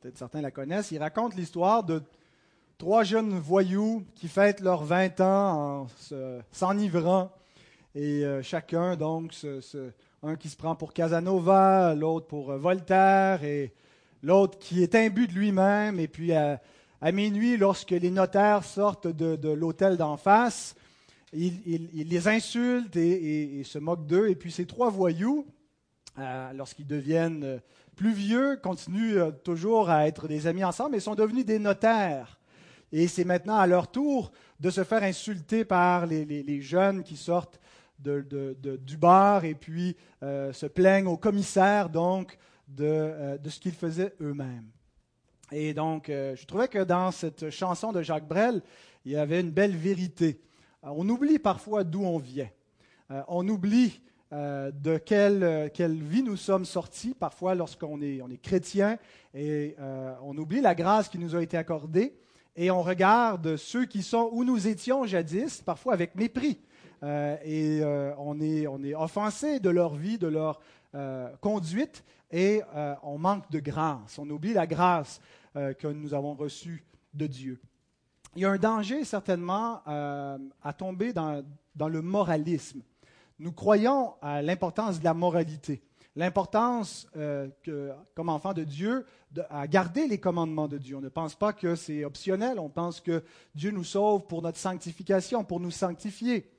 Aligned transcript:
peut-être 0.00 0.18
certains 0.18 0.40
la 0.40 0.50
connaissent. 0.50 0.90
Il 0.92 0.98
raconte 0.98 1.34
l'histoire 1.34 1.84
de 1.84 2.02
trois 2.78 3.04
jeunes 3.04 3.38
voyous 3.38 4.02
qui 4.14 4.28
fêtent 4.28 4.60
leurs 4.60 4.84
20 4.84 5.20
ans 5.20 5.82
en 5.82 5.86
s'enivrant. 6.52 7.30
Et 7.94 8.24
euh, 8.24 8.42
chacun, 8.42 8.96
donc, 8.96 9.34
un 10.22 10.36
qui 10.36 10.48
se 10.48 10.56
prend 10.56 10.74
pour 10.76 10.92
Casanova, 10.92 11.94
l'autre 11.94 12.26
pour 12.26 12.52
euh, 12.52 12.56
Voltaire, 12.56 13.44
et 13.44 13.74
l'autre 14.22 14.58
qui 14.58 14.82
est 14.82 14.94
imbu 14.94 15.26
de 15.26 15.32
lui-même. 15.32 15.98
Et 15.98 16.08
puis, 16.08 16.32
à, 16.32 16.60
minuit, 17.12 17.56
lorsque 17.56 17.90
les 17.90 18.10
notaires 18.10 18.64
sortent 18.64 19.08
de, 19.08 19.50
l'hôtel 19.50 19.96
d'en 19.96 20.16
face, 20.16 20.74
il, 21.32 21.90
les 21.92 22.28
insulte 22.28 22.96
et, 22.96 23.62
se 23.64 23.78
moque 23.78 24.06
d'eux. 24.06 24.28
Et 24.28 24.36
puis, 24.36 24.52
ces 24.52 24.66
trois 24.66 24.88
voyous, 24.88 25.46
euh, 26.18 26.52
lorsqu'ils 26.54 26.86
deviennent 26.86 27.60
plus 27.96 28.12
vieux, 28.12 28.58
continuent 28.62 29.30
toujours 29.44 29.90
à 29.90 30.06
être 30.06 30.28
des 30.28 30.46
amis 30.46 30.64
ensemble, 30.64 30.92
mais 30.92 31.00
sont 31.00 31.14
devenus 31.14 31.44
des 31.44 31.58
notaires. 31.58 32.40
Et 32.92 33.06
c'est 33.08 33.24
maintenant 33.24 33.56
à 33.56 33.66
leur 33.66 33.90
tour 33.90 34.32
de 34.58 34.70
se 34.70 34.84
faire 34.84 35.02
insulter 35.02 35.64
par 35.64 36.06
les, 36.06 36.60
jeunes 36.60 37.02
qui 37.02 37.16
sortent 37.16 37.60
du 37.98 38.96
bar 38.96 39.44
et 39.44 39.54
puis 39.54 39.96
euh, 40.22 40.52
se 40.52 40.66
plaignent 40.66 41.06
au 41.06 41.16
commissaire 41.16 41.88
donc 41.88 42.36
de, 42.68 42.84
euh, 42.84 43.38
ce 43.48 43.60
qu'ils 43.60 43.74
faisaient 43.74 44.14
eux-mêmes. 44.20 44.70
Et 45.52 45.74
donc, 45.74 46.08
euh, 46.08 46.36
je 46.36 46.46
trouvais 46.46 46.68
que 46.68 46.82
dans 46.82 47.10
cette 47.10 47.50
chanson 47.50 47.92
de 47.92 48.02
Jacques 48.02 48.28
Brel, 48.28 48.62
il 49.04 49.12
y 49.12 49.16
avait 49.16 49.40
une 49.40 49.50
belle 49.50 49.76
vérité. 49.76 50.40
on 50.82 51.08
oublie 51.08 51.38
parfois 51.38 51.84
d'où 51.84 52.02
on 52.02 52.18
vient. 52.18 52.50
on 53.28 53.48
oublie 53.48 54.00
de 54.32 54.98
quelle, 54.98 55.70
quelle, 55.74 56.00
vie 56.02 56.22
nous 56.22 56.36
sommes 56.36 56.64
sortis, 56.64 57.14
parfois 57.18 57.54
lorsqu'on 57.54 58.00
est, 58.00 58.22
on 58.22 58.30
est 58.30 58.40
chrétien, 58.40 58.98
et 59.34 59.76
on 60.22 60.36
oublie 60.38 60.60
la 60.60 60.74
grâce 60.74 61.08
qui 61.08 61.18
nous 61.18 61.34
a 61.34 61.42
été 61.42 61.56
accordée 61.56 62.14
et 62.56 62.70
on 62.70 62.82
regarde 62.82 63.56
ceux 63.56 63.86
qui 63.86 64.02
sont 64.02 64.28
où 64.32 64.44
nous 64.44 64.68
étions 64.68 65.06
jadis, 65.06 65.62
parfois 65.62 65.94
avec 65.94 66.14
mépris. 66.14 66.60
Euh, 67.02 67.36
et 67.42 67.80
euh, 67.82 68.12
on, 68.18 68.40
est, 68.40 68.66
on 68.66 68.82
est 68.82 68.94
offensé 68.94 69.60
de 69.60 69.70
leur 69.70 69.94
vie, 69.94 70.18
de 70.18 70.26
leur 70.26 70.60
euh, 70.94 71.30
conduite, 71.40 72.04
et 72.30 72.62
on 73.02 73.18
manque 73.18 73.50
de 73.50 73.58
grâce. 73.58 74.18
On 74.18 74.30
oublie 74.30 74.52
la 74.52 74.64
grâce 74.64 75.20
que 75.52 75.88
nous 75.88 76.14
avons 76.14 76.34
reçue 76.34 76.84
de 77.12 77.26
Dieu. 77.26 77.60
Il 78.36 78.42
y 78.42 78.44
a 78.44 78.50
un 78.50 78.56
danger 78.56 79.02
certainement 79.02 79.82
à 79.84 80.72
tomber 80.78 81.12
dans, 81.12 81.44
dans 81.74 81.88
le 81.88 82.02
moralisme. 82.02 82.82
Nous 83.40 83.52
croyons 83.52 84.14
à 84.22 84.42
l'importance 84.42 85.00
de 85.00 85.04
la 85.04 85.14
moralité 85.14 85.82
l'importance 86.16 87.06
euh, 87.16 87.48
comme 88.14 88.28
enfant 88.28 88.52
de 88.52 88.64
Dieu, 88.64 89.06
à 89.48 89.66
garder 89.66 90.08
les 90.08 90.18
commandements 90.18 90.68
de 90.68 90.76
Dieu. 90.76 90.96
On 90.96 91.00
ne 91.00 91.08
pense 91.08 91.34
pas 91.34 91.52
que 91.52 91.76
c'est 91.76 92.04
optionnel, 92.04 92.58
on 92.58 92.68
pense 92.68 93.00
que 93.00 93.22
Dieu 93.54 93.70
nous 93.70 93.84
sauve 93.84 94.26
pour 94.26 94.42
notre 94.42 94.58
sanctification, 94.58 95.44
pour 95.44 95.60
nous 95.60 95.70
sanctifier. 95.70 96.50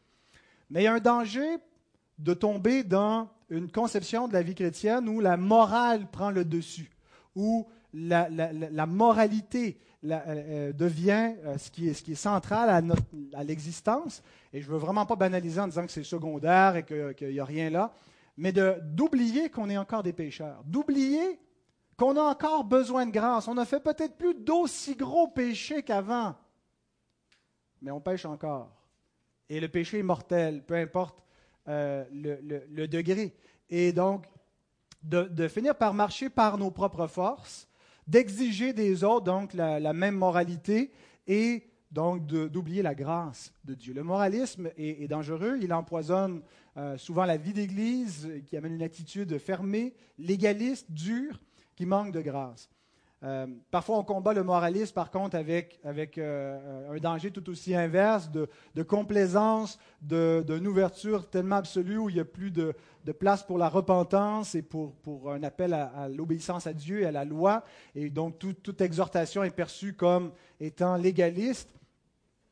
Mais 0.70 0.82
il 0.82 0.84
y 0.86 0.88
a 0.88 0.94
un 0.94 1.00
danger 1.00 1.58
de 2.18 2.34
tomber 2.34 2.84
dans 2.84 3.30
une 3.50 3.70
conception 3.70 4.28
de 4.28 4.34
la 4.34 4.42
vie 4.42 4.56
chrétienne 4.56 5.10
où 5.10 5.20
la 5.20 5.38
morale 5.38 6.08
prend 6.10 6.32
le 6.32 6.46
dessus, 6.46 6.90
où 7.36 7.68
la, 7.94 8.86
moralité 8.86 9.78
euh, 10.04 10.20
euh, 10.28 10.74
devient 10.74 11.34
ce, 11.58 11.70
qui 11.72 11.90
est, 11.90 11.94
ce, 11.94 12.04
qui 12.04 12.14
est, 12.14 12.16
central 12.16 12.70
à, 12.70 13.38
à 13.38 13.44
l'existence. 13.44 14.24
Et 14.54 14.62
je 14.62 14.68
ne 14.68 14.74
veux 14.74 14.80
vraiment 14.80 15.06
pas 15.06 15.16
banaliser 15.16 15.60
en 15.60 15.68
disant 15.68 15.86
que 15.86 15.92
c'est 15.92 16.04
secondaire 16.04 16.76
et 16.76 16.84
qu'il 16.84 17.30
n'y 17.30 17.40
a 17.40 17.46
rien 17.46 17.70
là 17.70 17.94
mais 18.38 18.52
d'oublier 18.52 19.50
qu'on 19.50 19.70
est 19.70 19.78
encore 19.78 20.04
des 20.04 20.14
pécheurs, 20.14 20.64
d'oublier 20.66 21.40
qu'on 21.98 22.18
a 22.18 22.22
encore 22.22 22.64
besoin 22.64 23.06
de 23.06 23.12
grâce. 23.12 23.48
On 23.48 23.58
a 23.58 23.66
fait 23.66 23.80
peut-être 23.80 24.18
plus 24.18 24.34
d'aussi 24.34 24.96
gros 24.96 25.28
péchés 25.28 25.84
qu'avant, 25.84 26.36
mais 27.82 27.92
on 27.92 28.02
pêche 28.02 28.26
encore. 28.26 28.72
Et 29.50 29.60
le 29.60 29.68
péché 29.68 30.00
est 30.00 30.04
mortel, 30.04 30.66
peu 30.66 30.76
importe 30.76 31.24
euh, 31.68 32.06
le, 32.12 32.88
degré. 32.88 33.36
Et 33.70 33.92
donc, 33.92 34.26
de, 35.04 35.48
finir 35.48 35.76
par 35.76 35.94
marcher 35.94 36.30
par 36.30 36.58
nos 36.58 36.72
propres 36.72 37.08
forces, 37.08 37.68
d'exiger 38.08 38.74
des 38.74 39.04
autres 39.04 39.26
donc 39.26 39.54
la, 39.54 39.94
même 39.94 40.16
moralité 40.16 40.92
et 41.28 41.64
donc 41.92 42.26
d'oublier 42.26 42.82
la 42.82 42.96
grâce 42.96 43.54
de 43.66 43.74
Dieu. 43.74 43.94
Le 43.94 44.04
moralisme 44.04 44.70
est, 44.78 45.08
dangereux, 45.08 45.58
il 45.62 45.74
empoisonne 45.74 46.42
euh, 46.78 46.98
souvent 46.98 47.26
la 47.26 47.38
vie 47.38 47.54
d'Église, 47.54 48.30
qui 48.46 48.56
amène 48.56 48.74
une 48.74 48.84
attitude 48.84 49.38
fermée, 49.38 49.94
légaliste, 50.18 50.90
dure, 50.90 51.40
qui 51.76 51.86
manque 51.86 52.14
de 52.14 52.22
grâce. 52.22 52.70
Euh, 53.24 53.46
parfois, 53.70 54.00
on 54.00 54.04
combat 54.04 54.34
le 54.34 54.44
moralisme, 54.44 54.94
par 54.94 55.12
contre, 55.12 55.36
avec, 55.36 55.80
avec 55.84 56.18
euh, 56.18 56.92
un 56.92 56.98
danger 56.98 57.30
tout 57.30 57.48
aussi 57.50 57.76
inverse 57.76 58.32
de, 58.32 58.48
complaisance, 58.84 59.78
d'une 60.02 60.68
ouverture 60.68 61.30
tellement 61.30 61.58
absolue 61.58 61.98
où 61.98 62.10
il 62.10 62.16
n'y 62.16 62.22
a 62.22 62.26
plus 62.26 62.50
de, 62.50 62.74
place 63.20 63.44
pour 63.44 63.58
la 63.58 63.70
repentance 63.70 64.56
et 64.56 64.64
pour, 64.64 64.94
pour 64.96 65.32
un 65.32 65.44
appel 65.44 65.74
à, 65.74 66.08
l'obéissance 66.10 66.66
à 66.66 66.74
Dieu 66.74 67.02
et 67.02 67.06
à 67.06 67.12
la 67.12 67.26
loi. 67.26 67.64
Et 67.94 68.10
donc, 68.10 68.40
toute 68.40 68.82
exhortation 68.82 69.44
est 69.44 69.52
perçue 69.52 69.94
comme 69.94 70.32
étant 70.60 70.96
légaliste. 70.96 71.70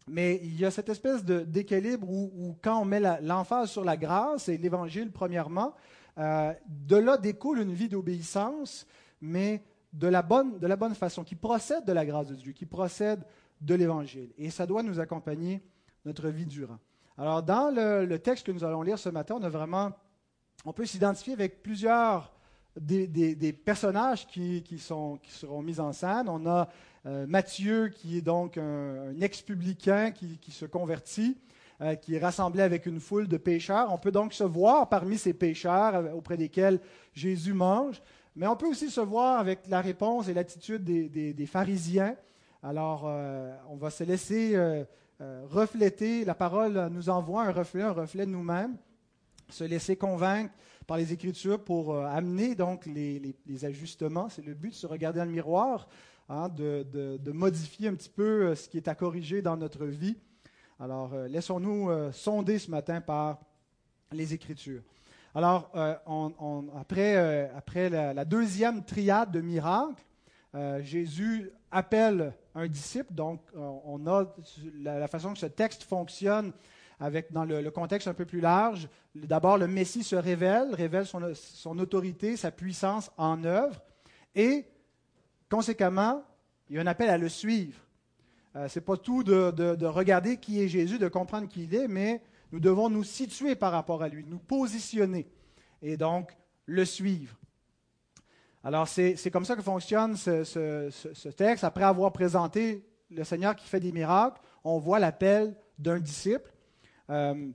Mais 0.07 0.39
il 0.43 0.59
y 0.59 0.65
a 0.65 0.71
cette 0.71 0.89
espèce 0.89 1.23
d'équilibre 1.23 2.09
où, 2.09 2.57
quand 2.63 2.81
on 2.81 2.85
met 2.85 2.99
l'emphase 3.21 3.69
sur 3.69 3.83
la 3.83 3.95
grâce 3.95 4.49
et 4.49 4.57
l'Évangile, 4.57 5.11
premièrement, 5.11 5.75
euh, 6.17 6.51
de 6.67 6.95
là 6.95 7.17
découle 7.17 7.59
une 7.59 7.73
vie 7.73 7.89
d'obéissance, 7.89 8.87
mais 9.21 9.61
de 9.93 10.07
la, 10.07 10.21
bonne, 10.21 10.59
de 10.59 10.67
la 10.67 10.75
bonne 10.75 10.95
façon, 10.95 11.23
qui 11.23 11.35
procède 11.35 11.85
de 11.85 11.93
la 11.93 12.05
grâce 12.05 12.27
de 12.27 12.35
Dieu, 12.35 12.51
qui 12.51 12.65
procède 12.65 13.23
de 13.61 13.75
l'Évangile. 13.75 14.31
Et 14.37 14.49
ça 14.49 14.65
doit 14.65 14.83
nous 14.83 14.99
accompagner 14.99 15.61
notre 16.05 16.29
vie 16.29 16.45
durant. 16.45 16.79
Alors, 17.17 17.43
dans 17.43 17.69
le, 17.69 18.17
texte 18.17 18.45
que 18.45 18.51
nous 18.51 18.63
allons 18.63 18.81
lire 18.81 18.97
ce 18.97 19.09
matin, 19.09 19.35
on 19.39 19.43
a 19.43 19.49
vraiment, 19.49 19.91
on 20.63 20.71
peut 20.71 20.85
s'identifier 20.85 21.33
avec 21.33 21.61
plusieurs 21.61 22.31
des, 22.79 23.53
personnages 23.53 24.25
qui, 24.27 24.63
sont, 24.79 25.17
qui 25.21 25.31
seront 25.31 25.61
mis 25.61 25.79
en 25.79 25.91
scène. 25.91 26.29
On 26.29 26.45
a 26.45 26.69
euh, 27.05 27.25
Matthieu, 27.27 27.89
qui 27.89 28.17
est 28.17 28.21
donc 28.21 28.57
un, 28.57 29.19
ex-publicain 29.19 30.11
qui, 30.11 30.51
se 30.51 30.65
convertit, 30.65 31.37
euh, 31.81 31.95
qui 31.95 32.15
est 32.15 32.19
rassemblé 32.19 32.61
avec 32.61 32.85
une 32.85 32.99
foule 32.99 33.27
de 33.27 33.37
pécheurs. 33.37 33.91
On 33.91 33.97
peut 33.97 34.11
donc 34.11 34.33
se 34.33 34.43
voir 34.43 34.89
parmi 34.89 35.17
ces 35.17 35.33
pécheurs 35.33 35.95
euh, 35.95 36.11
auprès 36.11 36.37
desquels 36.37 36.79
Jésus 37.13 37.53
mange, 37.53 38.01
mais 38.39 38.47
on 38.47 38.55
peut 38.55 38.67
aussi 38.67 38.89
se 38.89 39.01
voir 39.01 39.39
avec 39.39 39.67
la 39.67 39.81
réponse 39.81 40.27
et 40.27 40.33
l'attitude 40.33 40.83
des, 40.83 41.45
pharisiens. 41.45 42.15
Alors, 42.63 43.03
on 43.69 43.75
va 43.75 43.89
se 43.89 44.03
laisser 44.03 44.57
refléter, 45.19 46.25
la 46.25 46.35
parole 46.35 46.87
nous 46.91 47.09
envoie 47.09 47.43
un 47.43 47.51
reflet, 47.51 47.83
un 47.83 47.91
reflet 47.91 48.25
de 48.25 48.31
nous-mêmes, 48.31 48.77
se 49.49 49.63
laisser 49.63 49.95
convaincre 49.95 50.53
par 50.87 50.97
les 50.97 51.13
Écritures 51.13 51.63
pour 51.63 51.95
amener 51.95 52.55
donc 52.55 52.85
les, 52.85 53.35
les 53.45 53.65
ajustements. 53.65 54.29
C'est 54.29 54.45
le 54.45 54.53
but 54.53 54.69
de 54.69 54.75
se 54.75 54.87
regarder 54.87 55.19
dans 55.19 55.25
le 55.25 55.31
miroir 55.31 55.87
Hein, 56.31 56.47
de, 56.47 57.31
modifier 57.31 57.87
un 57.87 57.95
petit 57.95 58.09
peu 58.09 58.49
euh, 58.49 58.55
ce 58.55 58.69
qui 58.69 58.77
est 58.77 58.87
à 58.87 58.93
corriger 58.93 59.41
dans 59.41 59.57
notre 59.57 59.87
vie. 59.87 60.15
Alors, 60.79 61.11
euh, 61.15 61.27
laissons-nous 61.27 61.89
euh, 61.89 62.11
sonder 62.11 62.59
ce 62.59 62.69
matin 62.69 63.01
par 63.01 63.39
les 64.11 64.31
Écritures. 64.31 64.83
Alors, 65.35 65.71
après, 66.79 67.49
après 67.55 67.89
la, 67.89 68.25
deuxième 68.25 68.83
triade 68.83 69.31
de 69.31 69.41
miracles, 69.41 70.03
Jésus 70.81 71.51
appelle 71.71 72.33
un 72.55 72.67
disciple. 72.67 73.13
Donc, 73.13 73.41
on 73.55 74.05
a 74.07 74.25
la, 74.81 75.07
façon 75.07 75.33
que 75.33 75.39
ce 75.39 75.45
texte 75.45 75.83
fonctionne 75.83 76.51
avec, 76.99 77.31
dans 77.31 77.45
le, 77.45 77.69
contexte 77.69 78.07
un 78.07 78.13
peu 78.13 78.25
plus 78.25 78.41
large. 78.41 78.89
D'abord, 79.13 79.57
le 79.57 79.67
Messie 79.67 80.03
se 80.03 80.15
révèle, 80.15 80.73
révèle 80.73 81.05
son, 81.05 81.77
autorité, 81.77 82.35
sa 82.35 82.49
puissance 82.49 83.11
en 83.17 83.43
œuvre. 83.43 83.79
Et 84.33 84.65
Conséquemment, 85.49 86.23
il 86.69 86.75
y 86.75 86.79
a 86.79 86.81
un 86.81 86.87
appel 86.87 87.09
à 87.09 87.17
le 87.17 87.27
suivre. 87.27 87.79
Euh, 88.55 88.67
Ce 88.67 88.77
n'est 88.77 88.85
pas 88.85 88.97
tout 88.97 89.23
de, 89.23 89.85
regarder 89.85 90.37
qui 90.37 90.61
est 90.61 90.67
Jésus, 90.67 90.99
de 90.99 91.07
comprendre 91.07 91.47
qui 91.47 91.63
il 91.63 91.73
est, 91.73 91.87
mais 91.87 92.21
nous 92.51 92.59
devons 92.59 92.89
nous 92.89 93.03
situer 93.03 93.55
par 93.55 93.71
rapport 93.71 94.01
à 94.03 94.09
lui, 94.09 94.25
nous 94.25 94.39
positionner 94.39 95.27
et 95.81 95.97
donc 95.97 96.35
le 96.65 96.85
suivre. 96.85 97.35
Alors 98.63 98.87
c'est 98.87 99.31
comme 99.31 99.45
ça 99.45 99.55
que 99.55 99.61
fonctionne 99.61 100.17
ce, 100.17 101.29
texte. 101.29 101.63
Après 101.63 101.83
avoir 101.83 102.11
présenté 102.11 102.85
le 103.09 103.23
Seigneur 103.23 103.55
qui 103.55 103.67
fait 103.67 103.79
des 103.79 103.91
miracles, 103.91 104.41
on 104.63 104.79
voit 104.79 104.99
l'appel 104.99 105.55
d'un 105.77 105.99
disciple. 105.99 106.51
Euh, 107.09 107.49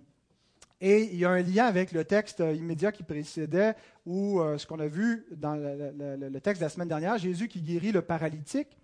et 0.81 1.05
il 1.13 1.17
y 1.17 1.25
a 1.25 1.31
un 1.31 1.43
lien 1.43 1.67
avec 1.67 1.93
le 1.93 2.05
texte 2.05 2.41
immédiat 2.41 2.93
qui 2.93 3.05
précédait, 3.05 3.75
ou 4.05 4.41
euh, 4.41 4.59
ce 4.59 4.67
qu'on 4.67 4.81
a 4.81 4.87
vu 4.87 5.27
dans 5.31 5.55
le, 5.55 6.41
texte 6.41 6.61
de 6.61 6.67
la 6.67 6.69
semaine 6.69 6.89
dernière, 6.89 7.17
Jésus 7.17 7.49
qui 7.49 7.63
guérit 7.63 7.93
le 7.93 8.03
paralytique. 8.03 8.77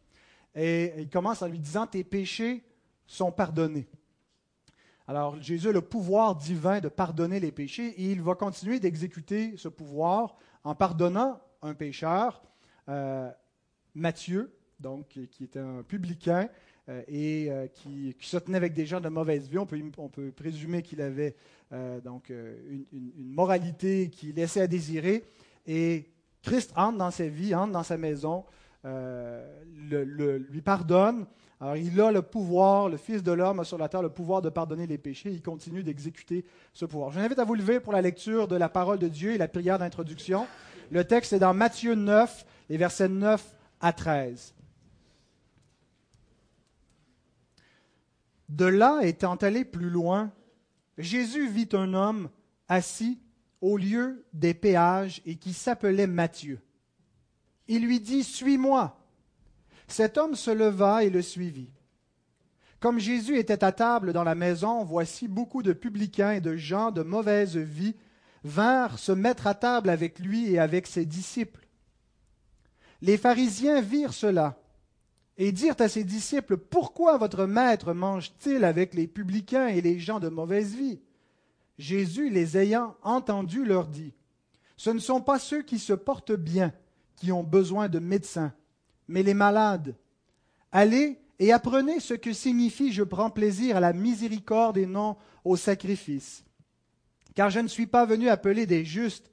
Et 0.55 0.95
il 0.99 1.11
commence 1.11 1.43
en 1.43 1.49
lui 1.49 1.59
disant, 1.59 1.87
tes 1.87 2.05
péchés 2.05 2.65
sont 3.07 3.33
pardonnés. 3.33 3.89
Alors 5.11 5.43
Jésus 5.43 5.71
a 5.71 5.73
le 5.73 5.81
pouvoir 5.81 6.37
divin 6.37 6.79
de 6.79 6.89
pardonner 6.89 7.41
les 7.41 7.51
péchés 7.51 7.89
et 8.01 8.13
il 8.13 8.23
va 8.23 8.37
continuer 8.37 8.79
d'exécuter 8.79 9.55
ce 9.57 9.67
pouvoir 9.67 10.37
en 10.63 10.77
pardonnant 10.77 11.41
un 11.63 11.75
pécheur, 11.75 12.41
euh, 12.89 13.29
Matthieu, 13.97 14.55
donc, 14.79 15.19
qui 15.33 15.43
était 15.43 15.59
un 15.59 15.83
publicain 15.83 16.49
et 17.09 17.51
qui, 17.75 18.15
se 18.21 18.37
tenait 18.37 18.57
avec 18.57 18.73
des 18.73 18.87
gens 18.87 19.01
de 19.01 19.09
mauvaise 19.09 19.49
vie. 19.49 19.59
On 19.59 19.67
peut, 19.67 19.83
on 19.99 20.09
présumer 20.31 20.81
qu'il 20.83 21.03
avait 21.03 21.35
donc 22.05 22.29
une, 22.31 22.87
moralité 23.17 24.11
qui 24.11 24.33
laissait 24.33 24.61
à 24.61 24.69
désirer. 24.69 25.25
Et 25.67 26.09
Christ 26.41 26.73
entre 26.77 26.99
dans 26.99 27.11
sa 27.11 27.27
vie, 27.27 27.53
entre 27.53 27.73
dans 27.73 27.83
sa 27.83 27.99
maison, 27.99 28.45
lui 28.85 30.63
pardonne. 30.63 31.27
Alors 31.61 31.77
il 31.77 32.01
a 32.01 32.11
le 32.11 32.23
pouvoir, 32.23 32.89
le 32.89 32.97
Fils 32.97 33.23
de 33.23 33.33
l'homme 33.33 33.61
a 33.61 33.65
sur 33.65 33.77
la 33.77 33.89
terre 33.91 34.01
le 34.01 34.09
pouvoir 34.09 34.41
de 34.41 34.49
pardonner 34.49 34.87
les 34.87 34.97
péchés. 34.97 35.31
Il 35.31 35.43
continue 35.43 35.83
d'exécuter 35.83 36.47
ce 36.73 36.87
pouvoir. 36.87 37.11
Je 37.11 37.19
vous 37.19 37.25
invite 37.25 37.39
à 37.39 37.45
vous 37.45 37.55
lever 37.55 37.81
pour 37.81 37.93
la 37.93 38.01
lecture 38.01 38.49
de 38.49 38.57
la 38.57 38.71
parole 38.71 38.99
de 38.99 39.09
Dieu 39.09 39.33
et 39.33 39.39
la 39.39 39.47
prière 39.47 39.79
d'introduction. 39.79 40.47
Le 40.91 41.05
texte 41.05 41.35
est 41.35 41.39
dans 41.39 41.53
Matthieu 41.53 41.95
9, 41.95 42.47
les 42.71 42.79
versets 42.79 43.11
9 43.11 43.55
à 43.81 43.93
13. 43.93 44.55
De 48.49 48.65
là, 48.65 49.01
étant 49.03 49.37
allé 49.37 49.65
plus 49.67 49.91
loin, 49.91 50.33
Jésus 50.97 51.49
vit 51.49 51.69
un 51.75 51.93
homme 51.93 52.31
assis 52.69 53.21
au 53.61 53.77
lieu 53.77 54.25
des 54.33 54.55
péages 54.55 55.21
et 55.27 55.37
qui 55.37 55.53
s'appelait 55.53 56.07
Matthieu. 56.07 56.59
Il 57.69 57.85
lui 57.85 58.01
dit, 58.01 58.25
Suis-moi. 58.25 59.00
Cet 59.91 60.19
homme 60.19 60.35
se 60.35 60.51
leva 60.51 61.05
et 61.05 61.11
le 61.11 61.23
suivit. 61.23 61.71
Comme 62.79 62.99
Jésus 62.99 63.39
était 63.39 63.65
à 63.65 63.73
table 63.73 64.13
dans 64.13 64.25
la 64.25 64.35
maison, 64.35 64.85
voici 64.85 65.29
beaucoup 65.29 65.63
de 65.63 65.73
publicains 65.73 66.33
et 66.33 66.41
de 66.41 66.57
gens 66.57 66.91
de 66.91 67.03
mauvaise 67.03 67.57
vie 67.57 67.95
vinrent 68.43 68.99
se 68.99 69.13
mettre 69.13 69.47
à 69.47 69.55
table 69.55 69.91
avec 69.91 70.19
lui 70.19 70.53
et 70.53 70.59
avec 70.59 70.87
ses 70.87 71.05
disciples. 71.05 71.67
Les 73.03 73.19
pharisiens 73.19 73.81
virent 73.81 74.15
cela 74.15 74.59
et 75.37 75.53
dirent 75.53 75.77
à 75.79 75.89
ses 75.89 76.05
disciples, 76.05 76.57
Pourquoi 76.57 77.19
votre 77.19 77.47
maître 77.47 77.93
mange-t-il 77.93 78.65
avec 78.65 78.95
les 78.95 79.07
publicains 79.07 79.69
et 79.69 79.81
les 79.81 79.99
gens 79.99 80.21
de 80.21 80.29
mauvaise 80.29 80.75
vie? 80.75 81.01
Jésus, 81.79 82.31
les 82.31 82.57
ayant 82.57 82.95
entendus, 83.03 83.65
leur 83.65 83.89
dit, 83.89 84.15
Ce 84.77 84.91
ne 84.91 84.99
sont 84.99 85.21
pas 85.21 85.39
ceux 85.39 85.63
qui 85.63 85.79
se 85.79 85.95
portent 85.95 86.33
bien 86.33 86.73
qui 87.17 87.33
ont 87.33 87.43
besoin 87.43 87.89
de 87.89 87.99
médecins, 87.99 88.53
mais 89.11 89.25
les 89.25 89.35
malades. 89.35 89.97
Allez 90.73 91.19
et 91.41 91.53
apprenez 91.53 92.01
ce 92.01 92.15
que 92.15 92.33
signifie 92.33 92.93
je 92.93 93.03
prends 93.03 93.29
plaisir 93.29 93.77
à 93.77 93.81
la 93.81 93.93
miséricorde 93.93 94.79
et 94.79 94.87
non 94.87 95.17
au 95.45 95.57
sacrifice. 95.57 96.45
Car 97.35 97.51
je 97.51 97.59
ne 97.59 97.69
suis 97.69 97.89
pas 97.89 98.07
venu 98.07 98.29
appeler 98.29 98.67
des 98.67 98.85
justes, 98.85 99.31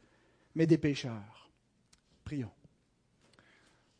mais 0.55 0.65
des 0.65 0.79
pécheurs. 0.79 1.51
Prions. 2.23 2.51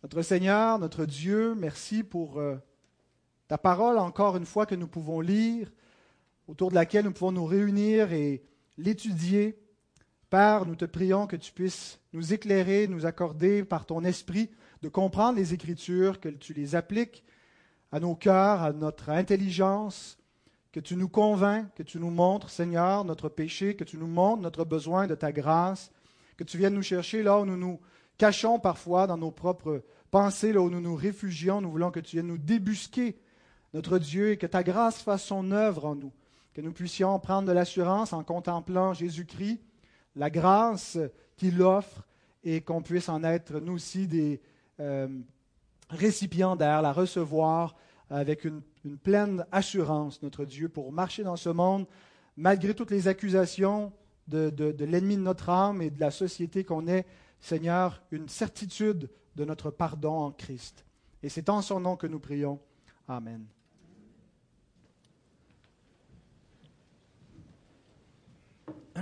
Notre 0.01 0.21
Seigneur, 0.23 0.79
notre 0.79 1.05
Dieu, 1.05 1.53
merci 1.53 2.03
pour 2.03 2.39
euh, 2.39 2.55
ta 3.47 3.57
parole 3.57 3.99
encore 3.99 4.35
une 4.35 4.45
fois 4.45 4.65
que 4.65 4.75
nous 4.75 4.87
pouvons 4.87 5.21
lire, 5.21 5.71
autour 6.47 6.69
de 6.69 6.75
laquelle 6.75 7.05
nous 7.05 7.11
pouvons 7.11 7.31
nous 7.31 7.45
réunir 7.45 8.13
et 8.13 8.43
l'étudier. 8.77 9.59
Père, 10.29 10.65
nous 10.65 10.75
te 10.75 10.85
prions 10.85 11.27
que 11.27 11.35
tu 11.35 11.51
puisses 11.51 11.99
nous 12.13 12.33
éclairer, 12.33 12.87
nous 12.87 13.05
accorder 13.05 13.63
par 13.63 13.85
ton 13.85 14.03
esprit 14.03 14.49
de 14.81 14.89
comprendre 14.89 15.37
les 15.37 15.53
Écritures, 15.53 16.19
que 16.19 16.29
tu 16.29 16.53
les 16.53 16.75
appliques 16.75 17.23
à 17.91 17.99
nos 17.99 18.15
cœurs, 18.15 18.61
à 18.61 18.73
notre 18.73 19.09
intelligence, 19.09 20.17
que 20.71 20.79
tu 20.79 20.95
nous 20.95 21.09
convaincs, 21.09 21.73
que 21.75 21.83
tu 21.83 21.99
nous 21.99 22.11
montres, 22.11 22.49
Seigneur, 22.49 23.05
notre 23.05 23.29
péché, 23.29 23.75
que 23.75 23.83
tu 23.83 23.97
nous 23.97 24.07
montres 24.07 24.43
notre 24.43 24.65
besoin 24.65 25.07
de 25.07 25.15
ta 25.15 25.31
grâce, 25.31 25.91
que 26.35 26.43
tu 26.43 26.57
viennes 26.57 26.75
nous 26.75 26.83
chercher 26.83 27.23
là 27.23 27.39
où 27.39 27.45
nous 27.45 27.57
nous 27.57 27.79
cachons 28.17 28.59
parfois 28.59 29.07
dans 29.07 29.17
nos 29.17 29.31
propres 29.31 29.83
pensées, 30.11 30.53
là 30.53 30.61
où 30.61 30.69
nous 30.69 30.81
nous 30.81 30.95
réfugions. 30.95 31.61
Nous 31.61 31.71
voulons 31.71 31.91
que 31.91 31.99
tu 31.99 32.17
viennes 32.17 32.27
nous 32.27 32.37
débusquer, 32.37 33.17
notre 33.73 33.97
Dieu, 33.97 34.31
et 34.31 34.37
que 34.37 34.45
ta 34.45 34.63
grâce 34.63 35.01
fasse 35.01 35.23
son 35.23 35.51
œuvre 35.51 35.85
en 35.85 35.95
nous, 35.95 36.13
que 36.53 36.61
nous 36.61 36.73
puissions 36.73 37.17
prendre 37.19 37.47
de 37.47 37.53
l'assurance 37.53 38.13
en 38.13 38.23
contemplant 38.23 38.93
Jésus-Christ, 38.93 39.59
la 40.15 40.29
grâce 40.29 40.97
qu'il 41.37 41.61
offre, 41.61 42.03
et 42.43 42.61
qu'on 42.61 42.81
puisse 42.81 43.09
en 43.09 43.23
être, 43.23 43.59
nous 43.59 43.73
aussi, 43.73 44.07
des, 44.07 44.41
récipiendaire, 45.89 46.81
la 46.81 46.93
recevoir 46.93 47.75
avec 48.09 48.45
une, 48.45 48.61
pleine 49.03 49.45
assurance, 49.51 50.21
notre 50.21 50.45
Dieu, 50.45 50.69
pour 50.69 50.93
marcher 50.93 51.23
dans 51.23 51.35
ce 51.35 51.49
monde, 51.49 51.85
malgré 52.37 52.73
toutes 52.73 52.91
les 52.91 53.09
accusations 53.09 53.91
de, 54.27 54.49
de 54.49 54.85
l'ennemi 54.85 55.17
de 55.17 55.21
notre 55.21 55.49
âme 55.49 55.81
et 55.81 55.89
de 55.89 55.99
la 55.99 56.11
société 56.11 56.63
qu'on 56.63 56.87
est, 56.87 57.05
Seigneur, 57.39 58.01
une 58.11 58.29
certitude 58.29 59.09
de 59.35 59.45
notre 59.45 59.71
pardon 59.71 60.13
en 60.13 60.31
Christ. 60.31 60.85
Et 61.21 61.29
c'est 61.29 61.49
en 61.49 61.61
son 61.61 61.79
nom 61.79 61.95
que 61.95 62.07
nous 62.07 62.19
prions. 62.19 62.59
Amen. 63.07 63.45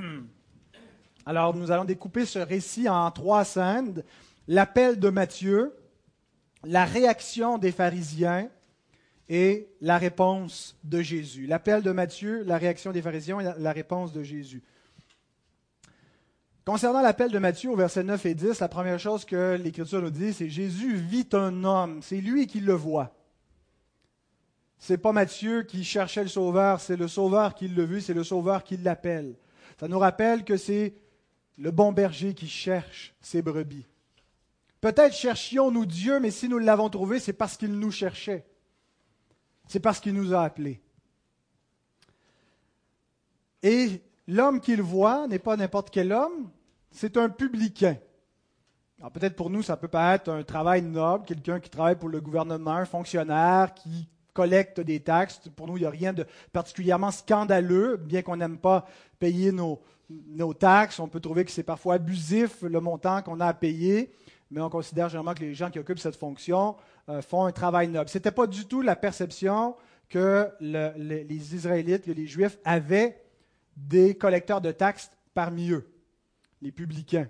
Alors, 1.26 1.56
nous 1.56 1.72
allons 1.72 1.86
découper 1.86 2.26
ce 2.26 2.40
récit 2.40 2.88
en 2.90 3.10
trois 3.12 3.46
scènes. 3.46 4.04
L'appel 4.48 5.00
de 5.00 5.10
Matthieu, 5.10 5.76
la 6.64 6.86
réaction 6.86 7.58
des 7.58 7.72
pharisiens 7.72 8.50
et 9.28 9.70
la 9.82 9.98
réponse 9.98 10.78
de 10.84 11.02
Jésus. 11.02 11.48
L'appel 11.48 11.82
de 11.82 11.92
Matthieu, 11.92 12.44
la 12.44 12.58
réaction 12.58 12.92
des 12.92 13.02
pharisiens 13.02 13.40
et 13.40 13.60
la 13.60 13.72
réponse 13.72 14.14
de 14.14 14.24
Jésus. 14.24 14.64
Concernant 16.66 17.02
l'appel 17.02 17.32
de 17.32 17.38
Matthieu 17.38 17.70
au 17.70 17.76
verset 17.76 18.04
9 18.04 18.26
et 18.26 18.34
10, 18.34 18.60
la 18.60 18.68
première 18.68 19.00
chose 19.00 19.24
que 19.24 19.56
l'Écriture 19.56 20.02
nous 20.02 20.10
dit, 20.10 20.34
c'est 20.34 20.50
Jésus 20.50 20.96
vit 20.96 21.28
un 21.34 21.64
homme, 21.64 22.02
c'est 22.02 22.22
lui 22.22 22.48
qui 22.48 22.60
le 22.60 22.74
voit. 22.74 23.16
C'est 24.80 24.98
pas 24.98 25.12
Matthieu 25.12 25.64
qui 25.64 25.84
cherchait 25.84 26.24
le 26.24 26.30
Sauveur, 26.30 26.82
c'est 26.82 26.98
le 26.98 27.08
Sauveur 27.08 27.56
qui 27.56 27.68
l'a 27.68 27.86
vu, 27.86 28.02
c'est 28.02 28.14
le 28.14 28.24
Sauveur 28.24 28.64
qui 28.64 28.78
l'appelle. 28.78 29.36
Ça 29.80 29.88
nous 29.88 30.00
rappelle 30.00 30.44
que 30.44 30.58
c'est 30.58 30.96
le 31.58 31.72
bon 31.72 31.92
berger 31.92 32.34
qui 32.34 32.48
cherche 32.48 33.14
ses 33.22 33.42
brebis. 33.42 33.86
Peut-être 34.82 35.14
cherchions-nous 35.14 35.86
Dieu, 35.86 36.20
mais 36.20 36.32
si 36.32 36.48
nous 36.48 36.60
l'avons 36.60 36.90
trouvé, 36.90 37.20
c'est 37.20 37.34
parce 37.34 37.58
qu'il 37.58 37.74
nous 37.74 37.92
cherchait. 37.92 38.46
C'est 39.68 39.80
parce 39.80 40.00
qu'il 40.00 40.14
nous 40.14 40.34
a 40.34 40.44
appelés. 40.44 40.82
Et 43.64 44.02
l'homme 44.28 44.60
qu'il 44.60 44.82
voit 44.82 45.28
n'est 45.28 45.40
pas 45.40 45.58
n'importe 45.58 45.90
quel 45.90 46.14
homme, 46.14 46.52
c'est 46.92 47.18
un 47.18 47.30
publicain. 47.30 47.98
Alors 49.00 49.12
peut-être 49.12 49.36
pour 49.36 49.50
nous, 49.50 49.64
ça 49.64 49.76
peut 49.76 49.88
pas 49.88 50.16
être 50.16 50.30
un 50.30 50.44
travail 50.44 50.82
noble, 50.82 51.26
quelqu'un 51.26 51.60
qui 51.60 51.70
travaille 51.70 51.98
pour 51.98 52.10
le 52.10 52.22
gouvernement, 52.22 52.76
un 52.76 52.86
fonctionnaire 52.86 53.74
qui 53.74 54.08
collecte 54.34 54.80
des 54.80 55.00
taxes. 55.00 55.42
Pour 55.56 55.68
nous, 55.68 55.78
il 55.78 55.82
n'y 55.82 55.86
a 55.86 55.90
rien 55.90 56.14
de 56.14 56.26
particulièrement 56.54 57.12
scandaleux, 57.12 57.98
bien 57.98 58.22
qu'on 58.22 58.38
n'aime 58.38 58.58
pas 58.58 58.86
payer 59.18 59.52
nos, 59.52 59.82
nos 60.10 60.54
taxes. 60.54 61.00
On 61.00 61.08
peut 61.08 61.20
trouver 61.20 61.44
que 61.44 61.52
c'est 61.52 61.64
parfois 61.64 61.96
abusif 61.96 62.62
le 62.62 62.80
montant 62.80 63.22
qu'on 63.22 63.40
a 63.40 63.48
à 63.48 63.54
payer 63.54 64.14
mais 64.52 64.62
on 64.62 64.70
considère 64.70 65.10
généralement 65.10 65.34
que 65.34 65.42
les 65.42 65.54
gens 65.54 65.70
qui 65.70 65.80
occupent 65.80 66.00
cette 66.00 66.16
fonction 66.16 66.76
euh, 67.10 67.22
font 67.22 67.46
un 67.46 67.52
travail 67.52 67.88
noble. 67.88 68.10
Ce 68.10 68.18
n'était 68.18 68.32
pas 68.32 68.48
du 68.48 68.66
tout 68.66 68.82
la 68.82 68.96
perception 68.96 69.76
que 70.10 70.50
les 70.60 71.56
Israélites, 71.56 72.06
que 72.06 72.12
les 72.12 72.28
Juifs 72.28 72.58
avaient 72.64 73.22
des 73.76 74.16
collecteurs 74.16 74.62
de 74.62 74.72
taxes 74.72 75.12
parmi 75.34 75.72
eux, 75.72 75.88
les 76.62 76.72
publicains. 76.72 77.28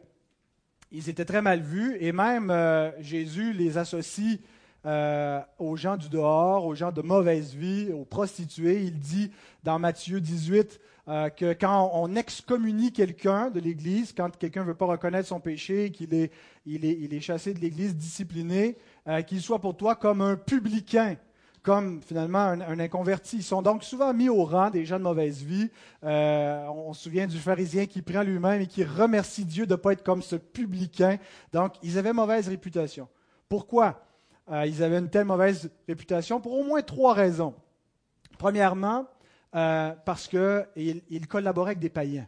Ils 0.92 1.10
étaient 1.10 1.26
très 1.26 1.42
mal 1.42 1.62
vus 1.62 1.98
et 2.00 2.12
même 2.12 2.52
euh, 2.52 2.92
Jésus 3.02 3.54
les 3.54 3.78
associe 3.78 4.40
euh, 4.86 5.42
aux 5.58 5.76
gens 5.76 5.98
du 5.98 6.10
dehors, 6.10 6.64
aux 6.66 6.76
gens 6.76 6.92
de 6.92 7.02
mauvaise 7.02 7.56
vie, 7.56 7.92
aux 7.92 8.06
prostituées. 8.06 8.84
Il 8.84 9.00
dit 9.00 9.32
dans 9.64 9.80
Matthieu 9.80 10.22
18 10.22 10.80
euh, 11.08 11.30
que 11.30 11.54
quand 11.54 11.90
on 11.94 12.16
excommunie 12.16 12.92
quelqu'un 12.92 13.50
de 13.50 13.60
l'Église, 13.60 14.14
quand 14.16 14.38
quelqu'un 14.38 14.62
ne 14.62 14.68
veut 14.68 14.76
pas 14.76 14.86
reconnaître 14.86 15.28
son 15.28 15.40
péché, 15.40 15.90
qu'il 15.90 16.14
est, 16.14 16.32
il 16.68 16.86
est, 16.86 17.00
il 17.02 17.16
est 17.16 17.20
chassé 17.20 17.56
de 17.56 17.62
l'Église, 17.62 17.96
discipliné, 17.96 18.78
euh, 19.08 19.24
qu'il 19.24 19.42
soit 19.42 19.58
pour 19.58 19.76
toi 19.76 19.96
comme 19.96 20.22
un 20.22 20.36
publicain 20.36 21.16
comme 21.64 22.00
finalement 22.04 22.38
un, 22.38 22.80
inconverti. 22.80 23.38
Ils 23.38 23.44
sont 23.44 23.64
donc 23.64 23.84
souvent 23.84 24.14
mis 24.14 24.30
au 24.30 24.44
rang 24.44 24.70
des 24.70 24.86
gens 24.86 25.00
de 25.00 25.04
mauvaise 25.04 25.42
vie. 25.42 25.72
on, 26.04 26.94
se 26.94 27.02
souvient 27.02 27.26
du 27.26 27.40
pharisien 27.40 27.88
qui 27.88 28.04
prend 28.04 28.22
lui-même 28.22 28.62
et 28.62 28.68
qui 28.68 28.84
remercie 28.84 29.46
Dieu 29.46 29.66
de 29.66 29.72
ne 29.72 29.78
pas 29.78 29.94
être 29.94 30.04
comme 30.04 30.22
ce 30.22 30.36
publicain. 30.36 31.18
Donc, 31.54 31.74
ils 31.82 31.98
avaient 31.98 32.14
mauvaise 32.14 32.48
réputation. 32.50 33.08
Pourquoi? 33.50 34.06
Euh, 34.52 34.66
ils 34.66 34.84
avaient 34.84 35.00
une 35.00 35.10
telle 35.10 35.26
mauvaise 35.26 35.72
réputation 35.88 36.40
pour 36.40 36.54
au 36.60 36.64
moins 36.64 36.82
trois 36.82 37.14
raisons. 37.14 37.54
Premièrement, 38.38 39.08
euh, 39.56 39.94
parce 40.06 40.28
qu'ils 40.28 41.28
collaboraient 41.28 41.72
avec 41.72 41.80
des 41.80 41.90
païens. 41.90 42.28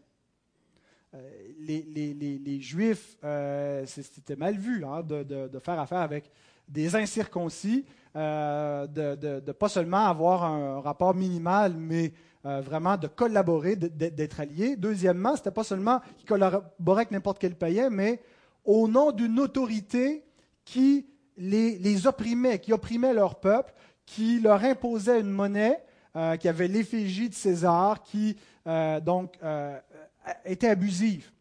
Euh, 1.13 1.19
les, 1.59 2.59
Juifs, 2.59 3.17
c'était 3.85 4.35
mal 4.35 4.57
vu 4.57 4.83
hein, 4.83 5.03
de, 5.03 5.59
faire 5.59 5.79
affaire 5.79 5.99
avec 5.99 6.31
des 6.67 6.95
incirconcis, 6.95 7.85
de, 8.15 9.51
pas 9.51 9.69
seulement 9.69 10.05
avoir 10.05 10.43
un 10.43 10.81
rapport 10.81 11.13
minimal, 11.13 11.73
mais 11.77 12.13
vraiment 12.43 12.97
de 12.97 13.07
collaborer, 13.07 13.75
d'être 13.75 14.39
alliés. 14.39 14.75
Deuxièmement, 14.75 15.33
ce 15.33 15.41
n'était 15.41 15.51
pas 15.51 15.63
seulement 15.63 15.99
qu'ils 16.17 16.27
collaboraient 16.27 17.01
avec 17.01 17.11
n'importe 17.11 17.39
quel 17.39 17.55
païen, 17.55 17.89
mais 17.89 18.21
au 18.63 18.87
nom 18.87 19.11
d'une 19.11 19.39
autorité 19.39 20.23
qui 20.63 21.05
les, 21.37 22.07
opprimait, 22.07 22.59
qui 22.59 22.73
opprimaient 22.73 23.13
leur 23.13 23.39
peuple, 23.39 23.73
qui 24.05 24.39
leur 24.39 24.63
imposait 24.63 25.19
une 25.19 25.29
monnaie 25.29 25.79
euh, 26.15 26.35
qui 26.37 26.47
avait 26.47 26.67
l'effigie 26.67 27.29
de 27.29 27.35
César, 27.35 28.01
qui 28.01 28.37
euh, 28.65 28.99
donc 28.99 29.35
euh, 29.43 29.77
était 30.45 30.69
abusive. 30.69 31.31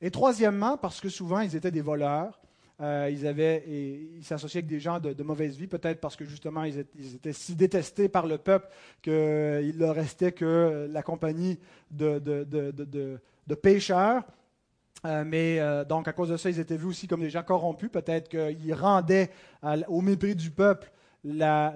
Et 0.00 0.10
troisièmement, 0.10 0.76
parce 0.76 1.00
que 1.00 1.08
souvent 1.08 1.40
ils 1.40 1.54
étaient 1.54 1.70
des 1.70 1.80
voleurs, 1.80 2.40
ils, 2.80 3.26
avaient, 3.26 3.64
ils 3.68 4.24
s'associaient 4.24 4.58
avec 4.58 4.66
des 4.66 4.80
gens 4.80 4.98
de, 4.98 5.22
mauvaise 5.22 5.56
vie, 5.56 5.68
peut-être 5.68 6.00
parce 6.00 6.16
que 6.16 6.24
justement 6.26 6.64
ils 6.64 6.78
étaient, 6.78 7.32
si 7.32 7.54
détestés 7.54 8.08
par 8.08 8.26
le 8.26 8.36
peuple 8.36 8.68
qu'il 9.00 9.78
leur 9.78 9.94
restait 9.94 10.32
que 10.32 10.86
la 10.90 11.02
compagnie 11.02 11.58
de, 11.90 12.18
de 12.18 13.54
pécheurs. 13.54 14.24
Euh, 15.04 15.24
mais 15.26 15.58
euh, 15.60 15.84
donc, 15.84 16.08
à 16.08 16.12
cause 16.12 16.30
de 16.30 16.36
ça, 16.36 16.50
ils 16.50 16.58
étaient 16.58 16.76
vus 16.76 16.86
aussi 16.86 17.06
comme 17.06 17.20
des 17.20 17.30
gens 17.30 17.42
corrompus. 17.42 17.90
Peut-être 17.90 18.28
qu'ils 18.28 18.74
rendaient 18.74 19.30
au 19.88 20.00
mépris 20.00 20.34
du 20.34 20.50
peuple, 20.50 20.90
la, 21.26 21.74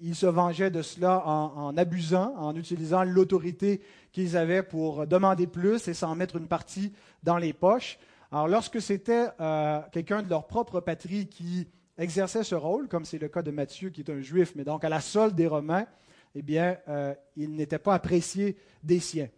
ils, 0.00 0.14
se 0.14 0.24
vengeaient 0.24 0.70
de 0.70 0.80
cela 0.80 1.22
en, 1.26 1.76
abusant, 1.76 2.34
en 2.38 2.56
utilisant 2.56 3.04
l'autorité 3.04 3.82
qu'ils 4.12 4.36
avaient 4.36 4.62
pour 4.62 5.06
demander 5.06 5.46
plus 5.46 5.88
et 5.88 5.94
s'en 5.94 6.14
mettre 6.14 6.36
une 6.36 6.46
partie 6.46 6.92
dans 7.22 7.36
les 7.36 7.52
poches. 7.52 7.98
Alors, 8.32 8.48
lorsque 8.48 8.80
c'était 8.80 9.28
euh, 9.40 9.80
quelqu'un 9.92 10.22
de 10.22 10.30
leur 10.30 10.46
propre 10.46 10.80
patrie 10.80 11.26
qui 11.26 11.68
exerçait 11.98 12.44
ce 12.44 12.54
rôle, 12.54 12.88
comme 12.88 13.04
c'est 13.04 13.18
le 13.18 13.28
cas 13.28 13.42
de 13.42 13.50
Matthieu, 13.50 13.90
qui 13.90 14.00
est 14.00 14.10
un 14.10 14.20
juif, 14.20 14.52
mais 14.56 14.64
donc 14.64 14.84
à 14.84 14.88
la 14.88 15.00
solde 15.00 15.34
des 15.34 15.46
Romains, 15.46 15.86
eh 16.34 16.42
bien, 16.42 16.78
il 17.36 17.54
n'était 17.54 17.78
pas 17.78 17.94
apprécié 17.94 18.56
des 18.82 18.98
siens. 18.98 19.28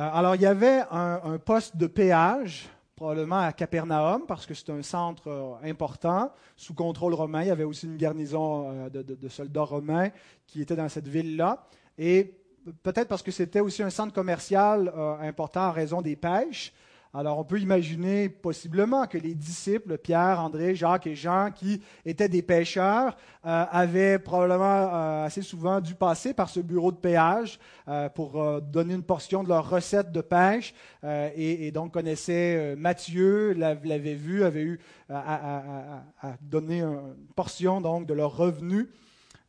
Euh, 0.00 0.08
alors, 0.14 0.34
il 0.34 0.40
y 0.40 0.46
avait 0.46 0.82
un, 0.90 1.38
poste 1.44 1.76
de 1.76 1.86
péage, 1.86 2.70
probablement 2.96 3.40
à 3.40 3.52
Capernaum, 3.52 4.22
parce 4.26 4.46
que 4.46 4.54
c'est 4.54 4.70
un 4.70 4.82
centre 4.82 5.28
euh, 5.28 5.68
important, 5.70 6.32
sous 6.56 6.72
contrôle 6.72 7.12
romain. 7.12 7.42
Il 7.42 7.48
y 7.48 7.50
avait 7.50 7.64
aussi 7.64 7.84
une 7.84 7.98
garnison 7.98 8.70
euh, 8.70 8.88
de, 8.88 9.28
soldats 9.28 9.62
romains 9.62 10.08
qui 10.46 10.62
était 10.62 10.76
dans 10.76 10.88
cette 10.88 11.06
ville-là. 11.06 11.66
Et 11.98 12.34
peut-être 12.82 13.08
parce 13.08 13.22
que 13.22 13.30
c'était 13.30 13.60
aussi 13.60 13.82
un 13.82 13.90
centre 13.90 14.14
commercial 14.14 14.90
important 15.20 15.68
en 15.68 15.72
raison 15.72 16.00
des 16.00 16.16
pêches. 16.16 16.72
Alors 17.12 17.40
on 17.40 17.44
peut 17.44 17.58
imaginer 17.58 18.28
possiblement 18.28 19.08
que 19.08 19.18
les 19.18 19.34
disciples, 19.34 19.98
Pierre, 19.98 20.38
André, 20.38 20.76
Jacques 20.76 21.08
et 21.08 21.16
Jean, 21.16 21.50
qui 21.50 21.82
étaient 22.04 22.28
des 22.28 22.42
pêcheurs, 22.42 23.16
euh, 23.44 23.64
avaient 23.68 24.20
probablement 24.20 24.64
euh, 24.64 25.24
assez 25.24 25.42
souvent 25.42 25.80
dû 25.80 25.96
passer 25.96 26.34
par 26.34 26.48
ce 26.48 26.60
bureau 26.60 26.92
de 26.92 26.98
péage 26.98 27.58
euh, 27.88 28.08
pour 28.08 28.60
donner 28.60 28.94
une 28.94 29.02
portion 29.02 29.42
de 29.42 29.48
leur 29.48 29.68
recette 29.68 30.12
de 30.12 30.20
pêche 30.20 30.72
et, 31.02 31.72
donc 31.72 31.92
connaissaient 31.92 32.76
Matthieu, 32.76 33.54
l'avait 33.54 34.14
vu, 34.14 34.44
avait 34.44 34.62
eu 34.62 34.80
à, 35.08 36.02
donner 36.40 36.82
une 36.82 37.16
portion 37.34 37.80
donc 37.80 38.06
de 38.06 38.14
leur 38.14 38.36
revenu. 38.36 38.88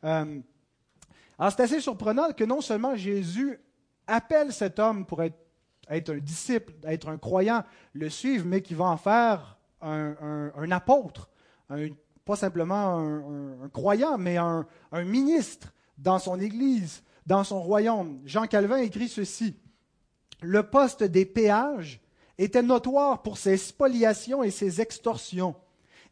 alors 0.02 0.26
c'est 1.50 1.60
assez 1.60 1.80
surprenant 1.80 2.32
que 2.32 2.44
non 2.44 2.60
seulement 2.60 2.96
Jésus 2.96 3.60
appelle 4.08 4.52
cet 4.52 4.78
homme 4.78 5.06
pour 5.06 5.22
être 5.22 5.41
être 5.96 6.10
un 6.14 6.18
disciple, 6.18 6.72
être 6.84 7.08
un 7.08 7.18
croyant, 7.18 7.64
le 7.92 8.08
suivre, 8.08 8.46
mais 8.46 8.62
qui 8.62 8.74
va 8.74 8.86
en 8.86 8.96
faire 8.96 9.58
un, 9.80 10.70
apôtre, 10.70 11.28
pas 12.24 12.36
simplement 12.36 12.98
un, 12.98 13.68
croyant, 13.72 14.18
mais 14.18 14.36
un, 14.36 14.66
ministre 15.04 15.72
dans 15.98 16.18
son 16.18 16.40
Église, 16.40 17.02
dans 17.26 17.44
son 17.44 17.60
royaume. 17.62 18.20
Jean 18.24 18.46
Calvin 18.46 18.78
écrit 18.78 19.08
ceci. 19.08 19.56
Le 20.40 20.62
poste 20.62 21.02
des 21.04 21.24
péages 21.24 22.00
était 22.38 22.62
notoire 22.62 23.22
pour 23.22 23.38
ses 23.38 23.56
spoliations 23.56 24.42
et 24.42 24.50
ses 24.50 24.80
extorsions, 24.80 25.54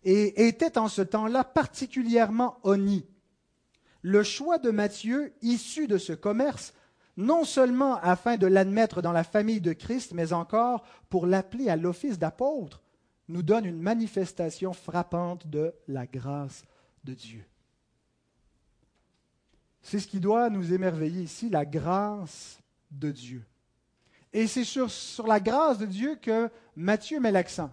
et 0.05 0.47
était 0.47 0.79
en 0.79 0.89
ce 0.89 1.03
temps-là 1.03 1.45
particulièrement 1.45 2.59
honni. 2.63 3.07
Le 4.03 4.23
choix 4.23 4.59
de 4.59 4.71
Matthieu, 4.71 5.35
issu 5.43 5.87
de 5.87 5.99
ce 5.99 6.13
commerce, 6.13 6.73
non 7.21 7.45
seulement 7.45 7.97
afin 7.97 8.37
de 8.37 8.47
l'admettre 8.47 9.03
dans 9.03 9.13
la 9.13 9.25
famille 9.25 9.61
de 9.61 9.73
Christ, 9.73 10.13
mais 10.13 10.33
encore 10.33 10.85
pour 11.09 11.27
l'appeler 11.27 11.69
à 11.69 11.77
l'office 11.77 12.19
d'apôtre, 12.19 12.83
nous 13.29 13.43
donne 13.43 13.67
une 13.67 13.81
manifestation 13.81 14.73
frappante 14.73 15.47
de 15.47 15.73
la 15.87 16.07
grâce 16.07 16.65
de 17.05 17.15
Dieu. 17.15 17.45
C'est 19.83 19.99
ce 19.99 20.09
qui 20.09 20.21
doit 20.21 20.51
nous 20.51 20.73
émerveiller 20.73 21.23
ici, 21.23 21.49
la 21.49 21.65
grâce 21.65 22.61
de 22.91 23.11
Dieu. 23.11 23.45
Et 24.33 24.47
c'est 24.47 24.65
sur, 24.65 24.89
la 25.27 25.41
grâce 25.41 25.79
de 25.79 25.87
Dieu 25.87 26.17
que 26.21 26.49
Matthieu 26.77 27.19
met 27.19 27.33
l'accent. 27.33 27.71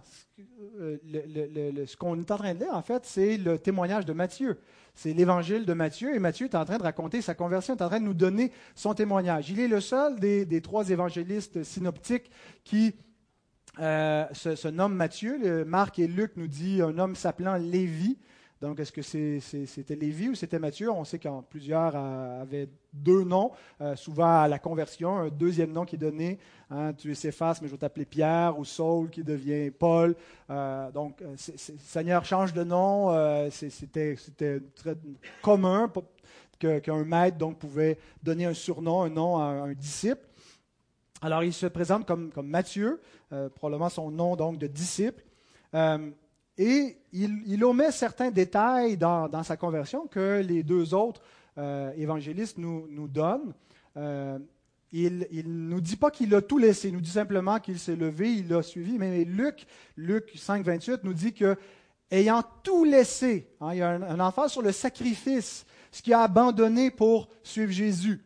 Euh, 0.80 0.96
ce 1.86 1.96
qu'on 1.96 2.18
est 2.18 2.30
en 2.30 2.36
train 2.36 2.54
de 2.54 2.60
lire, 2.60 2.74
en 2.74 2.82
fait, 2.82 3.04
c'est 3.04 3.36
le 3.36 3.58
témoignage 3.58 4.04
de 4.04 4.12
Matthieu. 4.12 4.58
C'est 4.94 5.12
l'évangile 5.12 5.64
de 5.64 5.72
Matthieu, 5.72 6.14
et 6.14 6.18
Matthieu 6.18 6.46
est 6.46 6.56
en 6.56 6.64
train 6.64 6.78
de 6.78 6.82
raconter 6.82 7.22
sa 7.22 7.34
conversion, 7.34 7.76
est 7.76 7.82
en 7.82 7.88
train 7.88 8.00
de 8.00 8.04
nous 8.04 8.14
donner 8.14 8.50
son 8.74 8.94
témoignage. 8.94 9.50
Il 9.50 9.60
est 9.60 9.68
le 9.68 9.80
seul 9.80 10.18
des, 10.18 10.60
trois 10.60 10.90
évangélistes 10.90 11.62
synoptiques 11.62 12.30
qui 12.64 12.94
euh, 13.78 14.26
se, 14.32 14.56
se, 14.56 14.66
nomme 14.66 14.94
Matthieu. 14.94 15.64
Marc 15.64 16.00
et 16.00 16.08
Luc 16.08 16.32
nous 16.36 16.48
disent 16.48 16.82
un 16.82 16.98
homme 16.98 17.14
s'appelant 17.14 17.54
Lévi. 17.54 18.18
Donc, 18.60 18.80
est-ce 18.80 18.90
que 18.90 19.02
c'était 19.02 19.94
Lévi 19.94 20.30
ou 20.30 20.34
c'était 20.34 20.58
Matthieu 20.58 20.90
On 20.90 21.04
sait 21.04 21.20
qu'en 21.20 21.42
plusieurs 21.42 21.94
avaient 21.94 22.68
deux 22.92 23.22
noms, 23.22 23.52
euh, 23.80 23.94
souvent 23.94 24.40
à 24.40 24.48
la 24.48 24.58
conversion, 24.58 25.16
un 25.18 25.28
deuxième 25.28 25.72
nom 25.72 25.84
qui 25.84 25.94
est 25.94 25.98
donné. 25.98 26.38
Hein, 26.70 26.92
tu 26.92 27.12
es 27.12 27.14
Céphas, 27.14 27.58
mais 27.62 27.68
je 27.68 27.72
vais 27.72 27.78
t'appeler 27.78 28.04
Pierre, 28.04 28.58
ou 28.58 28.64
Saul 28.64 29.10
qui 29.10 29.22
devient 29.22 29.70
Paul. 29.70 30.16
Euh, 30.50 30.90
donc, 30.90 31.22
euh, 31.22 31.34
Seigneur 31.36 32.24
change 32.24 32.52
de 32.52 32.64
nom. 32.64 33.48
c'était 33.50 34.16
très 34.74 34.96
commun 35.40 35.92
qu'un 36.58 37.04
maître 37.04 37.38
donc, 37.38 37.58
pouvait 37.58 37.96
donner 38.24 38.46
un 38.46 38.54
surnom, 38.54 39.02
un 39.02 39.10
nom 39.10 39.38
à 39.38 39.44
un 39.44 39.72
disciple. 39.72 40.26
Alors, 41.22 41.44
il 41.44 41.52
se 41.52 41.66
présente 41.66 42.06
comme, 42.06 42.30
comme 42.30 42.48
Matthieu, 42.48 43.00
probablement 43.54 43.88
son 43.88 44.10
nom 44.10 44.34
donc 44.34 44.58
de 44.58 44.66
disciple. 44.66 45.22
Et 46.58 46.98
il, 47.12 47.64
omet 47.64 47.92
certains 47.92 48.30
détails 48.30 48.96
dans, 48.96 49.42
sa 49.44 49.56
conversion 49.56 50.08
que 50.08 50.42
les 50.44 50.64
deux 50.64 50.92
autres 50.92 51.22
euh, 51.56 51.92
évangélistes 51.96 52.58
nous, 52.58 53.08
donnent. 53.08 53.54
Euh, 53.96 54.38
il 54.90 55.26
ne 55.30 55.42
nous 55.42 55.80
dit 55.80 55.96
pas 55.96 56.10
qu'il 56.10 56.34
a 56.34 56.42
tout 56.42 56.58
laissé, 56.58 56.88
il 56.88 56.94
nous 56.94 57.00
dit 57.00 57.10
simplement 57.10 57.60
qu'il 57.60 57.78
s'est 57.78 57.94
levé, 57.94 58.32
il 58.32 58.48
l'a 58.48 58.62
suivi. 58.62 58.98
Mais 58.98 59.24
Luc, 59.24 59.66
Luc 59.96 60.32
5, 60.34 60.64
28 60.64 61.04
nous 61.04 61.14
dit 61.14 61.32
que, 61.32 61.56
ayant 62.10 62.42
tout 62.62 62.84
laissé, 62.84 63.48
hein, 63.60 63.70
il 63.72 63.78
y 63.78 63.82
a 63.82 63.90
un, 63.90 64.20
enfant 64.20 64.48
sur 64.48 64.62
le 64.62 64.72
sacrifice, 64.72 65.64
ce 65.92 66.02
qu'il 66.02 66.14
a 66.14 66.22
abandonné 66.22 66.90
pour 66.90 67.28
suivre 67.42 67.70
Jésus. 67.70 68.20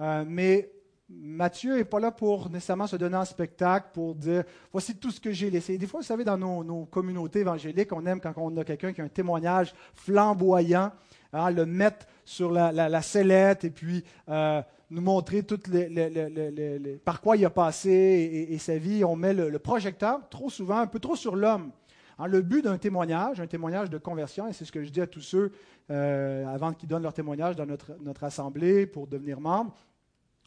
Euh, 0.00 0.24
mais 0.26 0.70
Matthieu 1.12 1.76
n'est 1.76 1.84
pas 1.84 1.98
là 1.98 2.12
pour 2.12 2.50
nécessairement 2.50 2.86
se 2.86 2.94
donner 2.94 3.16
un 3.16 3.24
spectacle, 3.24 3.88
pour 3.92 4.14
dire 4.14 4.44
voici 4.70 4.94
tout 4.94 5.10
ce 5.10 5.20
que 5.20 5.32
j'ai 5.32 5.50
laissé. 5.50 5.76
Des 5.76 5.86
fois, 5.86 6.00
vous 6.00 6.06
savez, 6.06 6.22
dans 6.22 6.38
nos, 6.38 6.84
communautés 6.86 7.40
évangéliques, 7.40 7.92
on 7.92 8.06
aime 8.06 8.20
quand 8.20 8.32
on 8.36 8.56
a 8.56 8.64
quelqu'un 8.64 8.92
qui 8.92 9.00
a 9.00 9.04
un 9.04 9.08
témoignage 9.08 9.74
flamboyant, 9.94 10.92
hein, 11.32 11.50
le 11.50 11.66
mettre 11.66 12.06
sur 12.24 12.52
la, 12.52 13.02
sellette 13.02 13.64
et 13.64 13.70
puis 13.70 14.04
euh, 14.28 14.62
nous 14.90 15.02
montrer 15.02 15.42
toutes 15.42 15.66
les, 15.66 17.00
par 17.04 17.20
quoi 17.20 17.36
il 17.36 17.44
a 17.44 17.50
passé 17.50 18.46
et, 18.48 18.58
sa 18.58 18.78
vie. 18.78 19.04
On 19.04 19.16
met 19.16 19.34
le, 19.34 19.58
projecteur 19.58 20.28
trop 20.28 20.48
souvent, 20.48 20.78
un 20.78 20.86
peu 20.86 21.00
trop 21.00 21.16
sur 21.16 21.34
l'homme. 21.34 21.72
Hein, 22.20 22.28
le 22.28 22.40
but 22.40 22.62
d'un 22.62 22.78
témoignage, 22.78 23.40
un 23.40 23.48
témoignage 23.48 23.90
de 23.90 23.98
conversion, 23.98 24.46
et 24.46 24.52
c'est 24.52 24.64
ce 24.64 24.70
que 24.70 24.84
je 24.84 24.90
dis 24.90 25.00
à 25.00 25.08
tous 25.08 25.22
ceux 25.22 25.50
euh, 25.90 26.46
avant 26.46 26.72
qu'ils 26.72 26.88
donnent 26.88 27.02
leur 27.02 27.14
témoignage 27.14 27.56
dans 27.56 27.66
notre, 27.66 27.96
notre 28.00 28.22
assemblée 28.22 28.86
pour 28.86 29.08
devenir 29.08 29.40
membre, 29.40 29.74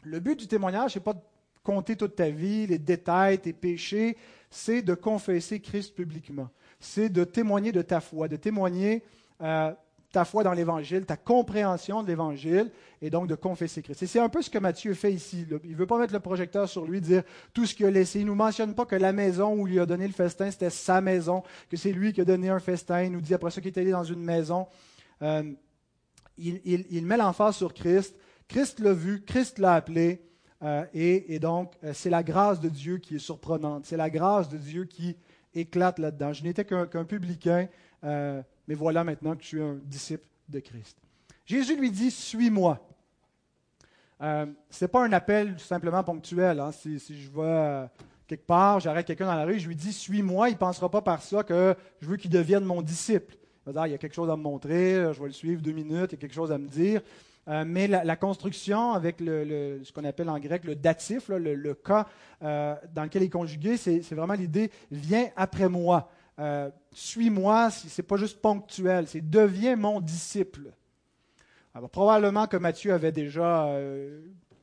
le 0.04 0.20
but 0.20 0.38
du 0.38 0.46
témoignage, 0.46 0.94
n'est 0.94 1.02
pas 1.02 1.14
de 1.14 1.20
compter 1.62 1.96
toute 1.96 2.16
ta 2.16 2.30
vie, 2.30 2.66
les 2.66 2.78
détails, 2.78 3.38
tes 3.38 3.52
péchés, 3.52 4.16
c'est 4.50 4.82
de 4.82 4.94
confesser 4.94 5.60
Christ 5.60 5.94
publiquement. 5.94 6.48
C'est 6.78 7.08
de 7.08 7.24
témoigner 7.24 7.72
de 7.72 7.82
ta 7.82 8.00
foi, 8.00 8.28
de 8.28 8.36
témoigner 8.36 9.02
euh, 9.42 9.72
ta 10.12 10.24
foi 10.24 10.44
dans 10.44 10.52
l'Évangile, 10.52 11.06
ta 11.06 11.16
compréhension 11.16 12.02
de 12.02 12.08
l'Évangile, 12.08 12.70
et 13.02 13.10
donc 13.10 13.26
de 13.26 13.34
confesser 13.34 13.82
Christ. 13.82 14.02
Et 14.02 14.06
c'est 14.06 14.20
un 14.20 14.28
peu 14.28 14.42
ce 14.42 14.50
que 14.50 14.58
Matthieu 14.58 14.94
fait 14.94 15.12
ici. 15.12 15.46
Il 15.64 15.70
ne 15.70 15.76
veut 15.76 15.86
pas 15.86 15.98
mettre 15.98 16.12
le 16.12 16.20
projecteur 16.20 16.68
sur 16.68 16.84
lui, 16.84 17.00
dire 17.00 17.24
tout 17.52 17.66
ce 17.66 17.74
qu'il 17.74 17.86
a 17.86 17.90
laissé. 17.90 18.20
Il 18.20 18.26
ne 18.26 18.28
nous 18.28 18.36
mentionne 18.36 18.74
pas 18.74 18.84
que 18.84 18.94
la 18.94 19.12
maison 19.12 19.54
où 19.54 19.66
il 19.66 19.80
a 19.80 19.86
donné 19.86 20.06
le 20.06 20.12
festin, 20.12 20.50
c'était 20.50 20.70
sa 20.70 21.00
maison, 21.00 21.42
que 21.68 21.76
c'est 21.76 21.92
lui 21.92 22.12
qui 22.12 22.20
a 22.20 22.24
donné 22.24 22.50
un 22.50 22.60
festin. 22.60 23.02
Il 23.02 23.12
nous 23.12 23.20
dit 23.20 23.34
après 23.34 23.50
ça 23.50 23.60
qu'il 23.60 23.72
est 23.72 23.80
allé 23.80 23.90
dans 23.90 24.04
une 24.04 24.22
maison. 24.22 24.68
Euh, 25.22 25.42
il 26.36 27.06
met 27.06 27.16
l'emphase 27.16 27.56
sur 27.56 27.72
Christ. 27.72 28.14
Christ 28.48 28.80
l'a 28.80 28.92
vu, 28.92 29.22
Christ 29.22 29.58
l'a 29.58 29.74
appelé, 29.74 30.22
euh, 30.62 30.84
et, 30.94 31.38
donc 31.38 31.74
euh, 31.84 31.92
c'est 31.92 32.10
la 32.10 32.22
grâce 32.22 32.60
de 32.60 32.68
Dieu 32.68 32.98
qui 32.98 33.16
est 33.16 33.20
surprenante, 33.20 33.84
c'est 33.84 33.96
la 33.96 34.08
grâce 34.08 34.48
de 34.48 34.56
Dieu 34.56 34.84
qui 34.84 35.16
éclate 35.54 35.98
là-dedans. 35.98 36.32
Je 36.32 36.42
n'étais 36.42 36.64
qu'un 36.64 37.04
publicain, 37.04 37.68
euh, 38.02 38.42
mais 38.66 38.74
voilà 38.74 39.04
maintenant 39.04 39.36
que 39.36 39.42
je 39.42 39.48
suis 39.48 39.62
un 39.62 39.78
disciple 39.84 40.26
de 40.48 40.60
Christ. 40.60 40.96
Jésus 41.44 41.76
lui 41.76 41.90
dit, 41.90 42.10
suis-moi. 42.10 42.80
ce 44.20 44.46
n'est 44.80 44.88
pas 44.88 45.04
un 45.04 45.12
appel 45.12 45.58
simplement 45.58 46.02
ponctuel. 46.02 46.60
Hein. 46.60 46.72
Si, 46.72 46.98
je 46.98 47.30
vois 47.30 47.90
quelque 48.26 48.46
part, 48.46 48.80
j'arrête 48.80 49.06
quelqu'un 49.06 49.26
dans 49.26 49.34
la 49.34 49.44
rue, 49.44 49.58
je 49.58 49.68
lui 49.68 49.76
dis 49.76 49.92
Suis-moi, 49.92 50.48
il 50.48 50.52
ne 50.52 50.58
pensera 50.58 50.90
pas 50.90 51.02
par 51.02 51.22
ça 51.22 51.42
que 51.42 51.76
je 52.00 52.06
veux 52.06 52.16
qu'il 52.16 52.30
devienne 52.30 52.64
mon 52.64 52.80
disciple. 52.80 53.36
Il 53.66 53.72
va 53.72 53.72
dire 53.72 53.86
Il 53.88 53.92
y 53.92 53.94
a 53.94 53.98
quelque 53.98 54.14
chose 54.14 54.30
à 54.30 54.36
me 54.36 54.42
montrer, 54.42 55.12
je 55.12 55.20
vais 55.20 55.26
le 55.26 55.32
suivre 55.32 55.60
deux 55.60 55.72
minutes, 55.72 56.12
il 56.12 56.14
y 56.14 56.18
a 56.18 56.20
quelque 56.20 56.34
chose 56.34 56.50
à 56.50 56.56
me 56.56 56.68
dire. 56.68 57.02
Euh, 57.48 57.64
mais 57.66 57.86
la, 57.86 58.16
construction 58.16 58.92
avec 58.92 59.20
le, 59.20 59.80
ce 59.84 59.92
qu'on 59.92 60.04
appelle 60.04 60.30
en 60.30 60.38
grec 60.38 60.64
le 60.64 60.74
datif, 60.74 61.28
le, 61.28 61.74
cas 61.74 62.06
euh, 62.42 62.74
dans 62.94 63.04
lequel 63.04 63.22
il 63.22 63.26
est 63.26 63.30
conjugué, 63.30 63.76
c'est 63.76 64.00
vraiment 64.12 64.34
l'idée 64.34 64.70
viens 64.90 65.28
après 65.36 65.68
moi, 65.68 66.10
euh, 66.38 66.70
suis-moi, 66.92 67.70
ce 67.70 68.00
n'est 68.00 68.06
pas 68.06 68.16
juste 68.16 68.40
ponctuel, 68.40 69.06
c'est 69.06 69.28
deviens 69.28 69.76
mon 69.76 70.00
disciple. 70.00 70.72
Alors, 71.74 71.90
probablement 71.90 72.46
que 72.46 72.56
Matthieu 72.56 72.92
avait 72.92 73.12
déjà 73.12 73.68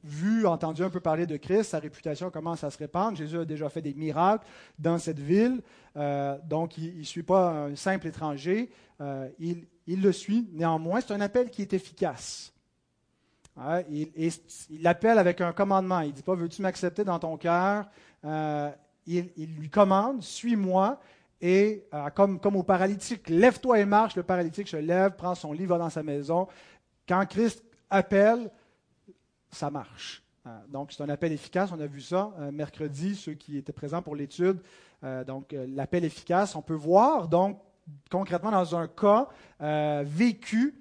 vu, 0.03 0.47
entendu 0.47 0.81
un 0.81 0.89
peu 0.89 1.01
parler 1.01 1.27
de 1.27 1.35
Christ, 1.35 1.65
sa 1.65 1.79
réputation 1.79 2.31
commence 2.31 2.63
à 2.63 2.71
se 2.71 2.77
répandre. 2.77 3.17
Jésus 3.17 3.37
a 3.37 3.45
déjà 3.45 3.67
fait 3.67 3.81
des 3.81 3.93
miracles 3.93 4.45
dans 4.79 4.97
cette 4.97 5.19
ville, 5.19 5.61
donc 6.45 6.77
il 6.77 6.99
ne 6.99 7.03
suit 7.03 7.23
pas 7.23 7.65
un 7.65 7.75
simple 7.75 8.07
étranger, 8.07 8.71
il, 9.39 9.67
le 9.87 10.11
suit. 10.13 10.49
Néanmoins, 10.53 11.01
c'est 11.01 11.13
un 11.13 11.19
appel 11.19 11.49
qui 11.49 11.61
est 11.63 11.73
efficace. 11.73 12.53
Il, 13.89 14.31
l'appelle 14.81 15.19
avec 15.19 15.41
un 15.41 15.53
commandement. 15.53 16.01
Il 16.01 16.09
ne 16.09 16.13
dit 16.13 16.23
pas 16.23 16.35
Veux-tu 16.35 16.61
m'accepter 16.61 17.03
dans 17.03 17.19
ton 17.19 17.37
cœur? 17.37 17.89
Euh, 18.25 18.71
il, 19.05 19.55
lui 19.57 19.69
commande 19.69 20.21
Suis-moi. 20.21 20.99
Et 21.41 21.87
euh, 21.93 22.09
comme, 22.11 22.39
comme 22.39 22.55
au 22.55 22.63
paralytique, 22.63 23.29
lève-toi 23.29 23.79
et 23.79 23.85
marche. 23.85 24.15
Le 24.15 24.23
paralytique 24.23 24.67
se 24.67 24.77
lève, 24.77 25.15
prend 25.15 25.33
son 25.33 25.53
lit, 25.53 25.65
va 25.65 25.77
dans 25.77 25.89
sa 25.89 26.03
maison. 26.03 26.47
Quand 27.07 27.25
Christ 27.25 27.63
appelle, 27.89 28.51
ça 29.49 29.71
marche. 29.71 30.23
Euh, 30.45 30.49
donc, 30.69 30.91
c'est 30.91 31.01
un 31.03 31.09
appel 31.09 31.31
efficace. 31.31 31.71
On 31.71 31.79
a 31.79 31.87
vu 31.87 32.01
ça 32.01 32.31
mercredi, 32.51 33.15
ceux 33.15 33.33
qui 33.33 33.57
étaient 33.57 33.73
présents 33.73 34.01
pour 34.01 34.15
l'étude. 34.15 34.59
donc, 35.25 35.55
l'appel 35.67 36.05
efficace, 36.05 36.55
on 36.55 36.61
peut 36.61 36.75
voir, 36.75 37.27
donc, 37.27 37.59
concrètement, 38.09 38.51
dans 38.51 38.75
un 38.75 38.87
cas 38.87 39.27
vécu, 40.03 40.80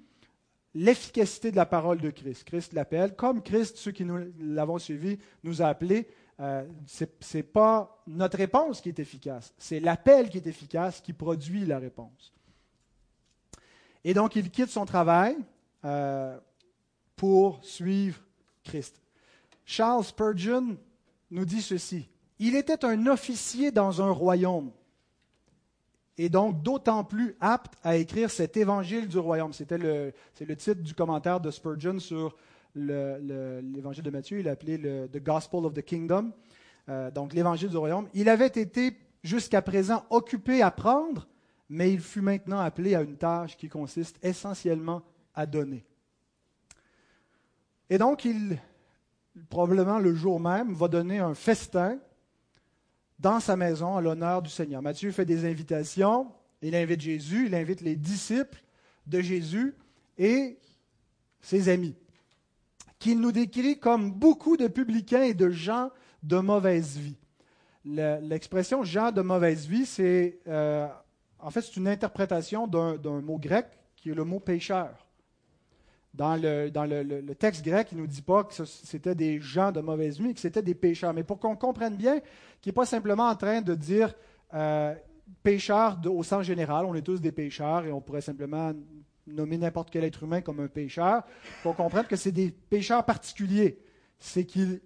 l'efficacité 0.73 1.51
de 1.51 1.55
la 1.55 1.65
parole 1.65 1.99
de 1.99 2.09
Christ. 2.09 2.43
Christ 2.45 2.73
l'appelle, 2.73 3.15
comme 3.15 3.41
Christ, 3.41 3.77
ceux 3.77 3.91
qui 3.91 4.05
nous 4.05 4.31
l'avons 4.39 4.77
suivi, 4.77 5.17
nous 5.43 5.61
a 5.61 5.67
appelés. 5.67 6.07
Euh, 6.39 6.65
ce 6.87 7.05
n'est 7.35 7.43
pas 7.43 8.01
notre 8.07 8.37
réponse 8.37 8.81
qui 8.81 8.89
est 8.89 8.99
efficace, 8.99 9.53
c'est 9.57 9.79
l'appel 9.79 10.29
qui 10.29 10.37
est 10.37 10.47
efficace 10.47 11.01
qui 11.01 11.13
produit 11.13 11.65
la 11.65 11.77
réponse. 11.77 12.33
Et 14.03 14.15
donc, 14.15 14.35
il 14.35 14.49
quitte 14.49 14.69
son 14.69 14.85
travail 14.85 15.37
euh, 15.85 16.39
pour 17.15 17.63
suivre 17.63 18.19
Christ. 18.63 18.99
Charles 19.65 20.03
Spurgeon 20.03 20.77
nous 21.29 21.45
dit 21.45 21.61
ceci. 21.61 22.09
Il 22.39 22.55
était 22.55 22.83
un 22.83 23.05
officier 23.05 23.71
dans 23.71 24.01
un 24.01 24.09
royaume 24.09 24.71
et 26.23 26.29
donc 26.29 26.61
d'autant 26.61 27.03
plus 27.03 27.35
apte 27.39 27.73
à 27.83 27.97
écrire 27.97 28.29
cet 28.29 28.55
évangile 28.55 29.07
du 29.07 29.17
royaume. 29.17 29.53
C'était 29.53 29.79
le, 29.79 30.13
c'est 30.35 30.45
le 30.45 30.55
titre 30.55 30.83
du 30.83 30.93
commentaire 30.93 31.39
de 31.39 31.49
Spurgeon 31.49 31.97
sur 31.97 32.37
l'évangile 32.75 34.03
de 34.03 34.09
Matthieu. 34.11 34.39
Il 34.39 34.47
appelé 34.47 34.77
le 34.77 35.07
The 35.07 35.17
Gospel 35.17 35.65
of 35.65 35.73
the 35.73 35.81
Kingdom, 35.81 36.31
euh, 36.89 37.09
donc 37.09 37.33
l'évangile 37.33 37.69
du 37.69 37.77
royaume. 37.77 38.07
Il 38.13 38.29
avait 38.29 38.45
été 38.45 38.95
jusqu'à 39.23 39.63
présent 39.63 40.05
occupé 40.11 40.61
à 40.61 40.69
prendre, 40.69 41.27
mais 41.69 41.91
il 41.91 41.99
fut 41.99 42.21
maintenant 42.21 42.59
appelé 42.59 42.93
à 42.93 43.01
une 43.01 43.17
tâche 43.17 43.57
qui 43.57 43.67
consiste 43.67 44.23
essentiellement 44.23 45.01
à 45.33 45.47
donner. 45.47 45.83
Et 47.89 47.97
donc, 47.97 48.25
il, 48.25 48.59
probablement 49.49 49.97
le 49.97 50.13
jour 50.13 50.39
même, 50.39 50.75
va 50.75 50.87
donner 50.87 51.17
un 51.17 51.33
festin 51.33 51.97
dans 53.21 53.39
sa 53.39 53.55
maison 53.55 53.97
à 53.97 54.01
l'honneur 54.01 54.41
du 54.41 54.49
Seigneur. 54.49 54.81
Matthieu 54.81 55.11
fait 55.11 55.25
des 55.25 55.45
invitations. 55.45 56.31
Il 56.61 56.75
invite 56.75 57.01
Jésus, 57.01 57.45
il 57.47 57.55
invite 57.55 57.81
les 57.81 57.95
disciples 57.95 58.61
de 59.07 59.21
Jésus 59.21 59.75
et 60.17 60.57
ses 61.39 61.69
amis, 61.69 61.95
qu'il 62.99 63.19
nous 63.19 63.31
décrit 63.31 63.79
comme 63.79 64.11
beaucoup 64.11 64.57
de 64.57 64.67
publicains 64.67 65.23
et 65.23 65.33
de 65.33 65.49
gens 65.49 65.89
de 66.21 66.37
mauvaise 66.37 66.97
vie. 66.97 67.17
L'expression 67.83 68.83
gens 68.83 69.11
de 69.11 69.21
mauvaise 69.21 69.65
vie, 69.65 69.87
c'est 69.87 70.39
euh, 70.47 70.87
en 71.39 71.49
fait 71.49 71.61
c'est 71.61 71.77
une 71.77 71.87
interprétation 71.87 72.67
d'un 72.67 73.21
mot 73.21 73.39
grec 73.39 73.65
qui 73.95 74.11
est 74.11 74.13
le 74.13 74.23
mot 74.23 74.39
pécheur. 74.39 75.07
Dans, 76.13 76.35
le, 76.35 77.33
texte 77.33 77.63
grec, 77.63 77.87
il 77.91 77.97
ne 77.97 78.01
nous 78.01 78.07
dit 78.07 78.21
pas 78.21 78.43
que 78.43 78.65
c'était 78.65 79.15
des 79.15 79.39
gens 79.39 79.71
de 79.71 79.79
mauvaise 79.79 80.19
vie, 80.19 80.33
que 80.33 80.41
c'était 80.41 80.61
des 80.61 80.75
pécheurs. 80.75 81.13
Mais 81.13 81.23
pour 81.23 81.39
qu'on 81.39 81.55
comprenne 81.55 81.95
bien 81.95 82.19
qu'il 82.59 82.71
n'est 82.71 82.73
pas 82.73 82.85
simplement 82.85 83.29
en 83.29 83.35
train 83.35 83.61
de 83.61 83.73
dire 83.75 84.13
euh, 84.53 84.93
pécheurs 85.41 85.99
au 86.05 86.21
sens 86.23 86.43
général, 86.43 86.85
on 86.85 86.95
est 86.95 87.01
tous 87.01 87.21
des 87.21 87.31
pécheurs 87.31 87.85
et 87.85 87.91
on 87.91 88.01
pourrait 88.01 88.21
simplement 88.21 88.73
nommer 89.25 89.57
n'importe 89.57 89.89
quel 89.89 90.03
être 90.03 90.23
humain 90.23 90.41
comme 90.41 90.59
un 90.59 90.67
pécheur, 90.67 91.23
pour 91.63 91.75
comprendre 91.75 92.07
que 92.07 92.15
c'est 92.15 92.31
des 92.31 92.51
pécheurs 92.51 93.05
particuliers. 93.05 93.79
C'est 94.19 94.45
qu'ils 94.45 94.81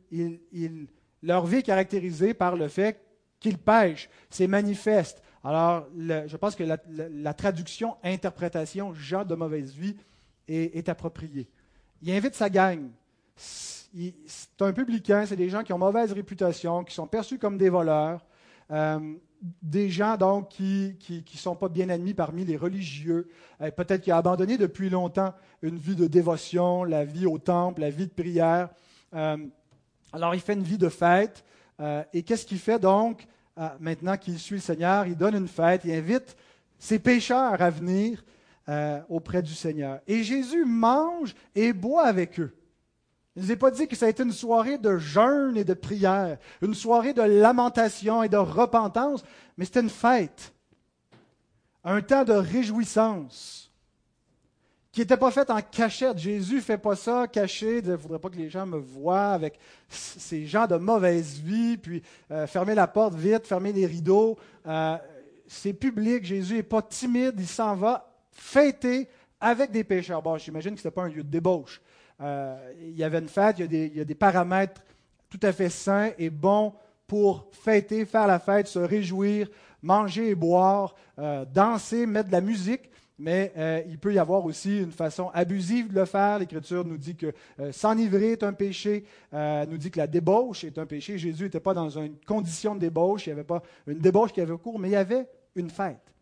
leur 1.23 1.45
vie 1.45 1.57
est 1.57 1.63
caractérisée 1.63 2.33
par 2.33 2.55
le 2.55 2.67
fait 2.67 3.01
qu'ils 3.39 3.57
pêchent, 3.57 4.09
c'est 4.29 4.47
manifeste. 4.47 5.21
Alors, 5.43 5.87
je 5.97 6.37
pense 6.37 6.55
que 6.55 6.63
la, 6.63 6.77
la 6.87 7.33
traduction, 7.33 7.97
interprétation, 8.03 8.93
gens 8.93 9.25
de 9.25 9.35
mauvaise 9.35 9.73
vie, 9.73 9.95
est, 10.47 10.89
approprié. 10.89 11.47
Il 12.01 12.11
invite 12.11 12.35
sa 12.35 12.49
gang. 12.49 12.89
C'est 13.35 14.61
un 14.61 14.73
publicain, 14.73 15.25
c'est 15.25 15.35
des 15.35 15.49
gens 15.49 15.63
qui 15.63 15.73
ont 15.73 15.77
mauvaise 15.77 16.11
réputation, 16.11 16.83
qui 16.83 16.93
sont 16.93 17.07
perçus 17.07 17.39
comme 17.39 17.57
des 17.57 17.69
voleurs, 17.69 18.25
euh, 18.71 19.13
des 19.61 19.89
gens 19.89 20.17
donc 20.17 20.49
qui 20.49 20.97
ne 21.09 21.37
sont 21.37 21.55
pas 21.55 21.69
bien 21.69 21.89
admis 21.89 22.13
parmi 22.13 22.45
les 22.45 22.57
religieux, 22.57 23.29
euh, 23.61 23.71
peut-être 23.71 24.01
qui 24.01 24.11
a 24.11 24.17
abandonné 24.17 24.57
depuis 24.57 24.89
longtemps 24.89 25.33
une 25.61 25.77
vie 25.77 25.95
de 25.95 26.07
dévotion, 26.07 26.83
la 26.83 27.05
vie 27.05 27.25
au 27.25 27.37
temple, 27.37 27.81
la 27.81 27.89
vie 27.89 28.07
de 28.07 28.11
prière. 28.11 28.69
Euh, 29.13 29.37
alors 30.11 30.35
il 30.35 30.41
fait 30.41 30.53
une 30.53 30.63
vie 30.63 30.77
de 30.77 30.89
fête. 30.89 31.43
et 32.13 32.23
qu'est-ce 32.23 32.45
qu'il 32.45 32.59
fait 32.59 32.79
donc? 32.79 33.27
Maintenant 33.79 34.17
qu'il 34.17 34.37
suit 34.37 34.55
le 34.55 34.61
Seigneur 34.61 35.07
Il 35.07 35.15
donne 35.15 35.35
une 35.35 35.47
fête, 35.47 35.81
il 35.85 35.93
invite 35.93 36.35
ses 36.77 36.99
pécheurs 36.99 37.61
à 37.61 37.69
venir 37.69 38.23
euh, 38.67 38.99
auprès 39.09 39.41
du 39.41 39.53
Seigneur. 39.53 39.99
Et 40.07 40.23
Jésus 40.23 40.65
mange 40.65 41.35
et 41.53 41.71
boit 41.71 42.05
avec 42.05 42.39
eux. 42.39 42.55
Il 43.35 43.41
ne 43.41 43.47
nous 43.47 43.53
a 43.53 43.57
pas 43.57 43.71
dit 43.71 43.87
que 43.87 43.95
ça 43.95 44.05
a 44.05 44.09
été 44.09 44.23
une 44.23 44.31
soirée 44.31 44.77
de 44.77 44.97
jeûne 44.97 45.57
et 45.57 45.65
de 45.65 45.73
prière, 45.73 46.37
une 46.61 46.73
soirée 46.73 47.13
de 47.13 47.21
lamentation 47.21 48.23
et 48.23 48.29
de 48.29 48.37
repentance, 48.37 49.23
mais 49.57 49.65
c'était 49.65 49.81
une 49.81 49.89
fête, 49.89 50.53
un 51.83 52.01
temps 52.01 52.23
de 52.23 52.33
réjouissance 52.33 53.71
qui 54.93 55.01
n'était 55.01 55.17
pas 55.17 55.29
fait 55.29 55.49
en 55.51 55.61
cachette. 55.61 56.17
Jésus 56.17 56.55
ne 56.55 56.61
fait 56.61 56.77
pas 56.77 56.95
ça 56.95 57.27
caché, 57.27 57.79
il 57.79 57.89
ne 57.89 57.97
faudrait 57.97 58.19
pas 58.19 58.29
que 58.29 58.37
les 58.37 58.49
gens 58.49 58.65
me 58.65 58.77
voient 58.77 59.31
avec 59.31 59.59
ces 59.89 60.47
gens 60.47 60.65
de 60.65 60.77
mauvaise 60.77 61.37
vie, 61.37 61.75
puis 61.75 62.01
euh, 62.31 62.47
fermer 62.47 62.73
la 62.73 62.87
porte 62.87 63.13
vite, 63.15 63.45
fermer 63.45 63.73
les 63.73 63.85
rideaux. 63.85 64.37
Euh, 64.65 64.97
c'est 65.45 65.73
public, 65.73 66.23
Jésus 66.23 66.55
n'est 66.55 66.63
pas 66.63 66.81
timide, 66.81 67.35
il 67.37 67.47
s'en 67.47 67.75
va 67.75 68.14
fêter 68.35 69.07
avec 69.39 69.71
des 69.71 69.83
pécheurs. 69.83 70.21
Bon, 70.21 70.37
j'imagine 70.37 70.75
que 70.75 70.81
ce 70.81 70.87
n'était 70.87 70.95
pas 70.95 71.03
un 71.03 71.09
lieu 71.09 71.23
de 71.23 71.29
débauche. 71.29 71.81
Euh, 72.21 72.73
il 72.79 72.97
y 72.97 73.03
avait 73.03 73.19
une 73.19 73.27
fête, 73.27 73.57
il 73.59 73.61
y, 73.61 73.65
a 73.65 73.67
des, 73.67 73.85
il 73.87 73.97
y, 73.97 74.01
a 74.01 74.05
des, 74.05 74.15
paramètres 74.15 74.81
tout 75.29 75.39
à 75.41 75.51
fait 75.51 75.69
sains 75.69 76.11
et 76.17 76.29
bons 76.29 76.73
pour 77.07 77.49
fêter, 77.51 78.05
faire 78.05 78.27
la 78.27 78.39
fête, 78.39 78.67
se 78.67 78.79
réjouir, 78.79 79.49
manger 79.81 80.29
et 80.29 80.35
boire, 80.35 80.95
euh, 81.19 81.45
danser, 81.45 82.05
mettre 82.05 82.27
de 82.27 82.33
la 82.33 82.41
musique. 82.41 82.89
Mais 83.17 83.53
euh, 83.57 83.81
il 83.87 83.97
peut 83.97 84.13
y 84.13 84.19
avoir 84.19 84.43
aussi 84.43 84.79
une 84.79 84.91
façon 84.91 85.29
abusive 85.33 85.89
de 85.89 85.95
le 85.95 86.05
faire. 86.05 86.39
L'Écriture 86.39 86.83
nous 86.83 86.97
dit 86.97 87.15
que 87.15 87.33
s'enivrer 87.71 88.33
est 88.33 88.43
un 88.43 88.51
péché, 88.51 89.05
nous 89.31 89.77
dit 89.77 89.89
que 89.89 89.99
la 89.99 90.07
débauche 90.07 90.65
est 90.65 90.77
un 90.77 90.85
péché. 90.85 91.17
Jésus 91.17 91.43
n'était 91.43 91.61
pas 91.61 91.73
dans 91.73 91.89
une 91.89 92.17
condition 92.25 92.75
de 92.75 92.81
débauche, 92.81 93.27
il 93.27 93.29
n'y 93.29 93.33
avait 93.33 93.45
pas 93.45 93.63
une 93.87 93.99
débauche 93.99 94.33
qui 94.33 94.41
avait 94.41 94.57
cours, 94.57 94.79
mais 94.79 94.89
il 94.89 94.93
y 94.93 94.97
avait 94.97 95.29
une 95.55 95.69
fête. 95.69 96.14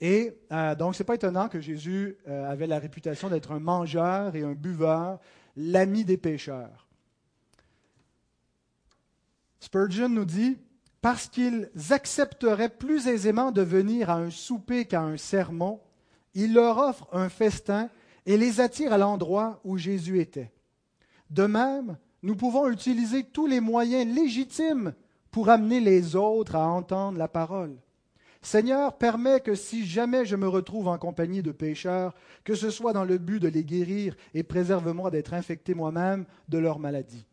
Et 0.00 0.38
euh, 0.52 0.74
donc, 0.74 0.94
ce 0.94 1.02
n'est 1.02 1.06
pas 1.06 1.16
étonnant 1.16 1.48
que 1.48 1.60
Jésus 1.60 2.16
euh, 2.28 2.50
avait 2.50 2.66
la 2.66 2.78
réputation 2.78 3.28
d'être 3.28 3.52
un 3.52 3.58
mangeur 3.58 4.36
et 4.36 4.42
un 4.42 4.52
buveur, 4.52 5.18
l'ami 5.56 6.04
des 6.04 6.16
pécheurs. 6.16 6.88
Spurgeon 9.58 10.08
nous 10.08 10.24
dit, 10.24 10.56
parce 11.00 11.28
qu'ils 11.28 11.68
accepteraient 11.90 12.68
plus 12.68 13.08
aisément 13.08 13.50
de 13.50 13.62
venir 13.62 14.10
à 14.10 14.14
un 14.14 14.30
souper 14.30 14.84
qu'à 14.84 15.02
un 15.02 15.16
sermon, 15.16 15.80
il 16.34 16.54
leur 16.54 16.78
offre 16.78 17.08
un 17.12 17.28
festin 17.28 17.90
et 18.24 18.36
les 18.36 18.60
attire 18.60 18.92
à 18.92 18.98
l'endroit 18.98 19.60
où 19.64 19.78
Jésus 19.78 20.20
était. 20.20 20.52
De 21.30 21.46
même, 21.46 21.98
nous 22.22 22.36
pouvons 22.36 22.68
utiliser 22.68 23.24
tous 23.24 23.46
les 23.46 23.60
moyens 23.60 24.14
légitimes 24.14 24.94
pour 25.30 25.50
amener 25.50 25.80
les 25.80 26.16
autres 26.16 26.56
à 26.56 26.66
entendre 26.66 27.18
la 27.18 27.28
parole. 27.28 27.76
Seigneur, 28.40 28.96
permets 28.96 29.40
que 29.40 29.54
si 29.54 29.84
jamais 29.86 30.24
je 30.24 30.36
me 30.36 30.48
retrouve 30.48 30.88
en 30.88 30.98
compagnie 30.98 31.42
de 31.42 31.50
pécheurs, 31.50 32.14
que 32.44 32.54
ce 32.54 32.70
soit 32.70 32.92
dans 32.92 33.04
le 33.04 33.18
but 33.18 33.40
de 33.40 33.48
les 33.48 33.64
guérir 33.64 34.14
et 34.32 34.42
préserve-moi 34.42 35.10
d'être 35.10 35.34
infecté 35.34 35.74
moi-même 35.74 36.24
de 36.48 36.58
leur 36.58 36.78
maladie. 36.78 37.26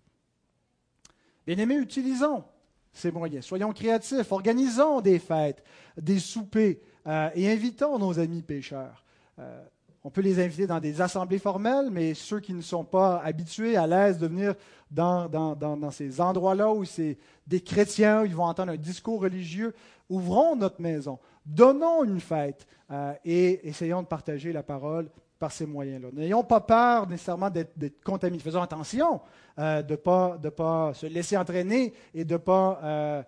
Bien-aimés, 1.45 1.77
utilisons 1.77 2.43
ces 2.91 3.11
moyens. 3.11 3.45
Soyons 3.45 3.71
créatifs, 3.71 4.31
organisons 4.31 5.01
des 5.01 5.19
fêtes, 5.19 5.63
des 5.97 6.17
soupers 6.17 6.79
euh, 7.05 7.29
et 7.35 7.51
invitons 7.51 7.99
nos 7.99 8.19
amis 8.19 8.41
pécheurs. 8.41 9.03
Euh, 9.37 9.63
on 10.03 10.11
peut 10.11 10.21
les 10.21 10.39
inviter 10.39 10.67
dans 10.67 10.79
des 10.79 11.01
assemblées 11.01 11.39
formelles, 11.39 11.89
mais 11.91 12.13
ceux 12.13 12.39
qui 12.39 12.53
ne 12.53 12.61
sont 12.61 12.83
pas 12.83 13.17
habitués, 13.23 13.75
à 13.75 13.87
l'aise 13.87 14.19
de 14.19 14.27
venir 14.27 14.53
dans, 14.91 15.27
dans, 15.27 15.91
ces 15.91 16.21
endroits-là 16.21 16.71
où 16.71 16.85
c'est 16.85 17.17
des 17.47 17.59
chrétiens, 17.59 18.21
où 18.21 18.25
ils 18.25 18.35
vont 18.35 18.45
entendre 18.45 18.71
un 18.71 18.77
discours 18.77 19.21
religieux, 19.21 19.73
ouvrons 20.09 20.55
notre 20.55 20.81
maison, 20.81 21.19
donnons 21.45 22.03
une 22.03 22.19
fête 22.19 22.65
euh, 22.91 23.13
et 23.23 23.67
essayons 23.67 24.01
de 24.01 24.07
partager 24.07 24.51
la 24.51 24.63
parole 24.63 25.09
par 25.39 25.51
ces 25.51 25.65
moyens-là. 25.65 26.09
N'ayons 26.13 26.43
pas 26.43 26.61
peur 26.61 27.07
nécessairement 27.07 27.49
d'être 27.49 28.03
contaminés. 28.03 28.41
Faisons 28.41 28.61
attention 28.61 29.21
euh, 29.59 29.81
de 29.81 29.91
ne 29.91 29.97
pas, 29.97 30.37
de 30.37 30.49
pas 30.49 30.93
se 30.93 31.05
laisser 31.05 31.37
entraîner 31.37 31.93
et 32.13 32.23
de 32.23 32.33
ne 32.33 32.37
pas 32.37 32.79
euh, 32.83 33.23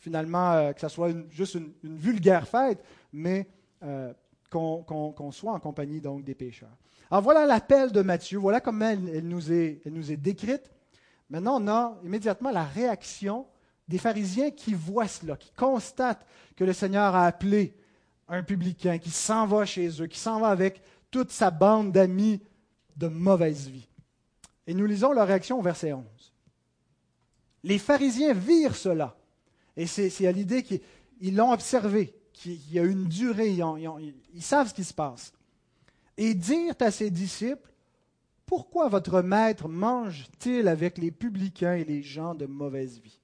finalement 0.00 0.72
que 0.72 0.80
ce 0.80 0.88
soit 0.88 1.10
juste 1.30 1.54
une, 1.54 1.96
vulgaire 1.96 2.46
fête, 2.46 2.82
mais 3.12 3.48
qu'on 4.50 5.30
soit 5.32 5.52
en 5.52 5.58
compagnie 5.60 6.00
donc 6.00 6.24
des 6.24 6.34
pécheurs. 6.34 6.76
Alors 7.10 7.22
voilà 7.22 7.46
l'appel 7.46 7.90
de 7.90 8.02
Matthieu, 8.02 8.38
voilà 8.38 8.60
comment 8.60 8.88
elle, 8.88 9.26
nous 9.26 9.50
est, 9.52 9.80
elle 9.84 9.94
nous 9.94 10.12
est 10.12 10.16
décrite. 10.16 10.70
Maintenant, 11.30 11.60
on 11.60 11.68
a 11.68 11.98
immédiatement 12.04 12.50
la 12.50 12.64
réaction 12.64 13.46
des 13.88 13.98
pharisiens 13.98 14.50
qui 14.50 14.74
voient 14.74 15.08
cela, 15.08 15.36
qui 15.36 15.50
constatent 15.52 16.26
que 16.56 16.64
le 16.64 16.72
Seigneur 16.72 17.14
a 17.14 17.26
appelé 17.26 17.74
un 18.28 18.42
publicain, 18.42 18.98
qui 18.98 19.10
s'en 19.10 19.46
va 19.46 19.64
chez 19.64 20.02
eux, 20.02 20.06
qui 20.06 20.18
s'en 20.18 20.40
va 20.40 20.48
avec 20.48 20.82
toute 21.10 21.30
sa 21.30 21.50
bande 21.50 21.92
d'amis 21.92 22.40
de 22.96 23.08
mauvaise 23.08 23.68
vie. 23.68 23.88
Et 24.66 24.74
nous 24.74 24.84
lisons 24.84 25.12
leur 25.12 25.26
réaction 25.26 25.58
au 25.58 25.62
verset 25.62 25.94
11. 25.94 26.04
Les 27.64 27.78
pharisiens 27.78 28.34
virent 28.34 28.76
cela. 28.76 29.16
Et 29.76 29.86
c'est 29.86 30.26
à 30.26 30.32
l'idée 30.32 30.62
qu'ils 30.62 31.36
l'ont 31.36 31.52
observé 31.52 32.14
qu'il 32.32 32.72
y 32.72 32.78
a 32.78 32.84
une 32.84 33.06
durée, 33.06 33.50
ils, 33.50 34.42
savent 34.42 34.68
ce 34.68 34.74
qui 34.74 34.84
se 34.84 34.94
passe. 34.94 35.32
Et 36.16 36.34
dire 36.34 36.74
à 36.80 36.90
ses 36.90 37.10
disciples, 37.10 37.72
pourquoi 38.44 38.88
votre 38.88 39.22
maître 39.22 39.68
mange-t-il 39.68 40.68
avec 40.68 40.98
les 40.98 41.10
publicains 41.10 41.74
et 41.74 41.84
les 41.84 42.02
gens 42.02 42.34
de 42.34 42.46
mauvaise 42.46 43.00
vie? 43.00 43.20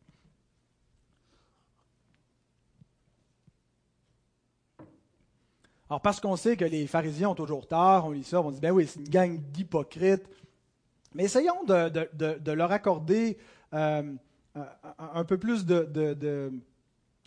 Alors, 5.91 6.01
parce 6.01 6.21
qu'on 6.21 6.37
sait 6.37 6.57
que 6.57 6.65
les 6.65 6.87
pharisiens 6.87 7.31
ont 7.31 7.35
toujours 7.35 7.67
tort, 7.67 8.07
on 8.07 8.11
lit 8.11 8.25
ça, 8.25 8.41
on 8.41 8.51
dit, 8.51 8.61
ben 8.61 8.71
oui, 8.71 8.87
c'est 8.87 9.01
une 9.01 9.09
gang 9.09 9.39
d'hypocrites. 9.39 10.27
Mais 11.15 11.25
essayons 11.25 11.63
de, 11.65 12.51
leur 12.53 12.73
accorder 12.73 13.39
euh, 13.75 14.03
un 14.99 15.25
peu 15.25 15.39
plus 15.39 15.65
de, 15.67 16.53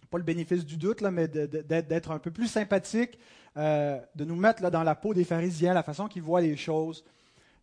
pas 0.10 0.18
le 0.18 0.24
bénéfice 0.24 0.66
du 0.66 0.78
doute, 0.78 1.02
mais 1.02 1.28
d'être 1.28 2.12
un 2.12 2.20
peu 2.20 2.32
plus 2.32 2.48
sympathique, 2.48 3.20
euh, 3.58 4.00
de 4.16 4.26
nous 4.26 4.36
mettre 4.36 4.70
dans 4.70 4.84
la 4.84 4.96
peau 4.96 5.14
des 5.14 5.24
pharisiens, 5.24 5.74
la 5.74 5.84
façon 5.84 6.08
qu'ils 6.08 6.22
voient 6.22 6.42
les 6.42 6.58
choses. 6.58 7.04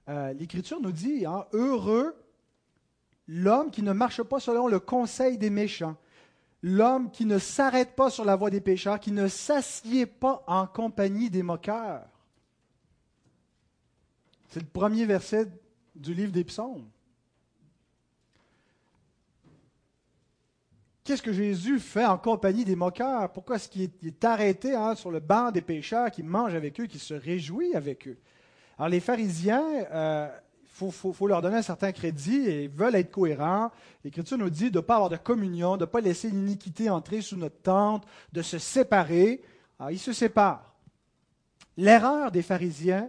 Euh, 0.09 0.33
L'Écriture 0.35 0.81
nous 0.81 0.93
dit, 0.93 1.27
hein, 1.27 1.47
heureux 1.53 2.15
l'homme 3.27 3.71
qui 3.71 3.83
ne 3.83 3.93
marche 3.93 4.23
pas 4.23 4.39
selon 4.39 4.69
le 4.69 4.79
conseil 4.79 5.39
des 5.39 5.51
méchants, 5.51 5.97
l'homme 6.65 7.11
qui 7.11 7.27
ne 7.27 7.39
s'arrête 7.39 7.95
pas 7.95 8.09
sur 8.09 8.25
la 8.25 8.37
voie 8.37 8.49
des 8.49 8.63
pécheurs, 8.63 8.99
qui 8.99 9.13
ne 9.13 9.29
s'assied 9.29 10.07
pas 10.07 10.43
en 10.47 10.67
compagnie 10.67 11.29
des 11.29 11.43
moqueurs. 11.43 12.09
C'est 14.49 14.61
le 14.61 14.67
premier 14.67 15.05
verset 15.05 15.47
du 15.95 16.15
livre 16.15 16.33
des 16.33 16.45
psaumes. 16.45 16.89
Qu'est-ce 21.05 21.23
que 21.23 21.35
Jésus 21.35 21.81
fait 21.81 22.07
en 22.07 22.17
compagnie 22.17 22.65
des 22.65 22.77
moqueurs? 22.77 23.31
Pourquoi 23.31 23.57
est-ce 23.57 23.69
qu'il 23.69 23.83
est, 23.83 24.25
arrêté 24.25 24.75
hein, 24.75 24.95
sur 24.95 25.11
le 25.11 25.21
banc 25.21 25.51
des 25.51 25.61
pécheurs, 25.61 26.11
qui 26.11 26.23
mange 26.23 26.55
avec 26.55 26.81
eux, 26.81 26.87
qui 26.87 26.99
se 26.99 27.13
réjouit 27.13 27.75
avec 27.75 28.09
eux? 28.09 28.17
Alors 28.79 28.89
les 28.89 29.01
pharisiens, 29.01 29.85
euh, 29.93 30.35
faut, 30.75 31.29
leur 31.29 31.41
donner 31.41 31.59
un 31.59 31.63
certain 31.63 31.93
crédit 31.93 32.49
et 32.49 32.69
veulent 32.69 32.97
être 32.97 33.13
cohérents. 33.13 33.71
L'Écriture 34.03 34.37
nous 34.37 34.51
dit 34.51 34.71
de 34.71 34.79
ne 34.79 34.83
pas 34.83 34.97
avoir 34.97 35.09
de 35.09 35.17
communion, 35.17 35.77
de 35.77 35.83
ne 35.83 35.87
pas 35.87 36.01
laisser 36.01 36.31
l'iniquité 36.31 36.91
entrer 36.91 37.21
sous 37.21 37.37
notre 37.37 37.61
tente, 37.61 38.05
de 38.33 38.43
se 38.43 38.59
séparer. 38.59 39.43
Alors 39.79 39.93
ils 39.93 39.99
se 39.99 40.13
séparent. 40.13 40.75
L'erreur 41.77 42.33
des 42.33 42.43
pharisiens, 42.43 43.09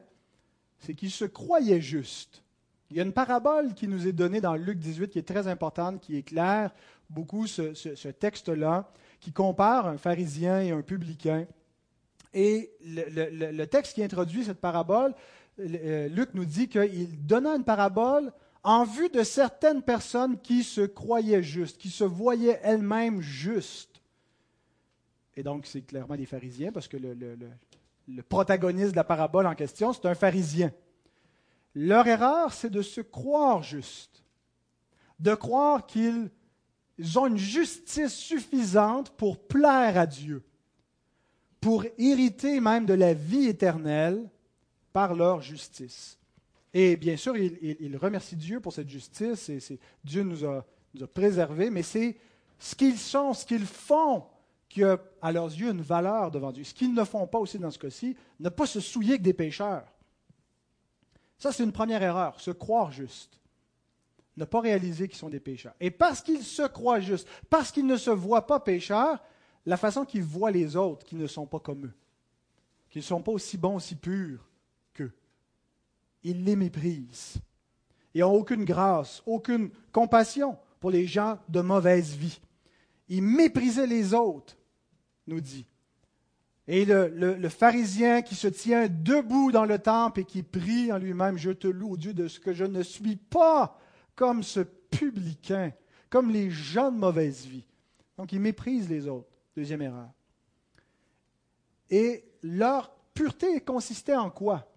c'est 0.80 0.94
qu'ils 0.94 1.12
se 1.12 1.26
croyaient 1.26 1.82
justes. 1.82 2.44
Il 2.92 2.98
y 2.98 3.00
a 3.00 3.04
une 3.04 3.14
parabole 3.14 3.74
qui 3.74 3.88
nous 3.88 4.08
est 4.08 4.14
donnée 4.14 4.42
dans 4.42 4.54
Luc 4.54 4.78
18 4.78 5.10
qui 5.10 5.20
est 5.20 5.28
très 5.28 5.48
importante, 5.48 6.00
qui 6.02 6.18
est 6.18 6.24
claire 6.24 6.72
beaucoup 7.10 7.48
ce, 7.48 8.08
texte-là, 8.10 8.92
qui 9.20 9.32
compare 9.32 9.88
un 9.88 9.98
pharisien 9.98 10.62
et 10.62 10.72
un 10.72 10.82
publicain. 10.82 11.46
Et 12.34 12.72
le, 12.84 13.66
texte 13.66 13.96
qui 13.96 14.04
introduit 14.04 14.44
cette 14.44 14.60
parabole, 14.60 15.16
Luc 15.58 16.34
nous 16.34 16.46
dit 16.46 16.68
qu'il 16.68 17.26
donna 17.26 17.56
une 17.56 17.64
parabole 17.64 18.32
en 18.64 18.84
vue 18.84 19.10
de 19.10 19.24
certaines 19.24 19.82
personnes 19.82 20.40
qui 20.40 20.64
se 20.64 20.82
croyaient 20.82 21.44
justes, 21.44 21.78
qui 21.78 21.90
se 21.90 22.04
voyaient 22.04 22.60
elles-mêmes 22.64 23.22
justes. 23.22 24.02
Et 25.36 25.44
donc, 25.44 25.66
c'est 25.66 25.82
clairement 25.82 26.16
des 26.16 26.26
pharisiens, 26.26 26.72
parce 26.72 26.88
que 26.88 26.98
le, 26.98 27.16
le 28.08 28.24
protagoniste 28.24 28.92
de 28.92 28.96
la 28.96 29.04
parabole 29.04 29.48
en 29.48 29.56
question, 29.56 29.94
c'est 29.94 30.08
un 30.08 30.16
pharisien. 30.16 30.72
Leur 31.74 32.08
erreur, 32.08 32.54
c'est 32.54 32.70
de 32.70 32.82
se 32.82 33.02
croire 33.02 33.62
juste, 33.62 34.24
de 35.20 35.36
croire 35.36 35.86
qu'ils 35.86 36.30
ils 36.98 37.20
ont 37.20 37.28
une 37.28 37.38
justice 37.38 38.14
suffisante 38.14 39.10
pour 39.12 39.38
plaire 39.38 39.98
à 39.98 40.06
Dieu, 40.06 40.44
pour 41.60 41.84
hériter 41.98 42.60
même 42.60 42.86
de 42.86 42.94
la 42.94 43.14
vie 43.14 43.48
éternelle 43.48 44.30
par 44.96 45.14
leur 45.14 45.42
justice. 45.42 46.18
Et 46.74 46.96
bien 46.96 47.18
sûr, 47.18 47.36
ils, 47.36 47.98
remercient 47.98 48.38
Dieu 48.38 48.62
pour 48.62 48.72
cette 48.72 48.88
justice, 48.88 49.50
et 49.50 49.60
Dieu 50.06 50.24
nous 50.24 50.46
a, 50.46 50.66
préservés, 51.14 51.70
mais 51.70 51.84
c'est 51.84 52.16
ce 52.58 52.76
qu'ils 52.76 52.98
sont, 52.98 53.34
ce 53.34 53.46
qu'ils 53.46 53.66
font 53.66 54.24
qui 54.70 54.86
a 54.86 54.98
à 55.22 55.34
leurs 55.34 55.48
yeux 55.48 55.72
une 55.72 55.82
valeur 55.82 56.32
devant 56.32 56.54
Dieu. 56.54 56.64
Ce 56.64 56.74
qu'ils 56.74 56.94
ne 56.94 57.04
font 57.04 57.28
pas 57.28 57.40
aussi 57.40 57.60
dans 57.60 57.72
ce 57.72 57.78
cas-ci, 57.78 58.16
ne 58.40 58.48
pas 58.48 58.66
se 58.66 58.80
souiller 58.80 59.18
que 59.18 59.24
des 59.24 59.34
pécheurs. 59.34 59.86
Ça, 61.38 61.52
c'est 61.52 61.66
une 61.66 61.74
première 61.74 62.02
erreur, 62.02 62.40
se 62.40 62.52
croire 62.52 62.94
juste 62.94 63.42
ne 64.38 64.44
pas 64.44 64.60
réaliser 64.60 65.08
qu'ils 65.08 65.18
sont 65.18 65.30
des 65.30 65.40
pécheurs. 65.40 65.76
Et 65.80 65.92
parce 65.92 66.22
qu'ils 66.22 66.44
se 66.44 66.64
croient 66.64 67.00
justes, 67.00 67.28
parce 67.50 67.72
qu'ils 67.72 67.86
ne 67.86 67.96
se 67.96 68.10
voient 68.12 68.48
pas 68.48 68.60
pécheurs, 68.60 69.24
la 69.66 69.78
façon 69.78 70.04
qu'ils 70.04 70.24
voient 70.24 70.52
les 70.52 70.76
autres 70.76 71.06
qui 71.06 71.16
ne 71.16 71.28
sont 71.28 71.46
pas 71.46 71.60
comme 71.60 71.86
eux, 71.86 71.94
qui 72.90 73.00
ne 73.00 73.04
sont 73.04 73.22
pas 73.22 73.32
aussi 73.32 73.58
bons, 73.58 73.76
aussi 73.76 73.96
purs 73.96 74.45
ils 76.26 76.44
les 76.44 76.56
méprisent. 76.56 77.36
Ils 78.16 78.22
n'ont 78.22 78.34
aucune 78.34 78.66
grâce, 78.66 79.22
aucune 79.28 79.70
compassion 79.92 80.58
pour 80.80 80.90
les 80.90 81.06
gens 81.06 81.38
de 81.50 81.62
mauvaise 81.62 82.16
vie. 82.16 82.42
Ils 83.08 83.22
méprisaient 83.22 83.86
les 83.86 84.14
autres, 84.16 84.58
nous 85.28 85.40
dit. 85.40 85.68
Et 86.68 86.84
le, 86.84 87.10
le, 87.10 87.50
pharisien 87.50 88.24
qui 88.24 88.34
se 88.34 88.48
tient 88.48 88.88
debout 88.88 89.52
dans 89.52 89.66
le 89.66 89.78
temple 89.78 90.22
et 90.22 90.26
qui 90.26 90.42
prie 90.42 90.92
en 90.92 90.98
lui-même, 90.98 91.38
je 91.38 91.52
te 91.52 91.68
loue, 91.68 91.96
Dieu, 91.96 92.16
de 92.16 92.28
ce 92.28 92.40
que 92.40 92.54
je 92.54 92.66
ne 92.66 92.82
suis 92.82 93.18
pas 93.18 93.80
comme 94.16 94.42
ce 94.42 94.62
publicain, 94.62 95.72
comme 96.10 96.32
les 96.32 96.50
gens 96.50 96.92
de 96.92 96.98
mauvaise 96.98 97.46
vie. 97.46 97.68
Donc, 98.18 98.34
ils 98.34 98.40
méprisent 98.40 98.90
les 98.90 99.08
autres. 99.08 99.30
Deuxième 99.56 99.84
erreur. 99.84 100.10
Et 101.92 102.26
leur 102.42 102.96
pureté 103.14 103.62
consistait 103.62 104.16
en 104.16 104.32
quoi? 104.32 104.68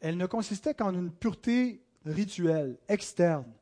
Elle 0.00 0.16
ne 0.16 0.26
consistait 0.26 0.74
qu'en 0.74 0.94
une 0.94 1.10
pureté 1.10 1.82
rituelle, 2.04 2.78
externe. 2.88 3.52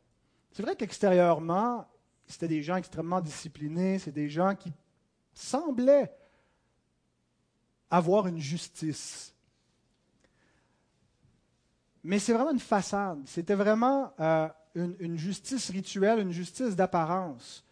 C'est 0.53 0.63
vrai 0.63 0.77
qu'extérieurement, 0.77 1.87
c'était 2.27 2.49
des 2.49 2.63
gens 2.63 2.77
extrêmement 2.77 3.21
disciplinés, 3.21 3.99
c'est 3.99 4.13
des 4.13 4.29
gens 4.29 4.55
qui 4.55 4.73
semblaient 5.35 6.13
avoir 7.91 8.27
une 8.27 8.39
justice 8.39 9.35
mais 12.09 12.19
c'est 12.19 12.33
vraiment 12.33 12.53
une 12.53 12.59
façade. 12.59 13.21
C'était 13.27 13.55
vraiment 13.55 14.15
euh, 14.19 14.49
une, 14.75 15.19
justice 15.19 15.71
rituelle, 15.71 16.21
une 16.21 16.33
justice 16.33 16.77
d'apparence. 16.77 17.65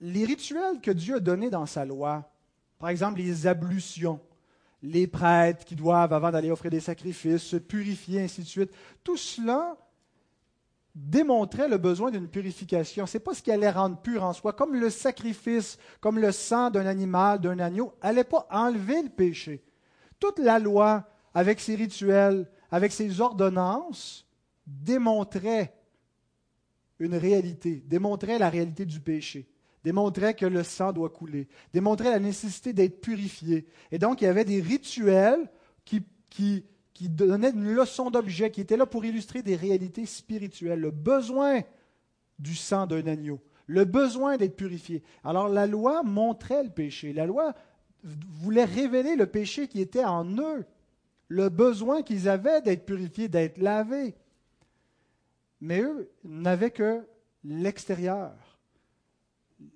Les 0.00 0.26
rituels 0.26 0.80
que 0.82 0.90
Dieu 0.90 1.16
a 1.16 1.20
donnés 1.20 1.48
dans 1.48 1.66
sa 1.66 1.86
loi, 1.86 2.30
par 2.78 2.90
exemple 2.90 3.18
les 3.18 3.46
ablutions, 3.46 4.20
les 4.82 5.06
prêtres 5.06 5.64
qui 5.64 5.76
doivent, 5.76 6.12
avant 6.12 6.30
d'aller 6.30 6.50
offrir 6.50 6.70
des 6.70 6.80
sacrifices, 6.80 7.42
se 7.42 7.56
purifier, 7.56 8.20
ainsi 8.20 8.42
de 8.42 8.46
suite, 8.46 8.72
tout 9.04 9.16
cela 9.16 9.76
démontrait 10.94 11.68
le 11.68 11.78
besoin 11.78 12.10
d'une 12.10 12.28
purification. 12.28 13.06
Ce 13.06 13.16
n'est 13.16 13.24
pas 13.24 13.34
ce 13.34 13.42
qui 13.42 13.50
allait 13.50 13.70
rendre 13.70 14.00
pur 14.02 14.24
en 14.24 14.32
soi, 14.32 14.52
comme 14.52 14.74
le 14.74 14.90
sacrifice, 14.90 15.78
comme 16.00 16.18
le 16.18 16.32
sang 16.32 16.70
d'un 16.70 16.86
animal, 16.86 17.40
d'un 17.40 17.58
agneau, 17.58 17.94
n'allait 18.02 18.24
pas 18.24 18.46
enlever 18.50 19.02
le 19.02 19.08
péché. 19.08 19.64
Toute 20.18 20.38
la 20.38 20.58
loi, 20.58 21.08
avec 21.32 21.60
ses 21.60 21.76
rituels, 21.76 22.50
avec 22.70 22.92
ses 22.92 23.20
ordonnances, 23.20 24.26
démontrait 24.66 25.74
une 26.98 27.14
réalité, 27.14 27.82
démontrait 27.86 28.38
la 28.38 28.50
réalité 28.50 28.84
du 28.84 29.00
péché, 29.00 29.48
démontrait 29.84 30.34
que 30.34 30.46
le 30.46 30.62
sang 30.62 30.92
doit 30.92 31.10
couler, 31.10 31.48
démontrait 31.72 32.10
la 32.10 32.20
nécessité 32.20 32.72
d'être 32.72 33.00
purifié. 33.00 33.66
Et 33.90 33.98
donc, 33.98 34.20
il 34.20 34.24
y 34.24 34.28
avait 34.28 34.44
des 34.44 34.60
rituels 34.60 35.50
qui, 35.84 36.04
donnaient 37.08 37.50
une 37.50 37.74
leçon 37.74 38.10
d'objet, 38.10 38.50
qui 38.52 38.60
étaient 38.60 38.76
là 38.76 38.86
pour 38.86 39.04
illustrer 39.04 39.42
des 39.42 39.56
réalités 39.56 40.06
spirituelles, 40.06 40.78
le 40.78 40.92
besoin 40.92 41.62
du 42.38 42.54
sang 42.54 42.86
d'un 42.86 43.06
agneau, 43.06 43.40
le 43.66 43.84
besoin 43.84 44.36
d'être 44.36 44.56
purifié. 44.56 45.02
Alors, 45.24 45.48
la 45.48 45.66
loi 45.66 46.04
montrait 46.04 46.62
le 46.62 46.70
péché, 46.70 47.12
la 47.12 47.26
loi 47.26 47.54
voulait 48.04 48.64
révéler 48.64 49.16
le 49.16 49.26
péché 49.26 49.66
qui 49.66 49.80
était 49.80 50.04
en 50.04 50.24
eux, 50.38 50.64
le 51.28 51.48
besoin 51.48 52.02
qu'ils 52.02 52.28
avaient 52.28 52.62
d'être 52.62 52.84
purifiés, 52.84 53.28
d'être 53.28 53.58
lavés. 53.58 54.14
Mais 55.60 55.80
eux 55.80 56.10
n'avaient 56.24 56.70
que 56.70 57.04
l'extérieur. 57.44 58.32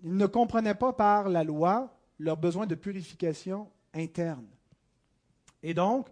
Ils 0.03 0.17
ne 0.17 0.27
comprenaient 0.27 0.75
pas 0.75 0.93
par 0.93 1.29
la 1.29 1.45
loi 1.45 1.93
leur 2.19 2.37
besoin 2.37 2.67
de 2.67 2.75
purification 2.75 3.69
interne. 3.95 4.47
Et 5.63 5.75
donc, 5.75 6.09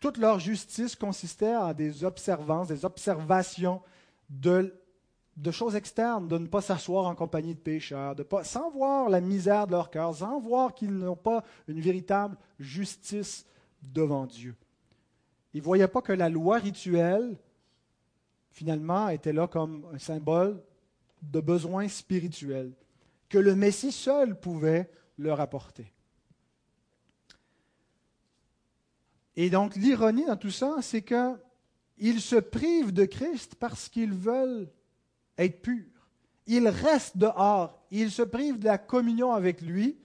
toute 0.00 0.18
leur 0.18 0.38
justice 0.38 0.96
consistait 0.96 1.56
en 1.56 1.72
des 1.72 2.04
observances, 2.04 2.68
des 2.68 2.84
observations 2.84 3.82
de, 4.30 4.72
choses 5.50 5.76
externes, 5.76 6.28
de 6.28 6.38
ne 6.38 6.46
pas 6.46 6.60
s'asseoir 6.60 7.06
en 7.06 7.14
compagnie 7.14 7.54
de 7.54 7.60
pécheurs, 7.60 8.14
sans 8.42 8.70
voir 8.70 9.08
la 9.08 9.20
misère 9.20 9.66
de 9.66 9.72
leur 9.72 9.90
cœur, 9.90 10.14
sans 10.14 10.40
voir 10.40 10.74
qu'ils 10.74 10.92
n'ont 10.92 11.16
pas 11.16 11.44
une 11.66 11.80
véritable 11.80 12.36
justice 12.58 13.46
devant 13.82 14.26
Dieu. 14.26 14.54
Ils 15.54 15.58
ne 15.58 15.64
voyaient 15.64 15.88
pas 15.88 16.02
que 16.02 16.12
la 16.12 16.28
loi 16.28 16.58
rituelle 16.58 17.36
finalement, 18.58 19.08
était 19.08 19.32
là 19.32 19.46
comme 19.46 19.86
un 19.94 19.98
symbole 19.98 20.60
de 21.22 21.40
besoin 21.40 21.86
spirituel 21.88 22.72
que 23.28 23.38
le 23.38 23.54
Messie 23.54 23.92
seul 23.92 24.38
pouvait 24.38 24.90
leur 25.18 25.40
apporter. 25.40 25.92
Et 29.36 29.50
donc 29.50 29.76
l'ironie 29.76 30.24
dans 30.24 30.36
tout 30.36 30.50
ça, 30.50 30.76
c'est 30.82 31.02
qu'ils 31.02 32.20
se 32.20 32.36
privent 32.36 32.92
de 32.92 33.04
Christ 33.04 33.54
parce 33.54 33.88
qu'ils 33.88 34.14
veulent 34.14 34.68
être 35.36 35.62
purs. 35.62 36.08
Ils 36.46 36.68
restent 36.68 37.16
dehors, 37.16 37.80
ils 37.90 38.10
se 38.10 38.22
privent 38.22 38.58
de 38.58 38.64
la 38.64 38.78
communion 38.78 39.32
avec 39.32 39.60
lui 39.60 39.98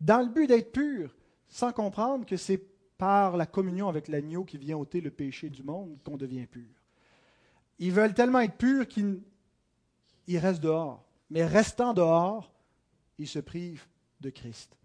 dans 0.00 0.20
le 0.20 0.28
but 0.28 0.46
d'être 0.46 0.72
purs, 0.72 1.14
sans 1.48 1.72
comprendre 1.72 2.24
que 2.24 2.36
c'est 2.36 2.62
par 2.98 3.36
la 3.36 3.46
communion 3.46 3.88
avec 3.88 4.08
l'agneau 4.08 4.44
qui 4.44 4.58
vient 4.58 4.78
ôter 4.78 5.00
le 5.00 5.10
péché 5.10 5.50
du 5.50 5.62
monde 5.62 5.98
qu'on 6.04 6.16
devient 6.16 6.46
pur. 6.46 6.70
Ils 7.78 7.92
veulent 7.92 8.14
tellement 8.14 8.40
être 8.40 8.56
purs 8.56 8.88
qu'ils 8.88 9.22
restent 10.38 10.62
dehors. 10.62 11.05
Mais 11.30 11.44
restant 11.44 11.92
dehors, 11.92 12.52
ils 13.18 13.28
se 13.28 13.38
privent 13.38 13.86
de 14.20 14.30
Christ. 14.30 14.76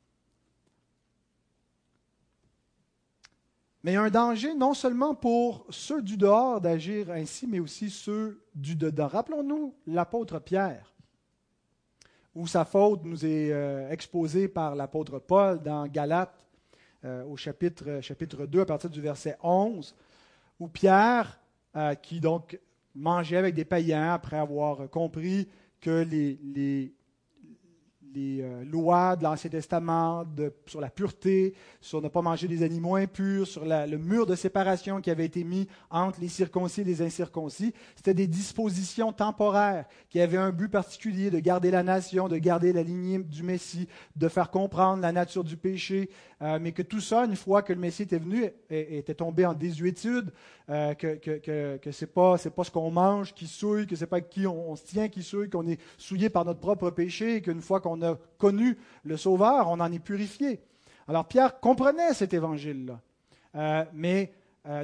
Mais 3.84 3.92
il 3.92 3.96
y 3.96 3.98
a 3.98 4.04
un 4.04 4.10
danger 4.10 4.54
non 4.54 4.76
seulement 4.76 5.16
pour 5.16 5.66
ceux 5.70 6.04
du 6.04 6.16
dehors 6.16 6.62
d'agir 6.62 7.10
ainsi, 7.10 7.48
mais 7.48 7.60
aussi 7.60 7.90
ceux 7.90 8.44
du 8.54 8.76
dedans. 8.76 9.08
Rappelons-nous 9.08 9.74
l'apôtre 9.88 10.40
Pierre, 10.40 10.94
où 12.36 12.46
sa 12.46 12.64
faute 12.64 13.04
nous 13.04 13.26
est 13.26 13.52
euh, 13.52 13.90
exposée 13.90 14.48
par 14.48 14.76
l'apôtre 14.76 15.18
Paul 15.18 15.62
dans 15.64 15.88
Galates 15.88 16.46
euh, 17.06 17.24
au 17.26 17.36
chapitre, 17.36 18.00
chapitre 18.02 18.46
2 18.46 18.62
à 18.62 18.66
partir 18.66 18.90
du 18.92 19.02
verset 19.02 19.36
11, 19.42 19.96
où 20.60 20.68
Pierre, 20.68 21.40
euh, 21.76 21.96
qui 21.96 22.20
donc 22.20 22.60
manger 22.94 23.38
avec 23.38 23.56
des 23.56 23.66
païens 23.66 24.14
après 24.14 24.38
avoir 24.38 24.88
compris 24.92 25.48
que 25.82 26.06
les, 26.10 26.94
euh, 28.18 28.64
lois 28.66 29.16
de 29.16 29.24
l'Ancien 29.24 29.50
Testament 29.50 30.26
sur 30.66 30.82
la 30.82 30.90
pureté, 30.90 31.56
sur 31.80 32.02
ne 32.02 32.08
pas 32.08 32.22
manger 32.22 32.48
des 32.48 32.62
animaux 32.62 32.96
impurs, 32.96 33.48
sur 33.48 33.66
le 33.66 33.98
mur 33.98 34.26
de 34.26 34.36
séparation 34.36 35.02
qui 35.02 35.10
avait 35.10 35.26
été 35.26 35.44
mis 35.44 35.68
entre 35.90 36.20
les 36.20 36.28
circoncis 36.28 36.82
et 36.82 36.84
les 36.84 37.02
incirconcis. 37.02 37.74
C'était 37.96 38.14
des 38.14 38.28
dispositions 38.28 39.14
temporaires 39.14 39.86
qui 40.10 40.20
avaient 40.20 40.38
un 40.38 40.52
but 40.52 40.70
particulier 40.70 41.32
de 41.32 41.40
garder 41.40 41.72
la 41.72 41.84
nation, 41.84 42.28
de 42.28 42.38
garder 42.38 42.74
la 42.74 42.84
lignée 42.84 43.20
du 43.20 43.44
Messie, 43.44 43.88
de 44.16 44.28
faire 44.28 44.52
comprendre 44.52 45.02
la 45.02 45.12
nature 45.12 45.44
du 45.44 45.58
péché, 45.58 46.10
euh, 46.42 46.58
mais 46.60 46.72
que 46.72 46.82
tout 46.82 47.02
ça, 47.02 47.26
une 47.26 47.36
fois 47.36 47.62
que 47.62 47.72
le 47.72 47.80
Messie 47.80 48.04
était 48.04 48.18
venu, 48.18 48.46
était 48.70 49.14
tombé 49.14 49.46
en 49.46 49.54
désuétude, 49.54 50.32
euh, 50.70 50.96
que, 50.96 51.16
que, 51.16 51.78
que, 51.78 51.92
ce 51.92 52.06
n'est 52.06 52.12
pas, 52.12 52.38
ce 52.38 52.72
qu'on 52.72 52.90
mange 52.90 53.34
qui 53.36 53.46
souille, 53.46 53.86
que 53.86 53.96
ce 53.96 54.02
n'est 54.02 54.08
pas 54.08 54.22
qui 54.22 54.48
on, 54.48 54.76
se 54.76 54.84
tient 54.84 55.08
qui 55.08 55.22
souille, 55.22 55.50
qu'on 55.50 55.68
est 55.68 55.80
souillé 56.00 56.30
par 56.30 56.44
notre 56.46 56.60
propre 56.60 56.90
péché, 56.90 57.42
qu'une 57.42 57.62
fois 57.62 57.80
qu'on 57.80 58.02
a 58.02 58.18
connu 58.40 58.78
le 59.04 59.18
Sauveur, 59.18 59.68
on 59.68 59.80
en 59.80 59.92
est 59.92 60.00
purifié. 60.00 60.62
Alors 61.08 61.28
Pierre 61.28 61.60
comprenait 61.60 62.14
cet 62.14 62.34
évangile-là. 62.34 63.00
Euh, 63.56 63.86
mais 63.94 64.34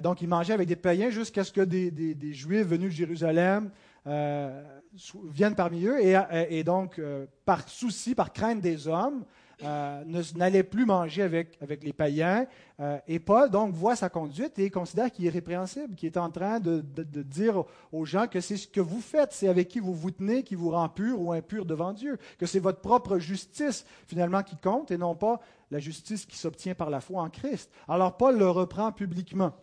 donc 0.01 0.23
il 0.23 0.27
mangeait 0.27 0.53
avec 0.53 0.67
des 0.67 0.75
païens 0.75 1.11
jusqu'à 1.11 1.43
ce 1.43 1.51
que 1.51 1.61
des, 1.61 1.91
des, 1.91 2.33
Juifs 2.33 2.65
venus 2.65 2.89
de 2.89 2.95
Jérusalem 2.95 3.69
viennent 4.05 5.55
parmi 5.55 5.85
eux 5.85 5.99
et 6.01 6.63
donc 6.63 6.99
par 7.45 7.69
souci, 7.69 8.15
par 8.15 8.33
crainte 8.33 8.59
des 8.59 8.87
hommes, 8.87 9.23
euh, 9.63 10.03
n'allait 10.35 10.63
plus 10.63 10.85
manger 10.85 11.23
avec, 11.23 11.57
avec 11.61 11.83
les 11.83 11.93
païens. 11.93 12.45
Euh, 12.79 12.99
et 13.07 13.17
Paul, 13.17 13.49
donc, 13.49 13.73
voit 13.73 13.95
sa 13.95 14.07
conduite 14.07 14.59
et 14.59 14.69
considère 14.69 15.11
qu'il 15.11 15.25
est 15.25 15.29
répréhensible, 15.29 15.95
qu'il 15.95 16.07
est 16.07 16.17
en 16.17 16.29
train 16.29 16.59
de, 16.59 16.81
de, 16.81 17.23
dire 17.23 17.63
aux 17.91 18.05
gens 18.05 18.27
que 18.27 18.39
c'est 18.39 18.57
ce 18.57 18.67
que 18.67 18.81
vous 18.81 19.01
faites, 19.01 19.33
c'est 19.33 19.47
avec 19.47 19.67
qui 19.67 19.79
vous 19.79 19.95
vous 19.95 20.11
tenez 20.11 20.43
qui 20.43 20.53
vous 20.53 20.69
rend 20.69 20.89
pur 20.89 21.19
ou 21.19 21.31
impur 21.31 21.65
devant 21.65 21.91
Dieu, 21.91 22.19
que 22.37 22.45
c'est 22.45 22.59
votre 22.59 22.81
propre 22.81 23.17
justice, 23.17 23.83
finalement, 24.05 24.43
qui 24.43 24.57
compte 24.57 24.91
et 24.91 24.97
non 24.97 25.15
pas 25.15 25.39
la 25.71 25.79
justice 25.79 26.25
qui 26.25 26.37
s'obtient 26.37 26.75
par 26.75 26.91
la 26.91 27.01
foi 27.01 27.23
en 27.23 27.29
Christ. 27.29 27.71
Alors, 27.87 28.15
Paul 28.15 28.37
le 28.37 28.49
reprend 28.49 28.91
publiquement. 28.91 29.53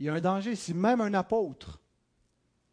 Il 0.00 0.06
y 0.06 0.08
a 0.08 0.14
un 0.14 0.20
danger 0.20 0.56
si 0.56 0.74
même 0.74 1.00
un 1.00 1.14
apôtre 1.14 1.80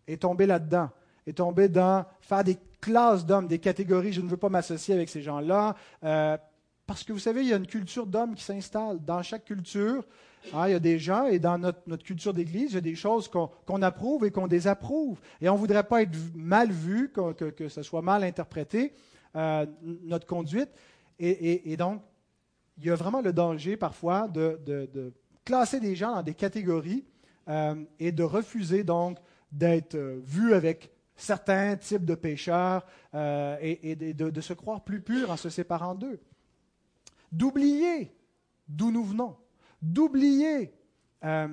est 0.08 0.24
tombé 0.24 0.48
là-dedans, 0.48 0.90
est 1.28 1.38
tombé 1.38 1.70
dans 1.70 2.06
faire 2.22 2.44
des 2.44 2.58
classes 2.88 3.26
d'hommes, 3.26 3.48
des 3.48 3.60
catégories. 3.60 4.14
Je 4.14 4.22
ne 4.22 4.30
veux 4.30 4.38
pas 4.38 4.50
m'associer 4.50 4.94
avec 4.94 5.10
ces 5.10 5.22
gens-là. 5.22 5.76
Euh, 6.04 6.38
parce 6.86 7.04
que 7.04 7.12
vous 7.12 7.20
savez, 7.20 7.42
il 7.42 7.50
y 7.50 7.54
a 7.54 7.58
une 7.58 7.68
culture 7.68 8.08
d'hommes 8.08 8.34
qui 8.34 8.44
s'installe. 8.44 9.04
Dans 9.04 9.22
chaque 9.22 9.44
culture, 9.44 10.06
hein, 10.54 10.70
il 10.70 10.72
y 10.72 10.76
a 10.76 10.80
des 10.80 10.98
gens, 10.98 11.26
et 11.26 11.38
dans 11.38 11.58
notre, 11.58 12.04
culture 12.04 12.34
d'Église, 12.34 12.72
il 12.72 12.76
y 12.76 12.78
a 12.78 12.82
des 12.82 12.96
choses 12.96 13.30
qu'on 13.30 13.82
approuve 13.82 14.26
et 14.26 14.32
qu'on 14.32 14.48
désapprouve. 14.48 15.20
Et 15.42 15.50
on 15.50 15.56
ne 15.56 15.60
voudrait 15.60 15.84
pas 15.84 16.02
être 16.02 16.18
mal 16.34 16.72
vu, 16.72 17.12
que, 17.12 17.52
que, 17.52 17.68
ce 17.68 17.84
soit 17.84 18.02
mal 18.02 18.24
interprété, 18.24 18.94
euh, 19.36 19.66
notre 19.84 20.26
conduite. 20.26 20.70
Et, 21.20 21.76
donc, 21.76 22.02
il 22.78 22.86
y 22.86 22.90
a 22.90 22.96
vraiment 22.96 23.22
le 23.22 23.34
danger 23.34 23.76
parfois 23.76 24.30
de, 24.30 24.58
de, 24.66 25.14
classer 25.44 25.80
des 25.80 25.96
gens 25.96 26.14
dans 26.16 26.24
des 26.24 26.36
catégories 26.36 27.04
euh, 27.50 27.76
et 28.00 28.12
de 28.12 28.24
refuser 28.24 28.84
donc 28.84 29.18
d'être 29.52 29.98
vu 30.24 30.54
avec 30.54 30.92
certains 31.18 31.76
types 31.76 32.06
de 32.06 32.16
pécheurs 32.16 32.86
euh, 33.14 33.58
et, 33.60 33.96
de, 33.96 34.42
se 34.42 34.54
croire 34.54 34.84
plus 34.84 35.02
purs 35.02 35.32
en 35.32 35.38
se 35.38 35.50
séparant 35.50 35.96
d'eux. 35.96 36.20
D'oublier 37.32 38.14
d'où 38.68 38.92
nous 38.92 39.04
venons, 39.04 39.36
d'oublier 39.82 40.72
euh, 41.26 41.48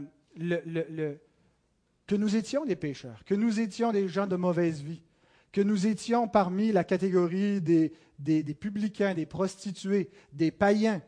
que 2.07 2.14
nous 2.14 2.37
étions 2.37 2.64
des 2.64 2.77
pécheurs, 2.77 3.24
que 3.24 3.35
nous 3.35 3.59
étions 3.59 3.90
des 3.90 4.07
gens 4.07 4.27
de 4.27 4.37
mauvaise 4.37 4.83
vie, 4.83 5.03
que 5.50 5.61
nous 5.61 5.87
étions 5.87 6.29
parmi 6.29 6.70
la 6.70 6.85
catégorie 6.85 7.61
des, 7.61 7.92
des, 8.18 8.42
des 8.42 8.55
publicains, 8.55 9.14
des 9.14 9.27
prostituées, 9.27 10.11
des 10.33 10.50
païens, 10.50 11.00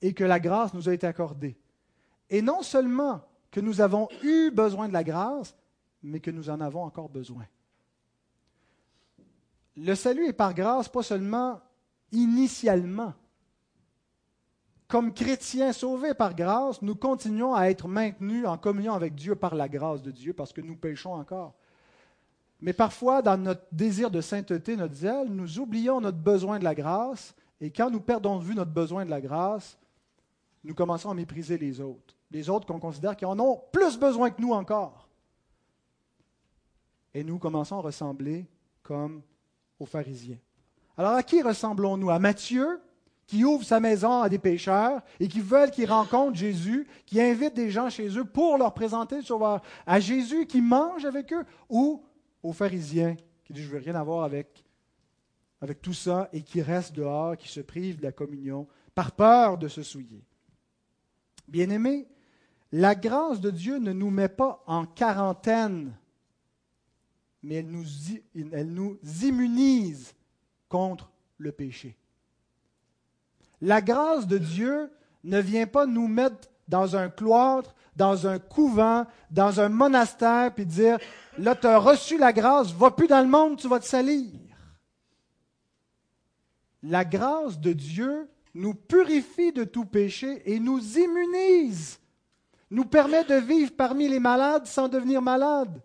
et 0.00 0.14
que 0.14 0.24
la 0.24 0.40
grâce 0.40 0.74
nous 0.74 0.88
a 0.88 0.94
été 0.94 1.06
accordée. 1.06 1.56
Et 2.28 2.42
non 2.42 2.62
seulement 2.62 3.22
que 3.50 3.60
nous 3.60 3.80
avons 3.80 4.08
eu 4.22 4.50
besoin 4.50 4.88
de 4.88 4.92
la 4.92 5.04
grâce, 5.04 5.54
mais 6.02 6.20
que 6.20 6.30
nous 6.30 6.50
en 6.50 6.60
avons 6.60 6.82
encore 6.82 7.08
besoin. 7.08 7.46
Le 9.76 9.94
salut 9.94 10.26
est 10.26 10.32
par 10.32 10.54
grâce, 10.54 10.88
pas 10.88 11.02
seulement 11.02 11.60
initialement. 12.10 13.14
Comme 14.86 15.14
chrétiens 15.14 15.72
sauvés 15.72 16.12
par 16.12 16.34
grâce, 16.34 16.82
nous 16.82 16.94
continuons 16.94 17.54
à 17.54 17.70
être 17.70 17.88
maintenus 17.88 18.46
en 18.46 18.58
communion 18.58 18.92
avec 18.92 19.14
Dieu 19.14 19.34
par 19.34 19.54
la 19.54 19.68
grâce 19.68 20.02
de 20.02 20.10
Dieu, 20.10 20.34
parce 20.34 20.52
que 20.52 20.60
nous 20.60 20.76
péchons 20.76 21.14
encore. 21.14 21.54
Mais 22.60 22.74
parfois, 22.74 23.22
dans 23.22 23.38
notre 23.38 23.64
désir 23.72 24.10
de 24.10 24.20
sainteté, 24.20 24.76
notre 24.76 24.94
zèle, 24.94 25.28
nous 25.28 25.58
oublions 25.58 26.00
notre 26.00 26.18
besoin 26.18 26.58
de 26.58 26.64
la 26.64 26.74
grâce, 26.74 27.34
et 27.60 27.70
quand 27.70 27.90
nous 27.90 28.00
perdons 28.00 28.38
de 28.38 28.44
vue 28.44 28.54
notre 28.54 28.70
besoin 28.70 29.06
de 29.06 29.10
la 29.10 29.20
grâce, 29.22 29.78
nous 30.62 30.74
commençons 30.74 31.10
à 31.10 31.14
mépriser 31.14 31.56
les 31.56 31.80
autres. 31.80 32.14
Les 32.30 32.50
autres 32.50 32.66
qu'on 32.66 32.78
considère 32.78 33.16
qui 33.16 33.24
en 33.24 33.38
ont 33.40 33.62
plus 33.72 33.98
besoin 33.98 34.30
que 34.30 34.42
nous 34.42 34.52
encore 34.52 35.01
et 37.14 37.24
nous 37.24 37.38
commençons 37.38 37.78
à 37.78 37.82
ressembler 37.82 38.46
comme 38.82 39.22
aux 39.78 39.86
pharisiens. 39.86 40.38
Alors 40.96 41.12
à 41.12 41.22
qui 41.22 41.42
ressemblons-nous? 41.42 42.10
À 42.10 42.18
Matthieu, 42.18 42.80
qui 43.26 43.44
ouvre 43.44 43.64
sa 43.64 43.80
maison 43.80 44.20
à 44.20 44.28
des 44.28 44.38
pécheurs 44.38 45.00
et 45.18 45.28
qui 45.28 45.40
veulent 45.40 45.70
qu'ils 45.70 45.90
rencontrent 45.90 46.36
Jésus, 46.36 46.86
qui 47.06 47.20
invite 47.20 47.54
des 47.54 47.70
gens 47.70 47.88
chez 47.88 48.08
eux 48.18 48.24
pour 48.24 48.58
leur 48.58 48.74
présenter 48.74 49.16
le 49.16 49.22
Sauveur. 49.22 49.62
À 49.86 50.00
Jésus 50.00 50.46
qui 50.46 50.60
mange 50.60 51.04
avec 51.04 51.32
eux 51.32 51.44
ou 51.68 52.04
aux 52.42 52.52
pharisiens 52.52 53.16
qui 53.44 53.52
disent 53.52 53.64
Je 53.64 53.68
ne 53.68 53.78
veux 53.78 53.84
rien 53.84 53.94
avoir 53.94 54.24
avec, 54.24 54.64
avec 55.60 55.80
tout 55.80 55.94
ça 55.94 56.28
et 56.32 56.42
qui 56.42 56.60
restent 56.60 56.94
dehors, 56.94 57.36
qui 57.36 57.48
se 57.48 57.60
privent 57.60 57.98
de 57.98 58.02
la 58.02 58.12
communion 58.12 58.66
par 58.94 59.12
peur 59.12 59.56
de 59.58 59.68
se 59.68 59.82
souiller. 59.82 60.24
Bien-aimés, 61.48 62.06
la 62.70 62.94
grâce 62.94 63.40
de 63.40 63.50
Dieu 63.50 63.78
ne 63.78 63.92
nous 63.92 64.10
met 64.10 64.28
pas 64.28 64.62
en 64.66 64.86
quarantaine, 64.86 65.96
mais 67.42 67.56
elle 67.56 68.72
nous, 68.72 68.98
immunise 69.22 70.14
contre 70.68 71.10
le 71.38 71.52
péché. 71.52 71.96
La 73.60 73.80
grâce 73.80 74.26
de 74.26 74.38
Dieu 74.38 74.90
ne 75.24 75.40
vient 75.40 75.66
pas 75.66 75.86
nous 75.86 76.08
mettre 76.08 76.48
dans 76.68 76.96
un 76.96 77.08
cloître, 77.08 77.74
dans 77.96 78.26
un 78.26 78.38
couvent, 78.38 79.06
dans 79.30 79.60
un 79.60 79.68
monastère, 79.68 80.54
puis 80.54 80.66
dire, 80.66 80.98
là, 81.38 81.54
tu 81.54 81.66
as 81.66 81.78
reçu 81.78 82.16
la 82.16 82.32
grâce, 82.32 82.72
va 82.72 82.90
plus 82.90 83.06
dans 83.06 83.20
le 83.20 83.28
monde, 83.28 83.58
tu 83.58 83.68
vas 83.68 83.80
te 83.80 83.86
salir. 83.86 84.30
La 86.82 87.04
grâce 87.04 87.58
de 87.60 87.72
Dieu 87.72 88.28
nous 88.54 88.74
purifie 88.74 89.52
de 89.52 89.64
tout 89.64 89.84
péché 89.84 90.42
et 90.50 90.58
nous 90.58 90.98
immunise, 90.98 92.00
nous 92.70 92.84
permet 92.84 93.24
de 93.24 93.34
vivre 93.34 93.72
parmi 93.76 94.08
les 94.08 94.20
malades 94.20 94.66
sans 94.66 94.88
devenir 94.88 95.22
malades, 95.22 95.80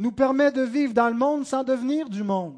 nous 0.00 0.12
permet 0.12 0.50
de 0.50 0.62
vivre 0.62 0.94
dans 0.94 1.08
le 1.08 1.14
monde 1.14 1.44
sans 1.44 1.62
devenir 1.62 2.08
du 2.08 2.22
monde. 2.22 2.54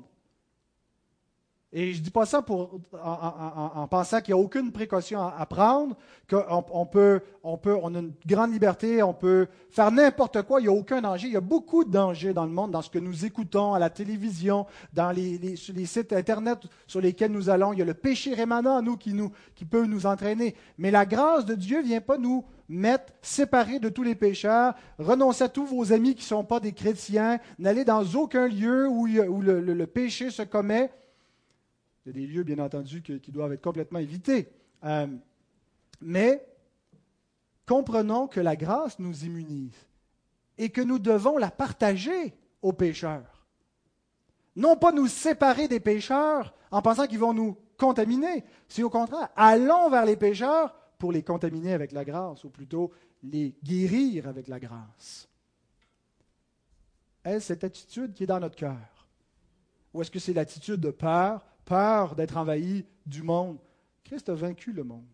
Et 1.74 1.94
je 1.94 1.98
ne 1.98 2.05
dis 2.05 2.11
pas 2.11 2.26
ça 2.26 2.42
pour, 2.42 2.78
en, 3.02 3.88
pensant 3.88 4.20
qu'il 4.20 4.35
n'y 4.35 4.40
a 4.40 4.44
aucune 4.44 4.70
précaution 4.72 5.22
à, 5.22 5.46
prendre, 5.46 5.96
qu'on 6.28 6.87
peut, 6.87 7.20
on 7.42 7.94
a 7.94 7.98
une 7.98 8.12
grande 8.26 8.52
liberté, 8.52 9.02
on 9.02 9.14
peut 9.14 9.48
faire 9.70 9.90
n'importe 9.90 10.42
quoi, 10.42 10.61
il 10.61 10.64
n'y 10.64 10.68
a 10.68 10.72
aucun 10.72 11.00
danger. 11.00 11.28
Il 11.28 11.33
y 11.33 11.37
a 11.37 11.40
beaucoup 11.40 11.85
de 11.85 11.90
dangers 11.90 12.35
dans 12.35 12.44
le 12.44 12.52
monde, 12.52 12.72
dans 12.72 12.83
ce 12.83 12.90
que 12.90 12.98
nous 12.98 13.24
écoutons, 13.24 13.72
à 13.72 13.78
la 13.78 13.88
télévision, 13.88 14.66
dans 14.92 15.11
les, 15.11 15.38
les, 15.38 15.55
les 15.74 15.87
sites 15.87 16.12
Internet 16.12 16.59
sur 16.87 17.00
lesquels 17.00 17.33
nous 17.33 17.48
allons. 17.48 17.72
Il 17.72 17.78
y 17.78 17.83
a 17.83 17.87
le 17.87 17.94
péché 17.94 18.35
rémanent 18.35 18.76
à 18.76 18.83
nous 18.83 18.98
qui, 18.98 19.14
nous 19.14 19.33
qui 19.55 19.64
peut 19.64 19.87
nous 19.87 20.05
entraîner. 20.05 20.55
Mais 20.76 20.90
la 20.90 21.07
grâce 21.07 21.46
de 21.46 21.55
Dieu 21.55 21.78
ne 21.78 21.87
vient 21.87 22.02
pas 22.02 22.18
nous 22.18 22.44
mettre 22.73 23.13
séparés 23.23 23.79
de 23.79 23.89
tous 23.89 24.03
les 24.03 24.15
pécheurs, 24.15 24.75
renoncer 24.99 25.45
à 25.45 25.49
tous 25.49 25.67
vos 25.67 25.93
amis 25.93 26.15
qui 26.15 26.23
ne 26.23 26.27
sont 26.27 26.45
pas 26.45 26.61
des 26.61 26.73
chrétiens, 26.73 27.39
n'aller 27.59 27.85
dans 27.85 28.05
aucun 28.15 28.49
lieu 28.49 28.89
où, 28.89 29.07
le 29.07 29.87
péché 29.87 30.31
se 30.31 30.43
commet 30.43 30.91
il 32.05 32.09
y 32.09 32.11
a 32.11 32.21
des 32.21 32.27
lieux, 32.27 32.43
bien 32.43 32.59
entendu, 32.59 33.03
qui 33.03 33.31
doivent 33.31 33.53
être 33.53 33.63
complètement 33.63 34.01
évités. 34.01 34.49
Euh, 34.85 35.07
mais 36.01 36.45
comprenons 37.67 38.27
que 38.27 38.41
la 38.41 38.57
grâce 38.57 38.99
nous 38.99 39.25
immunise 39.25 39.77
et 40.59 40.71
que 40.71 40.81
nous 40.81 40.99
devons 40.99 41.39
la 41.39 41.51
partager 41.51 42.35
aux 42.61 42.73
pécheurs. 42.73 43.47
Non 44.57 44.77
pas 44.77 44.93
nous 44.93 45.07
séparer 45.07 45.69
des 45.69 45.81
pécheurs 45.81 46.55
en 46.71 46.83
pensant 46.83 47.07
qu'ils 47.07 47.21
vont 47.21 47.35
nous 47.35 47.57
contaminer, 47.77 48.45
c'est 48.69 48.83
au 48.83 48.91
contraire, 48.91 49.29
allons 49.37 49.89
vers 49.89 50.05
les 50.05 50.17
pécheurs 50.17 50.75
pour 51.03 51.11
les 51.11 51.25
contaminer 51.25 51.73
avec 51.73 51.91
la 51.91 52.05
grâce, 52.05 52.45
ou 52.45 52.49
plutôt 52.49 52.93
les 53.25 53.57
guérir 53.65 54.29
avec 54.29 54.47
la 54.47 54.61
grâce. 54.61 55.29
Est-ce 57.25 57.47
cette 57.47 57.65
attitude 57.65 58.15
qui 58.15 58.23
est 58.23 58.27
dans 58.29 58.38
notre 58.38 58.55
cœur? 58.55 59.09
Ou 59.93 60.01
est-ce 60.01 60.12
que 60.12 60.21
c'est 60.21 60.33
l'attitude 60.33 60.79
de 60.79 60.93
peur, 60.93 61.45
peur 61.65 62.15
d'être 62.15 62.37
envahi 62.37 62.87
du 63.05 63.25
monde? 63.25 63.59
Christ 64.05 64.29
a 64.29 64.35
vaincu 64.35 64.71
le 64.73 64.85
monde. 64.85 65.09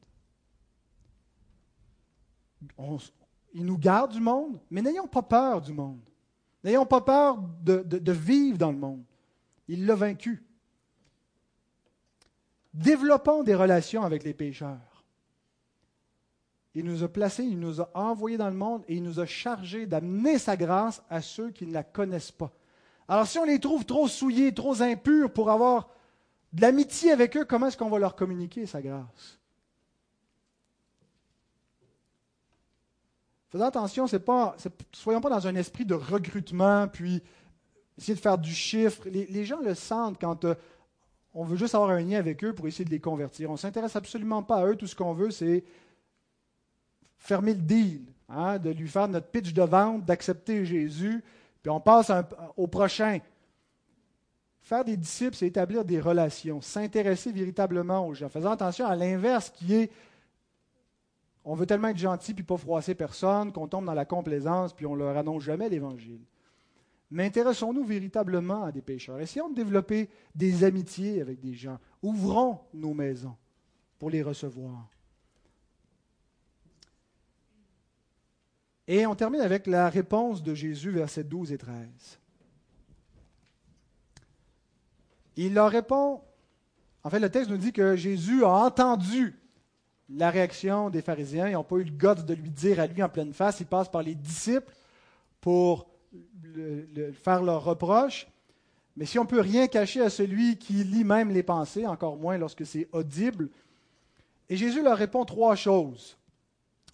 il 3.54 3.64
nous 3.64 3.78
garde 3.78 4.12
du 4.12 4.20
monde, 4.20 4.60
mais 4.70 4.82
n'ayons 4.82 5.08
pas 5.08 5.22
peur 5.22 5.62
du 5.62 5.72
monde. 5.72 6.02
N'ayons 6.64 6.84
pas 6.84 7.00
peur 7.00 7.40
de, 7.62 7.78
de, 7.80 8.12
vivre 8.12 8.58
dans 8.58 8.72
le 8.72 8.78
monde. 8.78 9.04
Il 9.68 9.86
l'a 9.86 9.94
vaincu. 9.94 10.44
Développons 12.74 13.42
des 13.42 13.54
relations 13.54 14.02
avec 14.02 14.22
les 14.22 14.34
pécheurs. 14.34 14.87
Il 16.78 16.84
nous 16.84 17.02
a 17.02 17.08
placés, 17.08 17.42
il 17.42 17.58
nous 17.58 17.80
a 17.80 17.90
envoyés 17.92 18.36
dans 18.36 18.48
le 18.48 18.54
monde 18.54 18.84
et 18.86 18.94
il 18.94 19.02
nous 19.02 19.18
a 19.18 19.26
chargés 19.26 19.86
d'amener 19.86 20.38
sa 20.38 20.56
grâce 20.56 21.02
à 21.10 21.20
ceux 21.20 21.50
qui 21.50 21.66
ne 21.66 21.72
la 21.72 21.82
connaissent 21.82 22.30
pas. 22.30 22.52
Alors 23.08 23.26
si 23.26 23.36
on 23.36 23.44
les 23.44 23.58
trouve 23.58 23.84
trop 23.84 24.06
souillés, 24.06 24.54
trop 24.54 24.80
impurs 24.80 25.32
pour 25.32 25.50
avoir 25.50 25.88
de 26.52 26.60
l'amitié 26.60 27.10
avec 27.10 27.36
eux, 27.36 27.44
comment 27.44 27.66
est-ce 27.66 27.76
qu'on 27.76 27.90
va 27.90 27.98
leur 27.98 28.14
communiquer 28.14 28.64
sa 28.64 28.80
grâce? 28.80 29.40
Faisons 33.48 33.64
attention, 33.64 34.06
c'est 34.06 34.22
soyons 34.92 35.20
pas 35.20 35.30
dans 35.30 35.48
un 35.48 35.56
esprit 35.56 35.84
de 35.84 35.94
recrutement, 35.94 36.86
puis 36.86 37.20
essayer 37.96 38.14
de 38.14 38.20
faire 38.20 38.38
du 38.38 38.54
chiffre. 38.54 39.02
Les, 39.08 39.44
gens 39.44 39.58
le 39.60 39.74
sentent 39.74 40.20
quand 40.20 40.44
euh, 40.44 40.54
on 41.34 41.44
veut 41.44 41.56
juste 41.56 41.74
avoir 41.74 41.90
un 41.90 42.00
lien 42.00 42.20
avec 42.20 42.44
eux 42.44 42.54
pour 42.54 42.68
essayer 42.68 42.84
de 42.84 42.90
les 42.90 43.00
convertir. 43.00 43.50
On 43.50 43.54
ne 43.54 43.58
s'intéresse 43.58 43.96
absolument 43.96 44.44
pas 44.44 44.58
à 44.58 44.66
eux. 44.66 44.76
Tout 44.76 44.86
ce 44.86 44.94
qu'on 44.94 45.14
veut, 45.14 45.32
c'est 45.32 45.64
fermer 47.18 47.54
le 47.54 47.60
deal, 47.60 48.02
hein, 48.28 48.58
de 48.58 48.70
lui 48.70 48.88
faire 48.88 49.08
notre 49.08 49.28
pitch 49.28 49.52
de 49.52 49.62
vente, 49.62 50.04
d'accepter 50.04 50.64
Jésus, 50.64 51.22
puis 51.62 51.70
on 51.70 51.80
passe 51.80 52.10
au 52.56 52.66
prochain. 52.66 53.18
Faire 54.60 54.84
des 54.84 54.96
disciples, 54.96 55.34
c'est 55.34 55.46
établir 55.46 55.84
des 55.84 56.00
relations, 56.00 56.60
s'intéresser 56.60 57.32
véritablement 57.32 58.06
aux 58.06 58.14
gens. 58.14 58.28
Faisons 58.28 58.50
attention 58.50 58.86
à 58.86 58.96
l'inverse 58.96 59.50
qui 59.50 59.74
est 59.74 59.90
on 61.50 61.54
veut 61.54 61.64
tellement 61.64 61.88
être 61.88 61.96
gentil 61.96 62.34
puis 62.34 62.44
pas 62.44 62.58
froisser 62.58 62.94
personne 62.94 63.52
qu'on 63.52 63.68
tombe 63.68 63.86
dans 63.86 63.94
la 63.94 64.04
complaisance 64.04 64.74
puis 64.74 64.84
on 64.84 64.94
leur 64.94 65.16
annonce 65.16 65.44
jamais 65.44 65.70
l'Évangile. 65.70 66.20
Mais 67.10 67.24
intéressons-nous 67.24 67.84
véritablement 67.84 68.64
à 68.64 68.72
des 68.72 68.82
pécheurs. 68.82 69.18
Essayons 69.18 69.48
de 69.48 69.54
développer 69.54 70.10
des 70.34 70.64
amitiés 70.64 71.22
avec 71.22 71.40
des 71.40 71.54
gens. 71.54 71.78
Ouvrons 72.02 72.60
nos 72.74 72.92
maisons 72.92 73.34
pour 73.98 74.10
les 74.10 74.22
recevoir. 74.22 74.90
Et 78.90 79.06
on 79.06 79.14
termine 79.14 79.42
avec 79.42 79.66
la 79.66 79.90
réponse 79.90 80.42
de 80.42 80.54
Jésus, 80.54 80.90
versets 80.90 81.22
12 81.22 81.52
et 81.52 81.58
13. 81.58 81.78
Il 85.36 85.52
leur 85.52 85.70
répond, 85.70 86.22
en 87.04 87.10
fait 87.10 87.20
le 87.20 87.28
texte 87.28 87.50
nous 87.50 87.58
dit 87.58 87.72
que 87.72 87.96
Jésus 87.96 88.44
a 88.44 88.48
entendu 88.48 89.38
la 90.08 90.30
réaction 90.30 90.88
des 90.88 91.02
pharisiens. 91.02 91.48
Ils 91.48 91.52
n'ont 91.52 91.64
pas 91.64 91.76
eu 91.76 91.84
le 91.84 91.90
goût 91.90 92.22
de 92.22 92.32
lui 92.32 92.48
dire 92.48 92.80
à 92.80 92.86
lui 92.86 93.02
en 93.02 93.10
pleine 93.10 93.34
face. 93.34 93.60
Il 93.60 93.66
passe 93.66 93.90
par 93.90 94.02
les 94.02 94.14
disciples 94.14 94.72
pour 95.42 95.86
faire 97.12 97.42
leur 97.42 97.62
reproche. 97.62 98.26
Mais 98.96 99.04
si 99.04 99.18
on 99.18 99.24
ne 99.24 99.28
peut 99.28 99.40
rien 99.40 99.68
cacher 99.68 100.00
à 100.00 100.08
celui 100.08 100.56
qui 100.56 100.72
lit 100.72 101.04
même 101.04 101.30
les 101.30 101.42
pensées, 101.42 101.86
encore 101.86 102.16
moins 102.16 102.38
lorsque 102.38 102.64
c'est 102.64 102.88
audible, 102.92 103.50
et 104.48 104.56
Jésus 104.56 104.82
leur 104.82 104.96
répond 104.96 105.26
trois 105.26 105.54
choses. 105.54 106.16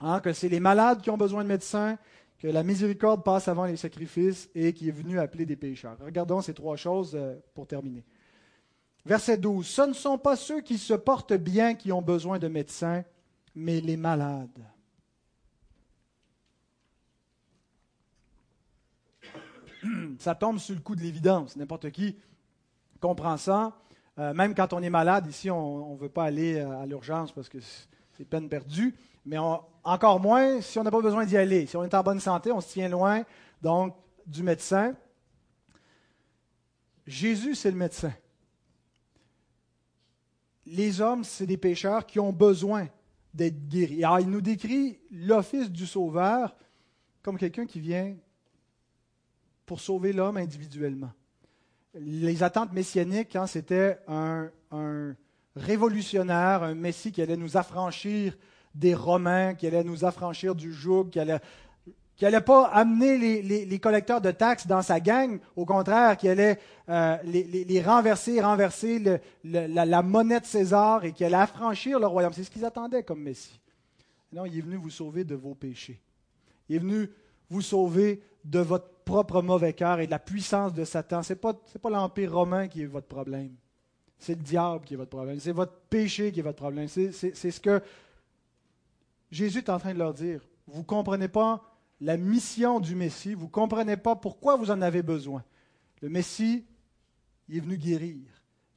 Hein, 0.00 0.20
que 0.20 0.32
c'est 0.32 0.48
les 0.48 0.60
malades 0.60 1.00
qui 1.00 1.10
ont 1.10 1.16
besoin 1.16 1.42
de 1.44 1.48
médecins, 1.48 1.98
que 2.38 2.48
la 2.48 2.62
miséricorde 2.62 3.22
passe 3.22 3.48
avant 3.48 3.64
les 3.64 3.76
sacrifices 3.76 4.50
et 4.54 4.72
qui 4.72 4.88
est 4.88 4.92
venu 4.92 5.18
appeler 5.18 5.46
des 5.46 5.56
pécheurs. 5.56 5.96
Regardons 6.04 6.40
ces 6.40 6.54
trois 6.54 6.76
choses 6.76 7.12
euh, 7.14 7.36
pour 7.54 7.66
terminer. 7.66 8.04
Verset 9.06 9.38
12. 9.38 9.66
Ce 9.66 9.82
ne 9.82 9.92
sont 9.92 10.18
pas 10.18 10.36
ceux 10.36 10.60
qui 10.60 10.78
se 10.78 10.94
portent 10.94 11.34
bien 11.34 11.74
qui 11.74 11.92
ont 11.92 12.02
besoin 12.02 12.38
de 12.38 12.48
médecins, 12.48 13.04
mais 13.54 13.80
les 13.80 13.96
malades. 13.96 14.64
Ça 20.18 20.34
tombe 20.34 20.58
sur 20.58 20.74
le 20.74 20.80
coup 20.80 20.96
de 20.96 21.02
l'évidence. 21.02 21.56
N'importe 21.56 21.90
qui 21.90 22.16
comprend 23.00 23.36
ça. 23.36 23.78
Euh, 24.18 24.32
même 24.32 24.54
quand 24.54 24.72
on 24.72 24.82
est 24.82 24.90
malade, 24.90 25.26
ici, 25.26 25.50
on 25.50 25.94
ne 25.94 25.98
veut 25.98 26.08
pas 26.08 26.24
aller 26.24 26.56
euh, 26.56 26.80
à 26.80 26.86
l'urgence 26.86 27.32
parce 27.32 27.48
que 27.48 27.58
c'est 27.60 28.24
peine 28.24 28.48
perdue. 28.48 28.94
Mais 29.24 29.38
encore 29.38 30.20
moins 30.20 30.60
si 30.60 30.78
on 30.78 30.82
n'a 30.82 30.90
pas 30.90 31.00
besoin 31.00 31.24
d'y 31.24 31.36
aller. 31.36 31.66
Si 31.66 31.76
on 31.76 31.84
est 31.84 31.94
en 31.94 32.02
bonne 32.02 32.20
santé, 32.20 32.52
on 32.52 32.60
se 32.60 32.72
tient 32.72 32.88
loin 32.88 33.24
donc 33.62 33.96
du 34.26 34.42
médecin. 34.42 34.94
Jésus, 37.06 37.54
c'est 37.54 37.70
le 37.70 37.76
médecin 37.76 38.12
les 40.66 41.00
hommes, 41.00 41.24
c'est 41.24 41.46
des 41.46 41.56
pécheurs 41.56 42.06
qui 42.06 42.18
ont 42.18 42.32
besoin 42.32 42.88
d'être 43.32 43.68
guéris. 43.68 44.04
Alors, 44.04 44.20
il 44.20 44.30
nous 44.30 44.40
décrit 44.40 44.98
l'office 45.10 45.70
du 45.70 45.86
Sauveur 45.86 46.54
comme 47.22 47.38
quelqu'un 47.38 47.66
qui 47.66 47.80
vient 47.80 48.14
pour 49.66 49.80
sauver 49.80 50.12
l'homme 50.12 50.36
individuellement. 50.36 51.12
Les 51.94 52.42
attentes 52.42 52.72
messianiques, 52.72 53.36
hein, 53.36 53.46
c'était 53.46 53.98
un, 54.08 54.50
un, 54.70 55.14
révolutionnaire, 55.56 56.62
un 56.62 56.74
Messie 56.74 57.12
qui 57.12 57.22
allait 57.22 57.36
nous 57.36 57.56
affranchir 57.56 58.36
des 58.74 58.94
Romains, 58.94 59.54
qui 59.54 59.66
allait 59.66 59.84
nous 59.84 60.04
affranchir 60.04 60.54
du 60.54 60.72
joug, 60.72 61.08
qui 61.10 61.20
allait 61.20 61.40
qui 62.16 62.24
n'allait 62.24 62.40
pas 62.40 62.66
amener 62.66 63.42
les, 63.42 63.78
collecteurs 63.80 64.20
de 64.20 64.30
taxes 64.30 64.66
dans 64.66 64.82
sa 64.82 65.00
gang, 65.00 65.38
au 65.56 65.64
contraire, 65.64 66.16
qui 66.16 66.28
allait 66.28 66.58
euh, 66.88 67.16
les, 67.24 67.82
renverser, 67.82 68.40
renverser 68.40 69.02
la, 69.42 70.02
monnaie 70.02 70.40
de 70.40 70.46
César 70.46 71.04
et 71.04 71.12
qui 71.12 71.24
allait 71.24 71.34
affranchir 71.34 71.98
le 71.98 72.06
royaume. 72.06 72.32
C'est 72.32 72.44
ce 72.44 72.50
qu'ils 72.50 72.64
attendaient 72.64 73.02
comme 73.02 73.22
Messie. 73.22 73.60
Non, 74.32 74.44
il 74.44 74.56
est 74.56 74.60
venu 74.60 74.76
vous 74.76 74.90
sauver 74.90 75.24
de 75.24 75.34
vos 75.34 75.54
péchés. 75.54 76.00
Il 76.68 76.76
est 76.76 76.80
venu 76.80 77.10
vous 77.50 77.62
sauver 77.62 78.22
de 78.44 78.60
votre 78.60 78.88
propre 79.04 79.42
mauvais 79.42 79.72
cœur 79.72 80.00
et 80.00 80.06
de 80.06 80.10
la 80.10 80.18
puissance 80.18 80.72
de 80.72 80.84
Satan. 80.84 81.22
Ce 81.22 81.32
n'est 81.32 81.38
pas, 81.38 81.54
pas 81.54 81.90
l'Empire 81.90 82.32
romain 82.32 82.68
qui 82.68 82.82
est 82.82 82.86
votre 82.86 83.08
problème. 83.08 83.54
C'est 84.18 84.36
le 84.36 84.42
diable 84.42 84.84
qui 84.84 84.94
est 84.94 84.96
votre 84.96 85.10
problème. 85.10 85.40
C'est 85.40 85.52
votre 85.52 85.74
péché 85.90 86.30
qui 86.30 86.40
est 86.40 86.44
votre 86.44 86.58
problème. 86.58 86.86
C'est 86.86 87.10
ce 87.10 87.60
que 87.60 87.82
Jésus 89.34 89.58
est 89.58 89.70
en 89.70 89.78
train 89.80 89.92
de 89.92 89.98
leur 89.98 90.14
dire. 90.14 90.46
Vous 90.68 90.78
ne 90.78 90.84
comprenez 90.84 91.26
pas 91.26 91.60
la 92.00 92.16
mission 92.16 92.78
du 92.78 92.94
Messie. 92.94 93.34
Vous 93.34 93.46
ne 93.46 93.50
comprenez 93.50 93.96
pas 93.96 94.14
pourquoi 94.14 94.56
vous 94.56 94.70
en 94.70 94.80
avez 94.80 95.02
besoin. 95.02 95.42
Le 96.00 96.08
Messie, 96.08 96.64
est 97.50 97.60
venu 97.60 97.76
guérir. 97.76 98.22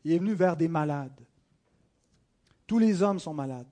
Il 0.03 0.11
est 0.11 0.17
venu 0.17 0.33
vers 0.33 0.57
des 0.57 0.67
malades. 0.67 1.21
Tous 2.65 2.79
les 2.79 3.01
hommes 3.01 3.19
sont 3.19 3.33
malades. 3.33 3.67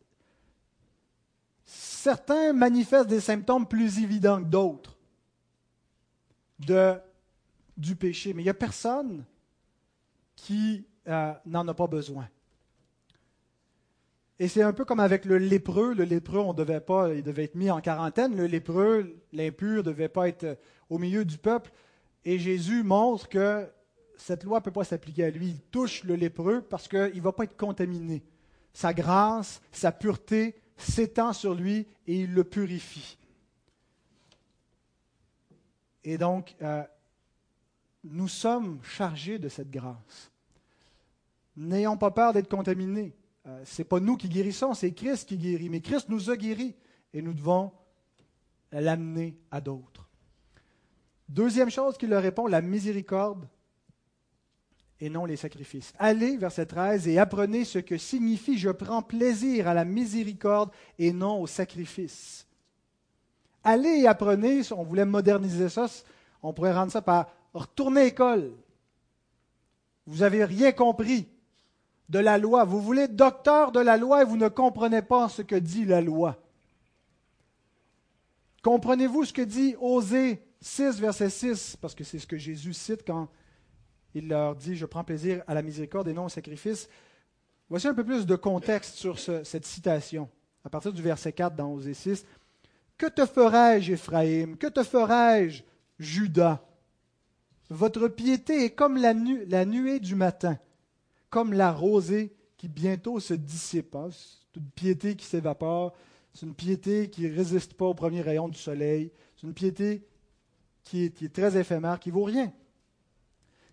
Certains 1.65 2.53
manifestent 2.53 3.09
des 3.09 3.19
symptômes 3.19 3.67
plus 3.67 3.99
évidents 3.99 4.41
que 4.41 4.47
d'autres 4.47 4.95
de, 6.59 6.97
du 7.75 7.95
péché, 7.95 8.33
mais 8.33 8.43
il 8.43 8.45
n'y 8.45 8.49
a 8.49 8.53
personne 8.53 9.25
qui 10.36 10.86
euh, 11.07 11.33
n'en 11.45 11.67
a 11.67 11.73
pas 11.73 11.88
besoin. 11.88 12.29
Et 14.39 14.47
c'est 14.47 14.61
un 14.61 14.73
peu 14.73 14.83
comme 14.83 14.99
avec 14.99 15.25
le 15.25 15.38
lépreux. 15.38 15.93
Le 15.93 16.03
lépreux, 16.03 16.39
on 16.39 16.53
devait 16.53 16.81
pas, 16.81 17.13
il 17.13 17.23
devait 17.23 17.45
être 17.45 17.55
mis 17.55 17.71
en 17.71 17.79
quarantaine. 17.79 18.36
Le 18.36 18.47
lépreux, 18.47 19.15
l'impur, 19.31 19.77
ne 19.77 19.81
devait 19.81 20.09
pas 20.09 20.27
être 20.27 20.57
au 20.89 20.97
milieu 20.97 21.23
du 21.23 21.38
peuple. 21.38 21.71
Et 22.25 22.38
Jésus 22.38 22.83
montre 22.83 23.29
que 23.29 23.67
cette 24.17 24.43
loi 24.43 24.59
ne 24.59 24.63
peut 24.63 24.71
pas 24.71 24.83
s'appliquer 24.83 25.25
à 25.25 25.29
lui. 25.29 25.49
Il 25.49 25.61
touche 25.61 26.03
le 26.03 26.15
lépreux 26.15 26.61
parce 26.61 26.88
qu'il 26.88 27.15
ne 27.15 27.21
va 27.21 27.31
pas 27.31 27.45
être 27.45 27.57
contaminé. 27.57 28.23
Sa 28.73 28.93
grâce, 28.93 29.61
sa 29.71 29.91
pureté 29.91 30.55
s'étend 30.75 31.31
sur 31.31 31.53
lui 31.53 31.88
et 32.07 32.21
il 32.21 32.33
le 32.33 32.43
purifie. 32.43 33.17
Et 36.03 36.17
donc, 36.17 36.55
euh, 36.61 36.83
nous 38.03 38.27
sommes 38.27 38.79
chargés 38.83 39.39
de 39.39 39.49
cette 39.49 39.71
grâce. 39.71 40.31
N'ayons 41.55 41.97
pas 41.97 42.11
peur 42.11 42.33
d'être 42.33 42.49
contaminés. 42.49 43.13
Euh, 43.47 43.63
ce 43.65 43.81
n'est 43.81 43.87
pas 43.87 43.99
nous 43.99 44.17
qui 44.17 44.29
guérissons, 44.29 44.73
c'est 44.73 44.91
Christ 44.91 45.27
qui 45.27 45.37
guérit. 45.37 45.69
Mais 45.69 45.81
Christ 45.81 46.09
nous 46.09 46.29
a 46.29 46.37
guéris 46.37 46.75
et 47.13 47.21
nous 47.21 47.33
devons 47.33 47.71
l'amener 48.71 49.37
à 49.51 49.61
d'autres. 49.61 50.09
Deuxième 51.29 51.69
chose 51.69 51.97
qu'il 51.97 52.09
leur 52.09 52.21
répond, 52.21 52.47
la 52.47 52.61
miséricorde 52.61 53.47
et 54.99 55.09
non 55.09 55.25
les 55.25 55.35
sacrifices. 55.35 55.93
Allez, 55.97 56.37
verset 56.37 56.65
13, 56.65 57.07
et 57.07 57.17
apprenez 57.17 57.65
ce 57.65 57.79
que 57.79 57.97
signifie 57.97 58.57
je 58.57 58.69
prends 58.69 59.01
plaisir 59.01 59.67
à 59.67 59.73
la 59.73 59.85
miséricorde 59.85 60.71
et 60.97 61.11
non 61.11 61.41
au 61.41 61.47
sacrifice. 61.47 62.47
Allez 63.63 64.01
et 64.01 64.07
apprenez, 64.07 64.61
on 64.71 64.83
voulait 64.83 65.05
moderniser 65.05 65.69
ça, 65.69 65.87
on 66.41 66.53
pourrait 66.53 66.73
rendre 66.73 66.91
ça 66.91 67.01
par 67.01 67.27
retourner 67.53 68.01
à 68.01 68.03
l'école. 68.05 68.53
Vous 70.05 70.19
n'avez 70.19 70.45
rien 70.45 70.71
compris 70.71 71.27
de 72.10 72.20
la 72.20 72.38
loi. 72.38 72.64
Vous 72.64 72.82
voulez 72.82 73.08
docteur 73.08 73.72
de 73.72 73.80
la 73.80 73.97
loi 73.97 74.22
et 74.22 74.26
vous 74.26 74.38
ne 74.38 74.47
comprenez 74.47 75.01
pas 75.01 75.30
ce 75.30 75.41
que 75.41 75.56
dit 75.56 75.86
la 75.86 76.01
loi. 76.01 76.41
Comprenez-vous 78.64 79.26
ce 79.26 79.34
que 79.34 79.41
dit 79.41 79.76
Osée 79.80 80.41
6, 80.62 80.99
verset 80.99 81.30
6, 81.30 81.78
parce 81.80 81.93
que 81.93 82.03
c'est 82.03 82.20
ce 82.20 82.28
que 82.28 82.38
Jésus 82.38 82.74
cite 82.74 83.03
quand 83.06 83.30
il 84.16 84.28
leur 84.28 84.56
dit, 84.56 84.76
je 84.76 84.86
prends 84.86 85.03
plaisir 85.03 85.43
à 85.45 85.53
la 85.53 85.62
miséricorde 85.62 86.08
et 86.08 86.14
non 86.14 86.26
au 86.26 86.30
sacrifice. 86.30 86.89
Voici 87.70 87.88
un 87.88 87.93
peu 87.93 88.03
plus 88.03 88.26
de 88.26 88.36
contexte 88.36 88.95
sur 88.95 89.20
cette 89.20 89.66
citation, 89.66 90.30
à 90.64 90.70
partir 90.70 90.93
du 90.93 91.01
verset 91.01 91.34
4 91.34 91.56
dans 91.56 91.74
Osée 91.74 91.93
6. 91.93 92.26
Que 92.97 93.08
te 93.08 93.26
ferai-je, 93.26 93.93
Éphraïm? 93.93 94.58
Que 94.58 94.68
te 94.68 94.84
ferai-je, 94.84 95.64
Judas? 95.99 96.62
Votre 97.70 98.08
piété 98.08 98.66
est 98.66 98.70
comme 98.72 98.97
la 98.97 99.14
nuée 99.66 99.99
du 99.99 100.16
matin 100.16 100.58
comme 101.30 101.53
la 101.53 101.71
rosée 101.71 102.34
qui 102.57 102.67
bientôt 102.67 103.19
se 103.19 103.34
dissipe. 103.34 103.95
Hein. 103.95 104.09
C'est 104.11 104.59
une 104.59 104.69
piété 104.69 105.15
qui 105.15 105.26
s'évapore, 105.26 105.93
c'est 106.34 106.45
une 106.45 106.53
piété 106.53 107.09
qui 107.09 107.23
ne 107.23 107.36
résiste 107.36 107.73
pas 107.73 107.86
aux 107.86 107.93
premiers 107.93 108.21
rayons 108.21 108.49
du 108.49 108.57
soleil, 108.57 109.11
c'est 109.36 109.47
une 109.47 109.53
piété 109.53 110.05
qui 110.84 111.05
est, 111.05 111.34
très 111.34 111.57
éphémère, 111.57 111.99
qui 111.99 112.11
vaut 112.11 112.23
rien. 112.23 112.51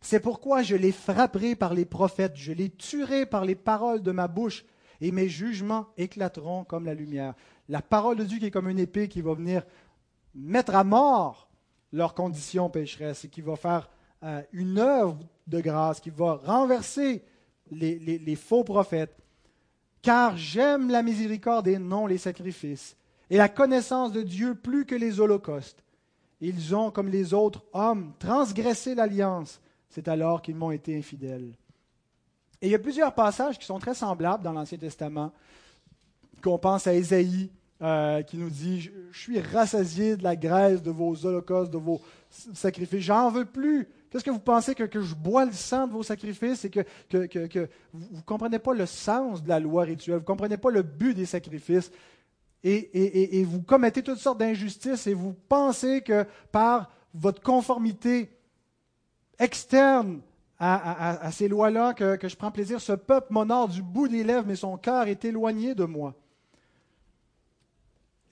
C'est 0.01 0.21
pourquoi 0.21 0.63
je 0.63 0.75
les 0.75 0.93
frapperai 0.93 1.55
par 1.55 1.75
les 1.75 1.85
prophètes, 1.85 2.37
je 2.37 2.53
les 2.53 2.71
tuerai 2.71 3.27
par 3.27 3.45
les 3.45 3.55
paroles 3.55 4.03
de 4.03 4.11
ma 4.11 4.29
bouche, 4.29 4.65
et 5.01 5.13
mes 5.13 5.29
jugements 5.29 5.89
éclateront 5.97 6.65
comme 6.65 6.87
la 6.87 6.95
lumière. 6.95 7.35
La 7.69 7.83
parole 7.83 8.17
de 8.17 8.25
Dieu 8.25 8.39
qui 8.39 8.47
est 8.47 8.51
comme 8.51 8.69
une 8.69 8.79
épée 8.79 9.09
qui 9.09 9.21
va 9.21 9.35
venir 9.35 9.65
mettre 10.35 10.75
à 10.75 10.85
mort 10.85 11.51
leurs 11.93 12.15
conditions 12.15 12.71
pécheresses 12.71 13.25
et 13.25 13.29
qui 13.29 13.43
va 13.43 13.57
faire 13.57 13.91
euh, 14.23 14.43
une 14.53 14.79
œuvre 14.79 15.19
de 15.47 15.61
grâce, 15.61 16.01
qui 16.01 16.11
va 16.11 16.35
renverser 16.35 17.25
les, 17.75 18.37
faux 18.37 18.65
prophètes, 18.65 19.17
car 20.01 20.37
j'aime 20.37 20.91
la 20.91 21.03
miséricorde 21.03 21.69
et 21.69 21.79
non 21.79 22.07
les 22.07 22.19
sacrifices, 22.19 22.97
et 23.31 23.37
la 23.37 23.49
connaissance 23.49 24.13
de 24.13 24.23
Dieu 24.23 24.55
plus 24.55 24.85
que 24.85 24.95
les 24.95 25.21
holocaustes. 25.21 25.83
Ils 26.41 26.75
ont, 26.75 26.91
comme 26.91 27.09
les 27.09 27.35
autres 27.35 27.63
hommes, 27.73 28.13
transgressé 28.19 28.95
l'alliance. 28.95 29.61
C'est 29.89 30.09
alors 30.09 30.43
qu'ils 30.43 30.57
m'ont 30.57 30.73
été 30.73 30.97
infidèles. 30.97 31.53
Et 32.61 32.67
il 32.67 32.71
y 32.71 32.75
a 32.75 32.81
plusieurs 32.81 33.15
passages 33.15 33.59
qui 33.59 33.65
sont 33.65 33.79
très 33.79 33.95
semblables 33.95 34.43
dans 34.43 34.53
l'Ancien 34.53 34.79
Testament, 34.79 35.33
qu'on 36.43 36.59
pense 36.59 36.87
à 36.87 36.95
Ésaïe, 36.95 37.51
euh, 37.81 38.23
qui 38.23 38.37
nous 38.37 38.51
dit, 38.51 38.81
je, 38.81 38.91
je, 39.11 39.19
suis 39.21 39.41
rassasié 39.41 40.17
de 40.17 40.23
la 40.23 40.37
graisse 40.37 40.83
de 40.83 40.91
vos 40.91 41.27
holocaustes, 41.27 41.73
de 41.73 41.79
vos 41.79 42.01
sacrifices, 42.55 43.01
j'en 43.01 43.31
veux 43.31 43.45
plus. 43.45 43.89
Qu'est-ce 44.13 44.25
que 44.25 44.31
vous 44.31 44.39
pensez 44.39 44.75
que, 44.75 45.01
je 45.01 45.15
bois 45.15 45.47
le 45.47 45.53
sang 45.53 45.87
de 45.87 45.93
vos 45.93 46.03
sacrifices 46.03 46.67
et 46.67 46.71
que, 46.71 46.85
vous 47.95 48.17
ne 48.17 48.21
comprenez 48.27 48.59
pas 48.59 48.75
le 48.75 48.85
sens 48.85 49.43
de 49.43 49.49
la 49.49 49.59
loi 49.59 49.85
rituelle, 49.85 50.17
vous 50.17 50.21
ne 50.21 50.27
comprenez 50.27 50.59
pas 50.59 50.71
le 50.71 50.83
but 50.83 51.15
des 51.15 51.25
sacrifices 51.25 51.91
et, 52.63 53.43
vous 53.45 53.63
commettez 53.63 54.03
toutes 54.03 54.19
sortes 54.19 54.37
d'injustices 54.37 55.07
et 55.07 55.15
vous 55.15 55.35
pensez 55.49 56.03
que 56.03 56.27
par 56.51 56.91
votre 57.15 57.41
conformité 57.41 58.37
externe 59.39 60.21
à, 60.59 61.31
ces 61.33 61.49
lois-là 61.49 61.95
que, 61.95 62.29
je 62.29 62.37
prends 62.37 62.51
plaisir, 62.51 62.83
ce 62.83 62.93
peuple 62.93 63.33
m'honore 63.33 63.69
du 63.69 63.81
bout 63.81 64.09
des 64.09 64.25
lèvres, 64.25 64.45
mais 64.47 64.57
son 64.57 64.77
cœur 64.77 65.09
est 65.09 65.25
éloigné 65.25 65.75
de 65.75 65.85
moi. 65.85 66.15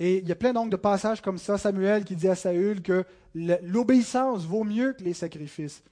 Et 0.00 0.18
il 0.18 0.26
y 0.28 0.32
a 0.32 0.34
plein 0.34 0.54
de 0.54 0.76
passages 0.76 1.20
comme 1.20 1.36
ça, 1.36 1.58
Samuel 1.58 2.04
qui 2.04 2.16
dit 2.16 2.26
à 2.26 2.34
Saül 2.34 2.80
que 2.80 3.04
l'obéissance 3.34 4.46
vaut 4.46 4.64
mieux 4.64 4.94
que 4.94 5.04
les 5.04 5.12
sacrifices. 5.12 5.84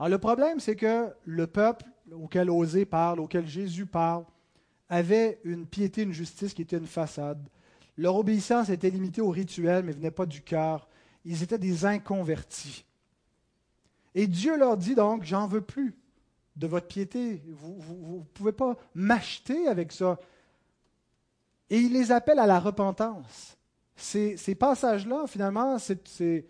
Alors 0.00 0.10
le 0.10 0.18
problème, 0.18 0.58
c'est 0.58 0.74
que 0.74 1.08
le 1.24 1.46
peuple 1.46 1.84
auquel 2.10 2.50
Osée 2.50 2.84
parle, 2.84 3.20
auquel 3.20 3.46
Jésus 3.46 3.86
parle, 3.86 4.24
avait 4.88 5.40
une 5.44 5.64
piété, 5.64 6.02
une 6.02 6.12
justice 6.12 6.54
qui 6.54 6.62
était 6.62 6.76
une 6.76 6.88
façade. 6.88 7.48
Leur 7.96 8.16
obéissance 8.16 8.68
était 8.68 8.90
limitée 8.90 9.20
au 9.20 9.30
rituel, 9.30 9.84
mais 9.84 9.92
venait 9.92 10.10
pas 10.10 10.26
du 10.26 10.42
cœur. 10.42 10.88
Ils 11.24 11.44
étaient 11.44 11.58
des 11.58 11.86
inconvertis. 11.86 12.84
Et 14.16 14.26
Dieu 14.26 14.58
leur 14.58 14.76
dit 14.76 14.96
donc, 14.96 15.22
j'en 15.22 15.46
veux 15.46 15.60
plus 15.60 15.94
de 16.56 16.66
votre 16.66 16.88
piété. 16.88 17.42
Vous 17.46 18.18
ne 18.18 18.24
pouvez 18.34 18.52
pas 18.52 18.76
m'acheter 18.94 19.68
avec 19.68 19.92
ça. 19.92 20.18
Et 21.72 21.78
il 21.78 21.94
les 21.94 22.12
appelle 22.12 22.38
à 22.38 22.46
la 22.46 22.60
repentance. 22.60 23.56
Ces, 23.96 24.54
passages-là, 24.54 25.24
finalement, 25.26 25.78
c'est 25.78 26.46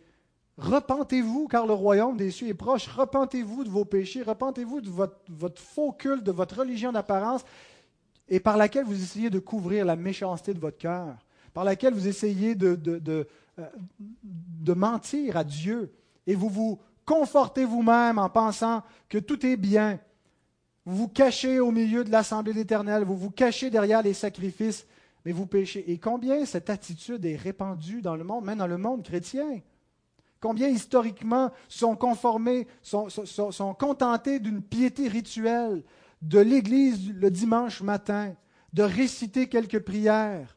repentez-vous 0.58 1.46
car 1.46 1.64
le 1.64 1.74
royaume 1.74 2.16
des 2.16 2.32
cieux 2.32 2.48
est 2.48 2.54
proche. 2.54 2.88
Repentez-vous 2.88 3.62
de 3.62 3.68
vos 3.68 3.84
péchés, 3.84 4.24
repentez-vous 4.24 4.80
de 4.80 4.90
votre, 4.90 5.62
faux 5.62 5.92
culte, 5.92 6.24
de 6.24 6.32
votre 6.32 6.58
religion 6.58 6.90
d'apparence, 6.90 7.44
et 8.28 8.40
par 8.40 8.56
laquelle 8.56 8.84
vous 8.84 9.00
essayez 9.00 9.30
de 9.30 9.38
couvrir 9.38 9.84
la 9.84 9.94
méchanceté 9.94 10.54
de 10.54 10.58
votre 10.58 10.78
cœur, 10.78 11.14
par 11.54 11.62
laquelle 11.62 11.94
vous 11.94 12.08
essayez 12.08 12.56
de, 12.56 12.74
de, 12.74 13.28
euh, 13.60 13.68
de 14.00 14.72
mentir 14.72 15.36
à 15.36 15.44
Dieu, 15.44 15.92
et 16.26 16.34
vous 16.34 16.48
vous 16.48 16.80
confortez 17.04 17.64
vous-même 17.64 18.18
en 18.18 18.28
pensant 18.28 18.82
que 19.08 19.18
tout 19.18 19.46
est 19.46 19.56
bien. 19.56 20.00
Vous 20.84 20.96
vous 20.96 21.08
cachez 21.08 21.60
au 21.60 21.70
milieu 21.70 22.02
de 22.02 22.10
l'assemblée 22.10 22.54
d'Éternel, 22.54 23.04
vous 23.04 23.16
vous 23.16 23.30
cachez 23.30 23.70
derrière 23.70 24.02
les 24.02 24.14
sacrifices 24.14 24.84
mais 25.24 25.32
vous 25.32 25.46
péchez. 25.46 25.90
Et 25.90 25.98
combien 25.98 26.44
cette 26.44 26.70
attitude 26.70 27.24
est 27.24 27.36
répandue 27.36 28.02
dans 28.02 28.16
le 28.16 28.24
monde, 28.24 28.44
même 28.44 28.58
dans 28.58 28.66
le 28.66 28.78
monde 28.78 29.02
chrétien? 29.02 29.60
Combien 30.40 30.68
historiquement 30.68 31.52
sont 31.68 31.94
conformés, 31.94 32.66
sont, 32.82 33.08
sont, 33.08 33.74
contentés 33.74 34.40
d'une 34.40 34.60
piété 34.60 35.06
rituelle, 35.06 35.84
de 36.20 36.40
l'Église 36.40 37.12
le 37.12 37.30
dimanche 37.30 37.80
matin, 37.80 38.34
de 38.72 38.82
réciter 38.82 39.48
quelques 39.48 39.78
prières? 39.78 40.56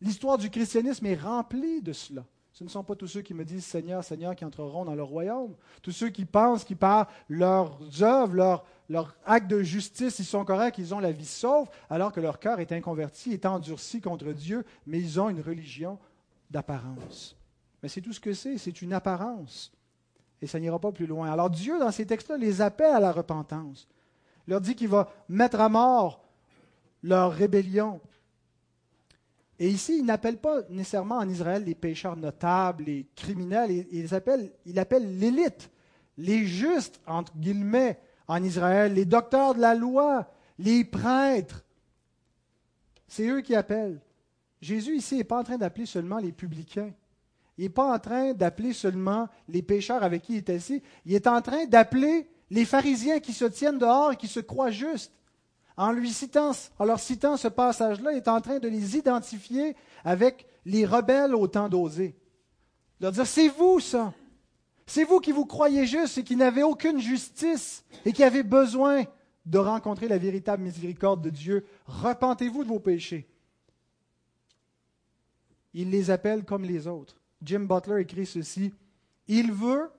L'histoire 0.00 0.38
du 0.38 0.50
christianisme 0.50 1.06
est 1.06 1.14
remplie 1.14 1.80
de 1.80 1.92
cela. 1.92 2.24
Ce 2.62 2.66
ne 2.66 2.70
sont 2.70 2.84
pas 2.84 2.94
tous 2.94 3.08
ceux 3.08 3.22
qui 3.22 3.34
me 3.34 3.44
disent 3.44 3.64
Seigneur, 3.64 4.04
Seigneur 4.04 4.36
qui 4.36 4.44
entreront 4.44 4.84
dans 4.84 4.94
le 4.94 5.02
royaume. 5.02 5.54
Tous 5.82 5.90
ceux 5.90 6.10
qui 6.10 6.24
pensent, 6.24 6.64
qui 6.64 6.76
par 6.76 7.08
leurs 7.28 7.78
œuvres, 8.02 8.34
leurs 8.34 8.64
leur 8.88 9.16
actes 9.24 9.50
de 9.50 9.62
justice, 9.62 10.18
ils 10.18 10.24
sont 10.24 10.44
corrects, 10.44 10.78
ils 10.78 10.94
ont 10.94 11.00
la 11.00 11.12
vie 11.12 11.26
sauve, 11.26 11.68
alors 11.88 12.12
que 12.12 12.20
leur 12.20 12.38
cœur 12.38 12.60
est 12.60 12.72
inconverti, 12.72 13.32
est 13.32 13.46
endurci 13.46 14.00
contre 14.00 14.32
Dieu, 14.32 14.64
mais 14.86 15.00
ils 15.00 15.18
ont 15.18 15.30
une 15.30 15.40
religion 15.40 15.98
d'apparence. 16.50 17.34
Mais 17.82 17.88
c'est 17.88 18.02
tout 18.02 18.12
ce 18.12 18.20
que 18.20 18.34
c'est, 18.34 18.58
c'est 18.58 18.82
une 18.82 18.92
apparence. 18.92 19.72
Et 20.40 20.46
ça 20.46 20.60
n'ira 20.60 20.78
pas 20.78 20.92
plus 20.92 21.06
loin. 21.06 21.32
Alors 21.32 21.50
Dieu, 21.50 21.78
dans 21.78 21.90
ces 21.90 22.06
textes-là, 22.06 22.36
les 22.36 22.60
appelle 22.60 22.94
à 22.94 23.00
la 23.00 23.12
repentance. 23.12 23.88
Il 24.46 24.50
leur 24.50 24.60
dit 24.60 24.74
qu'il 24.74 24.88
va 24.88 25.10
mettre 25.28 25.60
à 25.60 25.68
mort 25.68 26.22
leur 27.02 27.32
rébellion. 27.32 28.00
Et 29.62 29.68
ici, 29.68 29.98
il 30.00 30.04
n'appelle 30.04 30.38
pas 30.38 30.62
nécessairement 30.70 31.18
en 31.18 31.28
Israël 31.28 31.62
les 31.62 31.76
pécheurs 31.76 32.16
notables, 32.16 32.82
les 32.82 33.06
criminels, 33.14 33.86
il, 33.92 34.12
appelle, 34.12 35.18
l'élite, 35.20 35.70
les 36.18 36.44
justes, 36.46 37.00
entre 37.06 37.32
guillemets, 37.36 38.00
en 38.26 38.42
Israël, 38.42 38.92
les 38.92 39.04
docteurs 39.04 39.54
de 39.54 39.60
la 39.60 39.76
loi, 39.76 40.28
les 40.58 40.84
prêtres. 40.84 41.64
C'est 43.06 43.28
eux 43.28 43.40
qui 43.40 43.54
appellent. 43.54 44.00
Jésus 44.60 44.96
ici 44.96 45.18
n'est 45.18 45.22
pas 45.22 45.38
en 45.38 45.44
train 45.44 45.58
d'appeler 45.58 45.86
seulement 45.86 46.18
les 46.18 46.32
publicains. 46.32 46.90
Il 47.56 47.62
n'est 47.62 47.70
pas 47.70 47.94
en 47.94 48.00
train 48.00 48.32
d'appeler 48.32 48.72
seulement 48.72 49.28
les 49.46 49.62
pécheurs 49.62 50.02
avec 50.02 50.22
qui 50.22 50.32
il 50.32 50.38
est 50.38 50.50
assis. 50.50 50.82
Il 51.06 51.14
est 51.14 51.28
en 51.28 51.40
train 51.40 51.66
d'appeler 51.66 52.28
les 52.50 52.64
pharisiens 52.64 53.20
qui 53.20 53.32
se 53.32 53.44
tiennent 53.44 53.78
dehors 53.78 54.10
et 54.10 54.16
qui 54.16 54.26
se 54.26 54.40
croient 54.40 54.72
justes. 54.72 55.12
En, 55.76 55.92
leur 55.92 57.00
citant 57.00 57.36
ce 57.36 57.48
passage-là, 57.48 58.12
il 58.12 58.18
est 58.18 58.28
en 58.28 58.40
train 58.40 58.58
de 58.58 58.68
les 58.68 58.96
identifier 58.96 59.74
avec 60.04 60.46
les 60.64 60.84
rebelles 60.84 61.34
au 61.34 61.46
temps 61.48 61.68
d'oser. 61.68 62.14
Leur 63.00 63.12
dire, 63.12 63.26
c'est 63.26 63.48
vous 63.48 63.80
ça. 63.80 64.12
C'est 64.86 65.04
vous 65.04 65.20
qui 65.20 65.32
vous 65.32 65.46
croyez 65.46 65.86
juste 65.86 66.18
et 66.18 66.24
qui 66.24 66.36
n'avez 66.36 66.62
aucune 66.62 67.00
justice 67.00 67.84
et 68.04 68.12
qui 68.12 68.22
avez 68.22 68.42
besoin 68.42 69.04
de 69.46 69.58
rencontrer 69.58 70.08
la 70.08 70.18
véritable 70.18 70.62
miséricorde 70.62 71.22
de 71.22 71.30
Dieu. 71.30 71.66
Repentez-vous 71.86 72.64
de 72.64 72.68
vos 72.68 72.80
péchés. 72.80 73.28
Il 75.74 75.90
les 75.90 76.10
appelle 76.10 76.44
comme 76.44 76.64
les 76.64 76.86
autres. 76.86 77.16
Jim 77.42 77.60
Butler 77.60 78.02
écrit 78.02 78.26
ceci. 78.26 78.72
Il 79.26 79.52
veut 79.52 79.90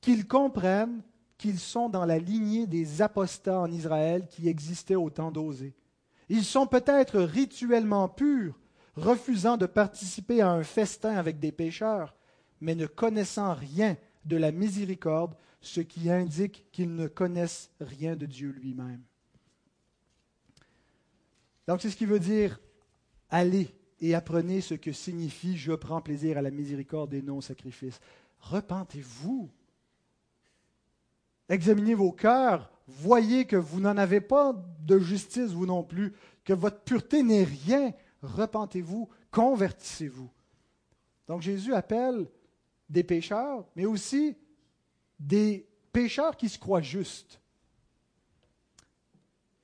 qu'ils 0.00 0.26
comprennent 0.26 1.02
qu'ils 1.38 1.60
sont 1.60 1.88
dans 1.88 2.04
la 2.04 2.18
lignée 2.18 2.66
des 2.66 3.00
apostats 3.00 3.60
en 3.60 3.70
Israël 3.70 4.26
qui 4.28 4.48
existaient 4.48 4.96
au 4.96 5.08
temps 5.08 5.30
d'Osée. 5.30 5.74
Ils 6.28 6.44
sont 6.44 6.66
peut-être 6.66 7.20
rituellement 7.20 8.08
purs, 8.08 8.58
refusant 8.96 9.56
de 9.56 9.66
participer 9.66 10.42
à 10.42 10.50
un 10.50 10.64
festin 10.64 11.14
avec 11.16 11.38
des 11.38 11.52
pécheurs, 11.52 12.14
mais 12.60 12.74
ne 12.74 12.86
connaissant 12.86 13.54
rien 13.54 13.96
de 14.24 14.36
la 14.36 14.50
miséricorde, 14.50 15.34
ce 15.60 15.80
qui 15.80 16.10
indique 16.10 16.66
qu'ils 16.72 16.94
ne 16.94 17.06
connaissent 17.06 17.70
rien 17.80 18.16
de 18.16 18.26
Dieu 18.26 18.50
lui-même. 18.50 19.02
Donc 21.66 21.80
c'est 21.80 21.90
ce 21.90 21.96
qui 21.96 22.06
veut 22.06 22.20
dire 22.20 22.60
allez 23.30 23.74
et 24.00 24.14
apprenez 24.14 24.60
ce 24.60 24.74
que 24.74 24.92
signifie 24.92 25.56
je 25.56 25.72
prends 25.72 26.00
plaisir 26.00 26.38
à 26.38 26.42
la 26.42 26.50
miséricorde 26.50 27.14
et 27.14 27.22
non 27.22 27.38
au 27.38 27.42
sacrifice. 27.42 28.00
Repentez-vous. 28.40 29.50
Examinez 31.48 31.94
vos 31.94 32.12
cœurs. 32.12 32.70
Voyez 32.86 33.44
que 33.46 33.56
vous 33.56 33.80
n'en 33.80 33.96
avez 33.96 34.20
pas 34.20 34.54
de 34.80 34.98
justice, 34.98 35.50
vous 35.50 35.66
non 35.66 35.82
plus, 35.82 36.14
que 36.44 36.52
votre 36.52 36.80
pureté 36.80 37.22
n'est 37.22 37.44
rien. 37.44 37.92
Repentez-vous, 38.22 39.08
convertissez-vous. 39.30 40.30
Donc 41.26 41.42
Jésus 41.42 41.74
appelle 41.74 42.26
des 42.88 43.04
pécheurs, 43.04 43.66
mais 43.76 43.84
aussi 43.84 44.36
des 45.20 45.68
pécheurs 45.92 46.36
qui 46.36 46.48
se 46.48 46.58
croient 46.58 46.80
justes. 46.80 47.40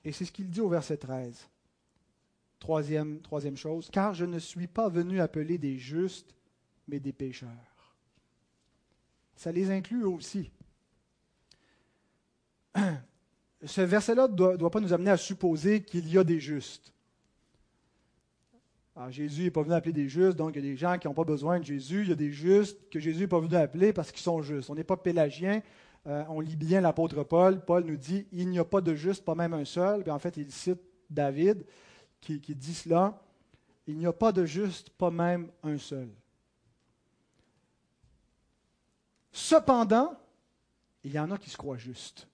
Et 0.04 0.12
c'est 0.12 0.26
ce 0.26 0.32
qu'il 0.32 0.50
dit 0.50 0.60
au 0.60 0.68
verset 0.68 0.98
13. 0.98 1.48
Troisième, 2.58 3.20
troisième 3.20 3.56
chose, 3.56 3.88
car 3.90 4.14
je 4.14 4.24
ne 4.24 4.38
suis 4.38 4.66
pas 4.66 4.88
venu 4.88 5.20
appeler 5.20 5.58
des 5.58 5.78
justes, 5.78 6.34
mais 6.88 7.00
des 7.00 7.12
pécheurs. 7.12 7.96
Ça 9.36 9.50
les 9.52 9.70
inclut 9.70 10.04
aussi. 10.04 10.50
Ce 13.64 13.80
verset-là 13.80 14.28
ne 14.28 14.34
doit, 14.34 14.70
pas 14.70 14.80
nous 14.80 14.92
amener 14.92 15.10
à 15.10 15.16
supposer 15.16 15.82
qu'il 15.82 16.08
y 16.08 16.18
a 16.18 16.24
des 16.24 16.40
justes. 16.40 16.92
Jésus 19.08 19.44
n'est 19.44 19.50
pas 19.50 19.62
venu 19.62 19.74
appeler 19.74 19.92
des 19.92 20.08
justes, 20.08 20.36
donc 20.36 20.52
il 20.54 20.64
y 20.64 20.68
a 20.68 20.70
des 20.70 20.76
gens 20.76 20.98
qui 20.98 21.08
n'ont 21.08 21.14
pas 21.14 21.24
besoin 21.24 21.58
de 21.58 21.64
Jésus. 21.64 22.02
Il 22.02 22.08
y 22.10 22.12
a 22.12 22.16
des 22.16 22.30
justes 22.30 22.88
que 22.90 23.00
Jésus 23.00 23.22
n'est 23.22 23.28
pas 23.28 23.40
venu 23.40 23.56
appeler 23.56 23.92
parce 23.92 24.12
qu'ils 24.12 24.22
sont 24.22 24.40
justes. 24.40 24.70
On 24.70 24.74
n'est 24.74 24.84
pas 24.84 24.96
pélagien. 24.96 25.62
Euh, 26.06 26.22
on 26.28 26.40
lit 26.40 26.54
bien 26.54 26.80
l'apôtre 26.80 27.24
Paul. 27.24 27.64
Paul 27.64 27.84
nous 27.84 27.96
dit 27.96 28.26
il 28.30 28.48
n'y 28.48 28.58
a 28.58 28.64
pas 28.64 28.80
de 28.80 28.94
juste, 28.94 29.24
pas 29.24 29.34
même 29.34 29.52
un 29.52 29.64
seul. 29.64 30.02
Puis 30.02 30.12
en 30.12 30.18
fait, 30.18 30.36
il 30.36 30.50
cite 30.52 30.80
David 31.10 31.64
qui, 32.20 32.40
qui 32.40 32.54
dit 32.54 32.74
cela. 32.74 33.20
Il 33.86 33.98
n'y 33.98 34.06
a 34.06 34.12
pas 34.12 34.30
de 34.30 34.44
juste, 34.44 34.90
pas 34.90 35.10
même 35.10 35.50
un 35.62 35.76
seul. 35.76 36.08
Cependant, 39.32 40.16
il 41.02 41.12
y 41.12 41.18
en 41.18 41.30
a 41.32 41.38
qui 41.38 41.50
se 41.50 41.56
croient 41.56 41.76
justes. 41.76 42.28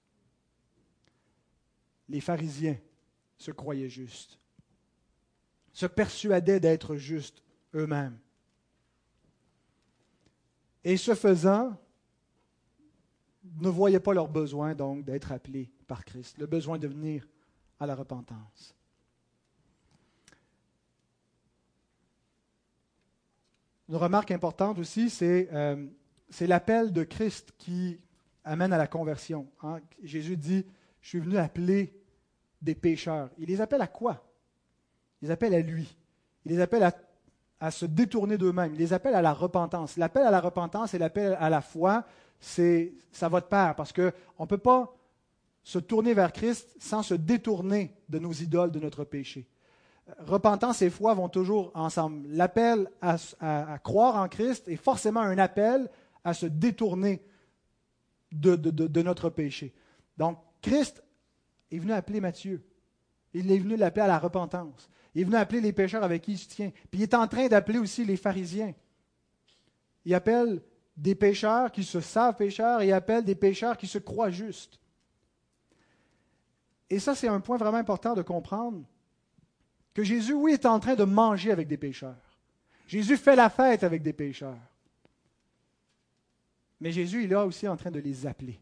Les 2.11 2.21
pharisiens 2.21 2.77
se 3.39 3.51
croyaient 3.51 3.89
justes 3.89 4.41
se 5.73 5.87
persuadaient 5.87 6.61
d'être 6.61 6.97
justes 6.97 7.43
eux-mêmes. 7.75 8.19
Et 10.85 10.97
ce 10.97 11.15
faisant, 11.15 11.77
ne 13.61 13.69
voyaient 13.69 14.01
pas 14.01 14.15
leur 14.15 14.29
besoin 14.29 14.75
donc 14.75 15.05
d'être 15.05 15.33
appelés 15.33 15.71
par 15.87 16.05
Christ, 16.05 16.39
le 16.39 16.47
besoin 16.47 16.79
de 16.79 16.89
venir 16.89 17.27
à 17.79 17.87
la 17.87 17.95
repentance. 17.95 18.75
Une 23.89 23.97
remarque 23.97 24.31
importante 24.31 24.79
aussi, 24.79 25.11
c'est 25.11 25.49
euh, 25.53 25.87
l'appel 26.43 26.93
de 26.93 27.03
Christ 27.03 27.53
qui 27.59 27.99
amène 28.45 28.73
à 28.73 28.79
la 28.79 28.87
conversion. 28.87 29.51
Hein. 29.63 29.81
Jésus 30.03 30.37
dit, 30.37 30.65
je 31.01 31.09
suis 31.09 31.21
venu 31.21 31.39
appeler 31.39 32.00
des 32.61 32.75
pécheurs. 32.75 33.31
Il 33.39 33.47
les 33.47 33.61
appelle 33.61 33.83
à 33.83 33.87
quoi? 33.87 34.23
Il 35.21 35.27
les 35.27 35.31
appelle 35.31 35.55
à 35.55 35.61
lui. 35.61 35.97
Il 36.45 36.53
les 36.53 36.61
appelle 36.61 36.91
à, 37.61 37.71
se 37.71 37.85
détourner 37.85 38.39
d'eux-mêmes. 38.39 38.75
Il 38.75 38.79
les 38.79 38.93
appelle 38.93 39.15
à 39.15 39.23
la 39.23 39.35
repentance. 39.35 39.97
L'appel 39.97 40.27
à 40.27 40.31
la 40.31 40.41
repentance 40.41 40.95
et 40.95 40.99
l'appel 40.99 41.37
à 41.39 41.51
la 41.51 41.61
foi, 41.61 42.05
c'est 42.39 42.95
ça 43.13 43.29
va 43.29 43.41
de 43.41 43.47
pair 43.47 43.75
parce 43.77 43.93
qu'on 43.93 44.13
ne 44.41 44.47
peut 44.47 44.59
pas 44.59 44.95
se 45.63 45.79
tourner 45.79 46.15
vers 46.15 46.33
Christ 46.33 46.75
sans 46.79 47.03
se 47.03 47.15
détourner 47.15 47.95
de 48.09 48.19
nos 48.19 48.33
idoles, 48.33 48.71
de 48.71 48.81
notre 48.81 49.05
péché. 49.05 49.47
Repentance 50.21 50.81
et 50.83 50.91
foi 50.91 51.13
vont 51.15 51.29
toujours 51.29 51.71
ensemble. 51.75 52.27
L'appel 52.29 52.89
à, 53.03 53.79
croire 53.79 54.17
en 54.17 54.29
Christ 54.29 54.67
est 54.69 54.77
forcément 54.77 55.21
un 55.21 55.39
appel 55.39 55.89
à 56.25 56.35
se 56.35 56.47
détourner 56.47 57.23
de, 58.33 58.57
de 58.57 59.03
notre 59.03 59.29
péché. 59.29 59.75
Donc, 60.17 60.39
Christ 60.63 61.03
est 61.71 61.79
venu 61.79 61.93
appeler 61.93 62.21
Matthieu. 62.21 62.63
Il 63.33 63.51
est 63.51 63.59
venu 63.59 63.77
l'appeler 63.77 64.03
à 64.03 64.09
la 64.09 64.19
repentance. 64.19 64.89
Il 65.15 65.23
est 65.23 65.25
venu 65.25 65.37
appeler 65.37 65.61
les 65.61 65.73
pécheurs 65.73 66.03
avec 66.03 66.23
qui 66.23 66.33
il 66.33 66.39
se 66.39 66.49
tient. 66.49 66.71
Puis 66.91 67.01
il 67.01 67.03
est 67.03 67.15
en 67.15 67.27
train 67.29 67.49
d'appeler 67.49 67.79
aussi 67.79 68.05
les 68.05 68.17
pharisiens. 68.17 68.75
Il 70.05 70.15
appelle 70.15 70.63
des 70.97 71.15
pécheurs 71.15 71.71
qui 71.73 71.85
se 71.85 72.01
savent 72.01 72.37
pécheurs 72.37 72.83
il 72.83 72.93
appelle 72.93 73.25
des 73.25 73.35
pécheurs 73.35 73.77
qui 73.77 73.87
se 73.87 73.99
croient 73.99 74.31
justes. 74.31 74.79
Et 76.89 76.99
ça, 76.99 77.15
c'est 77.15 77.29
un 77.29 77.41
point 77.41 77.57
vraiment 77.57 77.79
important 77.79 78.15
de 78.15 78.23
comprendre 78.23 78.83
que 79.95 80.03
Jésus, 80.03 80.35
oui, 80.35 80.53
est 80.53 80.67
en 80.67 80.81
train 80.81 80.95
de 80.95 81.05
manger 81.05 81.53
avec 81.53 81.69
des 81.69 81.77
pécheurs. 81.77 82.39
Jésus 82.87 83.17
fait 83.17 83.37
la 83.37 83.49
fête 83.49 83.85
avec 83.85 84.03
des 84.03 84.13
pécheurs. 84.13 84.59
Mais 86.81 86.91
Jésus, 86.91 87.25
il 87.25 87.33
est 87.33 87.37
aussi 87.37 87.69
en 87.69 87.77
train 87.77 87.91
de 87.91 88.01
les 88.01 88.27
appeler. 88.27 88.61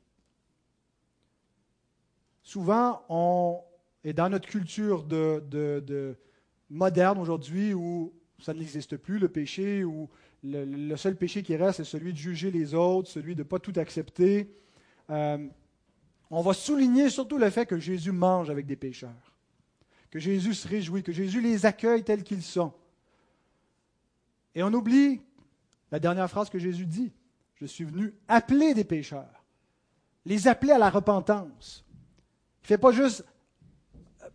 Souvent, 2.48 3.02
on 3.10 3.60
est 4.04 4.14
dans 4.14 4.30
notre 4.30 4.48
culture 4.48 5.04
de, 5.04 5.44
de 5.50 6.16
moderne 6.70 7.18
aujourd'hui 7.18 7.74
où 7.74 8.14
ça 8.38 8.54
n'existe 8.54 8.96
plus, 8.96 9.18
le 9.18 9.28
péché, 9.28 9.84
où 9.84 10.08
le, 10.42 10.96
seul 10.96 11.14
péché 11.14 11.42
qui 11.42 11.54
reste, 11.56 11.76
c'est 11.76 11.84
celui 11.84 12.14
de 12.14 12.16
juger 12.16 12.50
les 12.50 12.72
autres, 12.72 13.10
celui 13.10 13.34
de 13.34 13.40
ne 13.42 13.46
pas 13.46 13.58
tout 13.58 13.74
accepter. 13.76 14.50
Euh, 15.10 15.46
on 16.30 16.40
va 16.40 16.54
souligner 16.54 17.10
surtout 17.10 17.36
le 17.36 17.50
fait 17.50 17.66
que 17.66 17.78
Jésus 17.78 18.12
mange 18.12 18.48
avec 18.48 18.64
des 18.64 18.76
pécheurs, 18.76 19.36
que 20.10 20.18
Jésus 20.18 20.54
se 20.54 20.66
réjouit, 20.66 21.02
que 21.02 21.12
Jésus 21.12 21.42
les 21.42 21.66
accueille 21.66 22.02
tels 22.02 22.24
qu'ils 22.24 22.42
sont. 22.42 22.72
Et 24.54 24.62
on 24.62 24.72
oublie 24.72 25.20
la 25.92 25.98
dernière 25.98 26.30
phrase 26.30 26.48
que 26.48 26.58
Jésus 26.58 26.86
dit, 26.86 27.12
je 27.56 27.66
suis 27.66 27.84
venu 27.84 28.14
appeler 28.26 28.72
des 28.72 28.84
pécheurs, 28.84 29.44
les 30.24 30.48
appeler 30.48 30.72
à 30.72 30.78
la 30.78 30.88
repentance. 30.88 31.84
Fait 32.68 32.76
pas 32.76 32.92
juste 32.92 33.24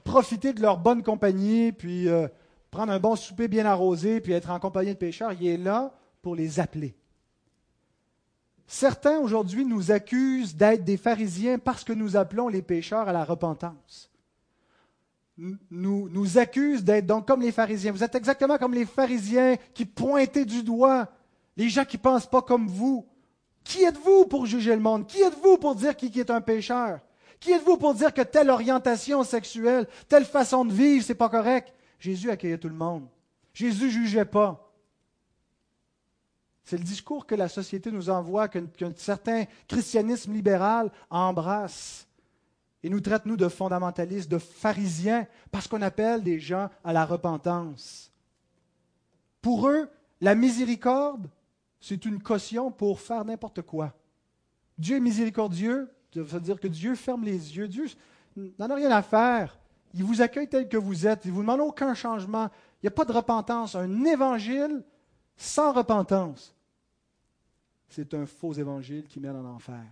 profiter 0.04 0.54
de 0.54 0.62
leur 0.64 0.80
bonne 0.80 1.04
compagnie, 1.04 1.72
puis 1.72 2.10
euh, 2.10 2.28
prendre 2.72 2.92
un 2.92 3.00
bon 3.00 3.16
souper 3.16 3.48
bien 3.48 3.64
arrosé, 3.68 4.22
puis 4.22 4.34
être 4.34 4.50
en 4.50 4.60
compagnie 4.60 4.94
de 4.94 4.98
pécheurs. 4.98 5.34
Il 5.34 5.46
est 5.46 5.58
là 5.58 5.94
pour 6.24 6.36
les 6.36 6.60
appeler. 6.60 6.96
Certains 8.66 9.20
aujourd'hui 9.20 9.66
nous 9.66 9.92
accusent 9.92 10.56
d'être 10.56 10.84
des 10.84 10.98
pharisiens 10.98 11.60
parce 11.60 11.84
que 11.84 11.94
nous 11.94 12.18
appelons 12.18 12.48
les 12.48 12.64
pécheurs 12.64 13.08
à 13.08 13.14
la 13.14 13.24
repentance. 13.24 14.10
Nous, 15.38 16.10
nous 16.10 16.38
accusent 16.40 16.84
d'être 16.84 17.06
donc 17.06 17.28
comme 17.28 17.44
les 17.44 17.52
pharisiens. 17.52 17.92
Vous 17.92 18.04
êtes 18.04 18.16
exactement 18.16 18.58
comme 18.58 18.74
les 18.74 18.88
pharisiens 18.88 19.58
qui 19.76 19.86
pointaient 19.86 20.46
du 20.46 20.64
doigt 20.64 21.08
les 21.56 21.70
gens 21.70 21.86
qui 21.86 21.98
ne 21.98 22.02
pensent 22.02 22.26
pas 22.26 22.42
comme 22.42 22.68
vous. 22.68 23.06
Qui 23.64 23.84
êtes-vous 23.84 24.26
pour 24.26 24.48
juger 24.48 24.74
le 24.74 24.82
monde? 24.82 25.06
Qui 25.06 25.22
êtes-vous 25.22 25.58
pour 25.58 25.76
dire 25.76 25.96
qui 25.96 26.08
est 26.20 26.32
un 26.32 26.42
pécheur? 26.42 27.00
Qui 27.44 27.52
êtes-vous 27.52 27.76
pour 27.76 27.94
dire 27.94 28.14
que 28.14 28.22
telle 28.22 28.50
orientation 28.50 29.22
sexuelle, 29.26 29.86
telle 30.08 30.24
façon 30.24 30.64
de 30.64 30.72
vivre, 30.72 31.04
c'est 31.04 31.14
pas 31.14 31.28
correct? 31.28 31.74
Jésus 32.00 32.32
accueillait 32.32 32.58
tout 32.58 32.70
le 32.70 32.74
monde. 32.74 33.06
Jésus 33.54 33.92
jugeait 33.92 34.24
pas. 34.24 34.74
C'est 36.64 36.78
le 36.78 36.86
discours 36.86 37.26
que 37.26 37.36
la 37.36 37.50
société 37.50 37.92
nous 37.92 38.10
envoie, 38.10 38.48
qu'un 38.48 38.94
certain 38.96 39.44
christianisme 39.68 40.32
libéral 40.32 40.90
embrasse 41.10 42.08
et 42.82 42.90
nous 42.90 43.02
traite, 43.02 43.26
nous, 43.26 43.36
de 43.36 43.50
fondamentalistes, 43.50 44.32
de 44.32 44.38
pharisiens, 44.38 45.28
parce 45.52 45.68
qu'on 45.68 45.82
appelle 45.82 46.24
des 46.24 46.40
gens 46.40 46.70
à 46.82 46.94
la 46.94 47.06
repentance. 47.06 48.10
Pour 49.42 49.68
eux, 49.68 49.90
la 50.22 50.34
miséricorde, 50.34 51.30
c'est 51.82 52.06
une 52.06 52.24
caution 52.24 52.72
pour 52.72 53.02
faire 53.02 53.26
n'importe 53.26 53.64
quoi. 53.64 53.94
Dieu 54.78 54.96
est 54.96 55.02
miséricordieux, 55.02 55.93
ça 56.14 56.22
veut 56.22 56.40
dire 56.42 56.60
que 56.60 56.68
Dieu 56.68 56.96
ferme 56.96 57.24
les 57.24 57.58
yeux. 57.58 57.68
Dieu 57.68 57.86
n'en 58.60 58.70
a 58.70 58.76
rien 58.76 58.92
à 58.92 59.02
faire. 59.02 59.58
Il 59.94 60.04
vous 60.04 60.22
accueille 60.22 60.48
tel 60.48 60.68
que 60.68 60.78
vous 60.78 61.08
êtes. 61.08 61.26
Il 61.26 61.32
ne 61.32 61.36
vous 61.36 61.42
demande 61.42 61.62
aucun 61.62 61.94
changement. 61.94 62.50
Il 62.82 62.86
n'y 62.86 62.88
a 62.88 62.92
pas 62.92 63.06
de 63.06 63.12
repentance. 63.12 63.76
Un 63.76 64.04
évangile 64.06 64.84
sans 65.36 65.74
repentance, 65.74 66.56
c'est 67.90 68.14
un 68.14 68.26
faux 68.26 68.54
évangile 68.54 69.06
qui 69.08 69.20
mène 69.20 69.36
en 69.36 69.56
enfer. 69.56 69.84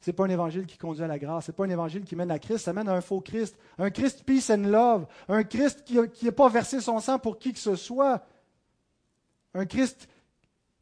Ce 0.00 0.10
n'est 0.10 0.14
pas 0.14 0.24
un 0.24 0.30
évangile 0.30 0.66
qui 0.66 0.78
conduit 0.78 1.04
à 1.04 1.06
la 1.06 1.18
grâce. 1.18 1.46
Ce 1.46 1.50
n'est 1.50 1.56
pas 1.56 1.64
un 1.64 1.70
évangile 1.70 2.04
qui 2.04 2.16
mène 2.16 2.30
à 2.30 2.38
Christ. 2.40 2.64
Ça 2.64 2.72
mène 2.72 2.88
à 2.88 2.94
un 2.94 3.00
faux 3.00 3.20
Christ. 3.20 3.56
Un 3.78 3.90
Christ 3.90 4.24
peace 4.24 4.50
and 4.50 4.68
love. 4.68 5.06
Un 5.28 5.44
Christ 5.44 5.84
qui 5.84 6.24
n'a 6.24 6.32
pas 6.32 6.48
versé 6.48 6.80
son 6.80 6.98
sang 6.98 7.20
pour 7.20 7.38
qui 7.38 7.52
que 7.52 7.58
ce 7.60 7.76
soit. 7.76 8.24
Un 9.54 9.64
Christ 9.64 10.08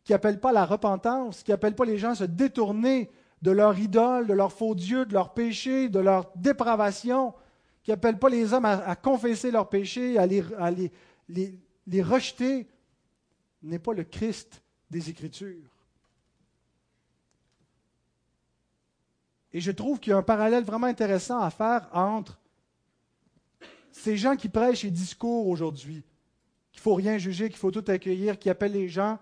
qui 0.05 0.13
n'appelle 0.13 0.41
pas 0.41 0.53
la 0.53 0.65
repentance, 0.65 1.43
qui 1.43 1.51
n'appelle 1.51 1.75
pas 1.75 1.85
les 1.85 1.99
gens 1.99 2.11
à 2.11 2.15
se 2.15 2.25
détourner 2.25 3.11
de 3.43 3.51
leur 3.51 3.79
idole, 3.79 4.27
de 4.27 4.35
leur 4.35 4.53
faux 4.53 4.75
Dieu, 4.75 5.07
de 5.07 5.15
leur 5.15 5.33
péché, 5.33 5.89
de 5.89 5.99
leur 5.99 6.31
dépravation, 6.37 7.35
qui 7.83 7.91
n'appelle 7.91 8.19
pas 8.19 8.29
les 8.29 8.53
hommes 8.53 8.67
à, 8.67 8.97
confesser 8.97 9.51
leurs 9.51 9.69
péchés, 9.69 10.19
à, 10.19 10.27
les, 10.27 12.03
rejeter, 12.03 12.69
n'est 13.63 13.79
pas 13.79 13.95
le 13.95 14.05
Christ 14.05 14.63
des 14.91 15.09
Écritures. 15.09 15.69
Et 19.53 19.61
je 19.61 19.73
trouve 19.73 19.99
qu'il 19.99 20.11
y 20.11 20.15
a 20.15 20.19
un 20.19 20.23
parallèle 20.23 20.65
vraiment 20.65 20.87
intéressant 20.87 21.41
à 21.41 21.51
faire 21.51 21.89
entre 21.93 22.39
ces 23.91 24.17
gens 24.17 24.37
qui 24.37 24.49
prêchent 24.49 24.85
les 24.85 24.91
discours 24.91 25.49
aujourd'hui, 25.49 26.05
qu'il 26.73 26.79
ne 26.79 26.83
faut 26.83 26.95
rien 26.95 27.19
juger, 27.19 27.49
qu'il 27.49 27.59
faut 27.59 27.73
tout 27.73 27.85
accueillir, 27.89 28.39
qui 28.39 28.49
appellent 28.49 28.73
les 28.73 28.89
gens 28.89 29.19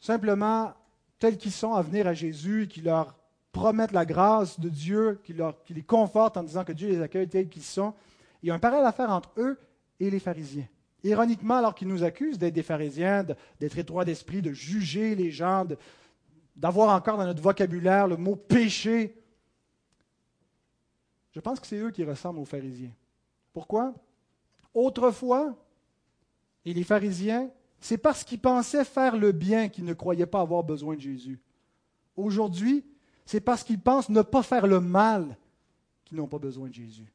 simplement 0.00 0.72
tels 1.18 1.36
qu'ils 1.36 1.52
sont 1.52 1.74
à 1.74 1.82
venir 1.82 2.06
à 2.06 2.14
Jésus 2.14 2.68
qui 2.68 2.80
leur 2.80 3.16
promettent 3.52 3.92
la 3.92 4.04
grâce 4.04 4.58
de 4.58 4.68
Dieu, 4.68 5.20
qui, 5.24 5.34
les 5.72 5.82
confortent 5.82 6.36
en 6.36 6.42
disant 6.42 6.64
que 6.64 6.72
Dieu 6.72 6.88
les 6.88 7.00
accueille 7.00 7.28
tels 7.28 7.48
qu'ils 7.48 7.62
sont. 7.62 7.94
Il 8.42 8.48
y 8.48 8.50
a 8.50 8.54
un 8.54 8.58
parallèle 8.58 8.86
à 8.86 8.92
faire 8.92 9.10
entre 9.10 9.30
eux 9.38 9.58
et 10.00 10.10
les 10.10 10.18
pharisiens. 10.18 10.66
Ironiquement, 11.04 11.56
alors 11.56 11.74
qu'ils 11.74 11.88
nous 11.88 12.02
accusent 12.02 12.38
d'être 12.38 12.54
des 12.54 12.62
pharisiens, 12.62 13.24
d'être 13.60 13.78
étroits 13.78 14.04
d'esprit, 14.04 14.42
de 14.42 14.52
juger 14.52 15.14
les 15.14 15.30
gens, 15.30 15.66
d'avoir 16.56 16.94
encore 16.94 17.16
dans 17.16 17.26
notre 17.26 17.42
vocabulaire 17.42 18.08
le 18.08 18.16
mot 18.16 18.36
péché, 18.36 19.16
je 21.32 21.40
pense 21.40 21.60
que 21.60 21.66
c'est 21.66 21.78
eux 21.78 21.90
qui 21.90 22.04
ressemblent 22.04 22.38
aux 22.38 22.44
pharisiens. 22.44 22.92
Pourquoi? 23.52 23.92
Autrefois, 24.72 25.54
et 26.64 26.72
les 26.72 26.84
pharisiens 26.84 27.50
c'est 27.84 27.98
parce 27.98 28.24
qu'ils 28.24 28.40
pensaient 28.40 28.82
faire 28.82 29.14
le 29.14 29.30
bien 29.30 29.68
qu'ils 29.68 29.84
ne 29.84 29.92
croyaient 29.92 30.24
pas 30.24 30.40
avoir 30.40 30.64
besoin 30.64 30.94
de 30.94 31.02
Jésus. 31.02 31.38
Aujourd'hui, 32.16 32.82
c'est 33.26 33.42
parce 33.42 33.62
qu'ils 33.62 33.78
pensent 33.78 34.08
ne 34.08 34.22
pas 34.22 34.42
faire 34.42 34.66
le 34.66 34.80
mal 34.80 35.36
qu'ils 36.06 36.16
n'ont 36.16 36.26
pas 36.26 36.38
besoin 36.38 36.68
de 36.68 36.72
Jésus. 36.72 37.12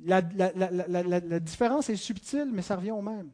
La, 0.00 0.20
différence 1.40 1.88
est 1.88 1.96
subtile, 1.96 2.50
mais 2.52 2.60
ça 2.60 2.76
revient 2.76 2.90
au 2.90 3.00
même. 3.00 3.30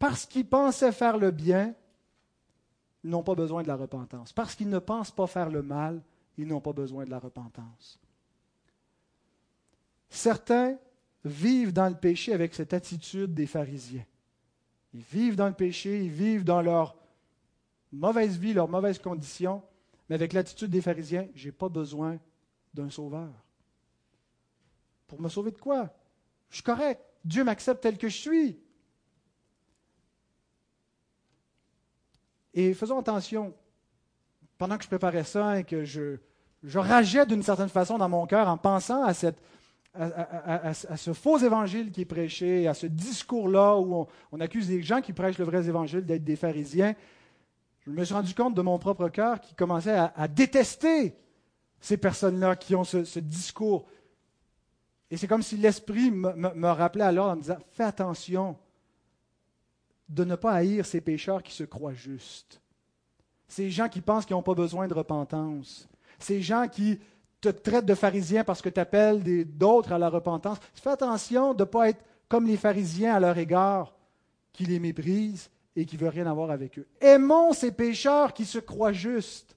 Parce 0.00 0.26
qu'ils 0.26 0.48
pensaient 0.48 0.90
faire 0.90 1.16
le 1.16 1.30
bien, 1.30 1.72
ils 3.04 3.10
n'ont 3.10 3.22
pas 3.22 3.36
besoin 3.36 3.62
de 3.62 3.68
la 3.68 3.76
repentance. 3.76 4.32
Parce 4.32 4.56
qu'ils 4.56 4.68
ne 4.68 4.80
pensent 4.80 5.12
pas 5.12 5.28
faire 5.28 5.48
le 5.48 5.62
mal, 5.62 6.02
ils 6.36 6.48
n'ont 6.48 6.60
pas 6.60 6.72
besoin 6.72 7.04
de 7.04 7.10
la 7.10 7.20
repentance. 7.20 8.00
Certains 10.08 10.76
vivent 11.24 11.72
dans 11.72 11.88
le 11.88 11.94
péché 11.94 12.32
avec 12.32 12.54
cette 12.54 12.72
attitude 12.72 13.34
des 13.34 13.46
pharisiens. 13.46 14.04
Ils 14.94 15.02
vivent 15.02 15.36
dans 15.36 15.48
le 15.48 15.54
péché, 15.54 16.04
ils 16.04 16.10
vivent 16.10 16.44
dans 16.44 16.62
leur 16.62 16.96
mauvaise 17.92 18.38
vie, 18.38 18.52
leurs 18.52 18.68
mauvaises 18.68 18.98
conditions, 18.98 19.62
mais 20.08 20.14
avec 20.14 20.32
l'attitude 20.32 20.70
des 20.70 20.80
pharisiens, 20.80 21.28
je 21.34 21.46
n'ai 21.46 21.52
pas 21.52 21.68
besoin 21.68 22.18
d'un 22.74 22.90
sauveur. 22.90 23.30
Pour 25.06 25.20
me 25.20 25.28
sauver 25.28 25.50
de 25.50 25.58
quoi? 25.58 25.90
Je 26.48 26.56
suis 26.56 26.64
correct. 26.64 27.02
Dieu 27.24 27.44
m'accepte 27.44 27.82
tel 27.82 27.98
que 27.98 28.08
je 28.08 28.16
suis. 28.16 28.58
Et 32.54 32.74
faisons 32.74 32.98
attention, 32.98 33.54
pendant 34.58 34.76
que 34.76 34.84
je 34.84 34.88
préparais 34.88 35.24
ça 35.24 35.60
et 35.60 35.64
que 35.64 35.84
je, 35.84 36.16
je 36.62 36.78
rageais 36.78 37.26
d'une 37.26 37.42
certaine 37.42 37.68
façon 37.68 37.98
dans 37.98 38.08
mon 38.08 38.26
cœur 38.26 38.48
en 38.48 38.58
pensant 38.58 39.04
à 39.04 39.14
cette, 39.14 39.40
à, 39.94 40.72
ce 40.72 41.12
faux 41.12 41.38
évangile 41.38 41.90
qui 41.90 42.02
est 42.02 42.06
prêché, 42.06 42.68
à 42.68 42.74
ce 42.74 42.86
discours-là 42.86 43.76
où 43.76 44.06
on, 44.30 44.40
accuse 44.40 44.70
les 44.70 44.82
gens 44.82 45.00
qui 45.00 45.12
prêchent 45.12 45.38
le 45.38 45.44
vrai 45.44 45.66
évangile 45.66 46.04
d'être 46.04 46.24
des 46.24 46.36
pharisiens, 46.36 46.94
je 47.80 47.90
me 47.90 48.04
suis 48.04 48.14
rendu 48.14 48.34
compte 48.34 48.54
de 48.54 48.62
mon 48.62 48.78
propre 48.78 49.08
cœur 49.08 49.40
qui 49.40 49.54
commençait 49.54 49.96
à, 49.96 50.28
détester 50.28 51.14
ces 51.80 51.96
personnes-là 51.96 52.56
qui 52.56 52.74
ont 52.74 52.84
ce, 52.84 53.18
discours. 53.18 53.86
Et 55.10 55.16
c'est 55.16 55.26
comme 55.26 55.42
si 55.42 55.56
l'Esprit 55.56 56.10
me, 56.10 56.32
me 56.34 56.68
rappelait 56.68 57.04
alors 57.04 57.30
en 57.30 57.36
me 57.36 57.40
disant, 57.40 57.58
fais 57.72 57.84
attention 57.84 58.56
de 60.08 60.24
ne 60.24 60.36
pas 60.36 60.52
haïr 60.52 60.84
ces 60.84 61.00
pécheurs 61.00 61.42
qui 61.42 61.52
se 61.52 61.64
croient 61.64 61.94
justes. 61.94 62.60
Ces 63.48 63.70
gens 63.70 63.88
qui 63.88 64.00
pensent 64.00 64.26
qu'ils 64.26 64.36
n'ont 64.36 64.42
pas 64.42 64.54
besoin 64.54 64.86
de 64.86 64.94
repentance. 64.94 65.88
Ces 66.18 66.42
gens 66.42 66.68
qui 66.68 67.00
te 67.40 67.48
traites 67.48 67.86
de 67.86 67.94
pharisien 67.94 68.44
parce 68.44 68.62
que 68.62 68.68
tu 68.68 68.80
appelles 68.80 69.22
d'autres 69.46 69.92
à 69.92 69.98
la 69.98 70.08
repentance. 70.08 70.58
Fais 70.74 70.90
attention 70.90 71.54
de 71.54 71.62
ne 71.62 71.68
pas 71.68 71.88
être 71.88 72.04
comme 72.28 72.46
les 72.46 72.56
pharisiens 72.56 73.14
à 73.14 73.20
leur 73.20 73.36
égard, 73.38 73.94
qui 74.52 74.64
les 74.64 74.78
méprisent 74.78 75.50
et 75.76 75.84
qui 75.84 75.96
ne 75.96 76.00
veulent 76.00 76.10
rien 76.10 76.26
avoir 76.26 76.50
avec 76.50 76.78
eux. 76.78 76.86
Aimons 77.00 77.52
ces 77.52 77.72
pécheurs 77.72 78.32
qui 78.32 78.44
se 78.44 78.58
croient 78.58 78.92
justes. 78.92 79.56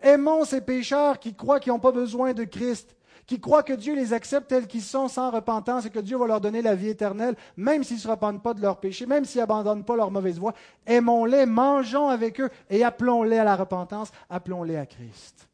Aimons 0.00 0.44
ces 0.44 0.60
pécheurs 0.60 1.18
qui 1.18 1.34
croient 1.34 1.60
qu'ils 1.60 1.72
n'ont 1.72 1.78
pas 1.78 1.92
besoin 1.92 2.32
de 2.32 2.44
Christ, 2.44 2.94
qui 3.26 3.40
croient 3.40 3.62
que 3.62 3.72
Dieu 3.72 3.94
les 3.94 4.12
accepte 4.12 4.48
tels 4.48 4.66
qu'ils 4.66 4.82
sont 4.82 5.08
sans 5.08 5.30
repentance 5.30 5.86
et 5.86 5.90
que 5.90 5.98
Dieu 5.98 6.16
va 6.16 6.26
leur 6.26 6.40
donner 6.40 6.62
la 6.62 6.74
vie 6.74 6.90
éternelle, 6.90 7.34
même 7.56 7.82
s'ils 7.82 7.96
ne 7.96 8.02
se 8.02 8.08
repentent 8.08 8.42
pas 8.42 8.54
de 8.54 8.62
leurs 8.62 8.78
péchés, 8.78 9.06
même 9.06 9.24
s'ils 9.24 9.40
n'abandonnent 9.40 9.84
pas 9.84 9.96
leur 9.96 10.10
mauvaise 10.10 10.38
voie. 10.38 10.54
Aimons-les, 10.86 11.46
mangeons 11.46 12.08
avec 12.08 12.40
eux 12.40 12.50
et 12.70 12.84
appelons-les 12.84 13.38
à 13.38 13.44
la 13.44 13.56
repentance, 13.56 14.12
appelons-les 14.30 14.76
à 14.76 14.86
Christ. 14.86 15.48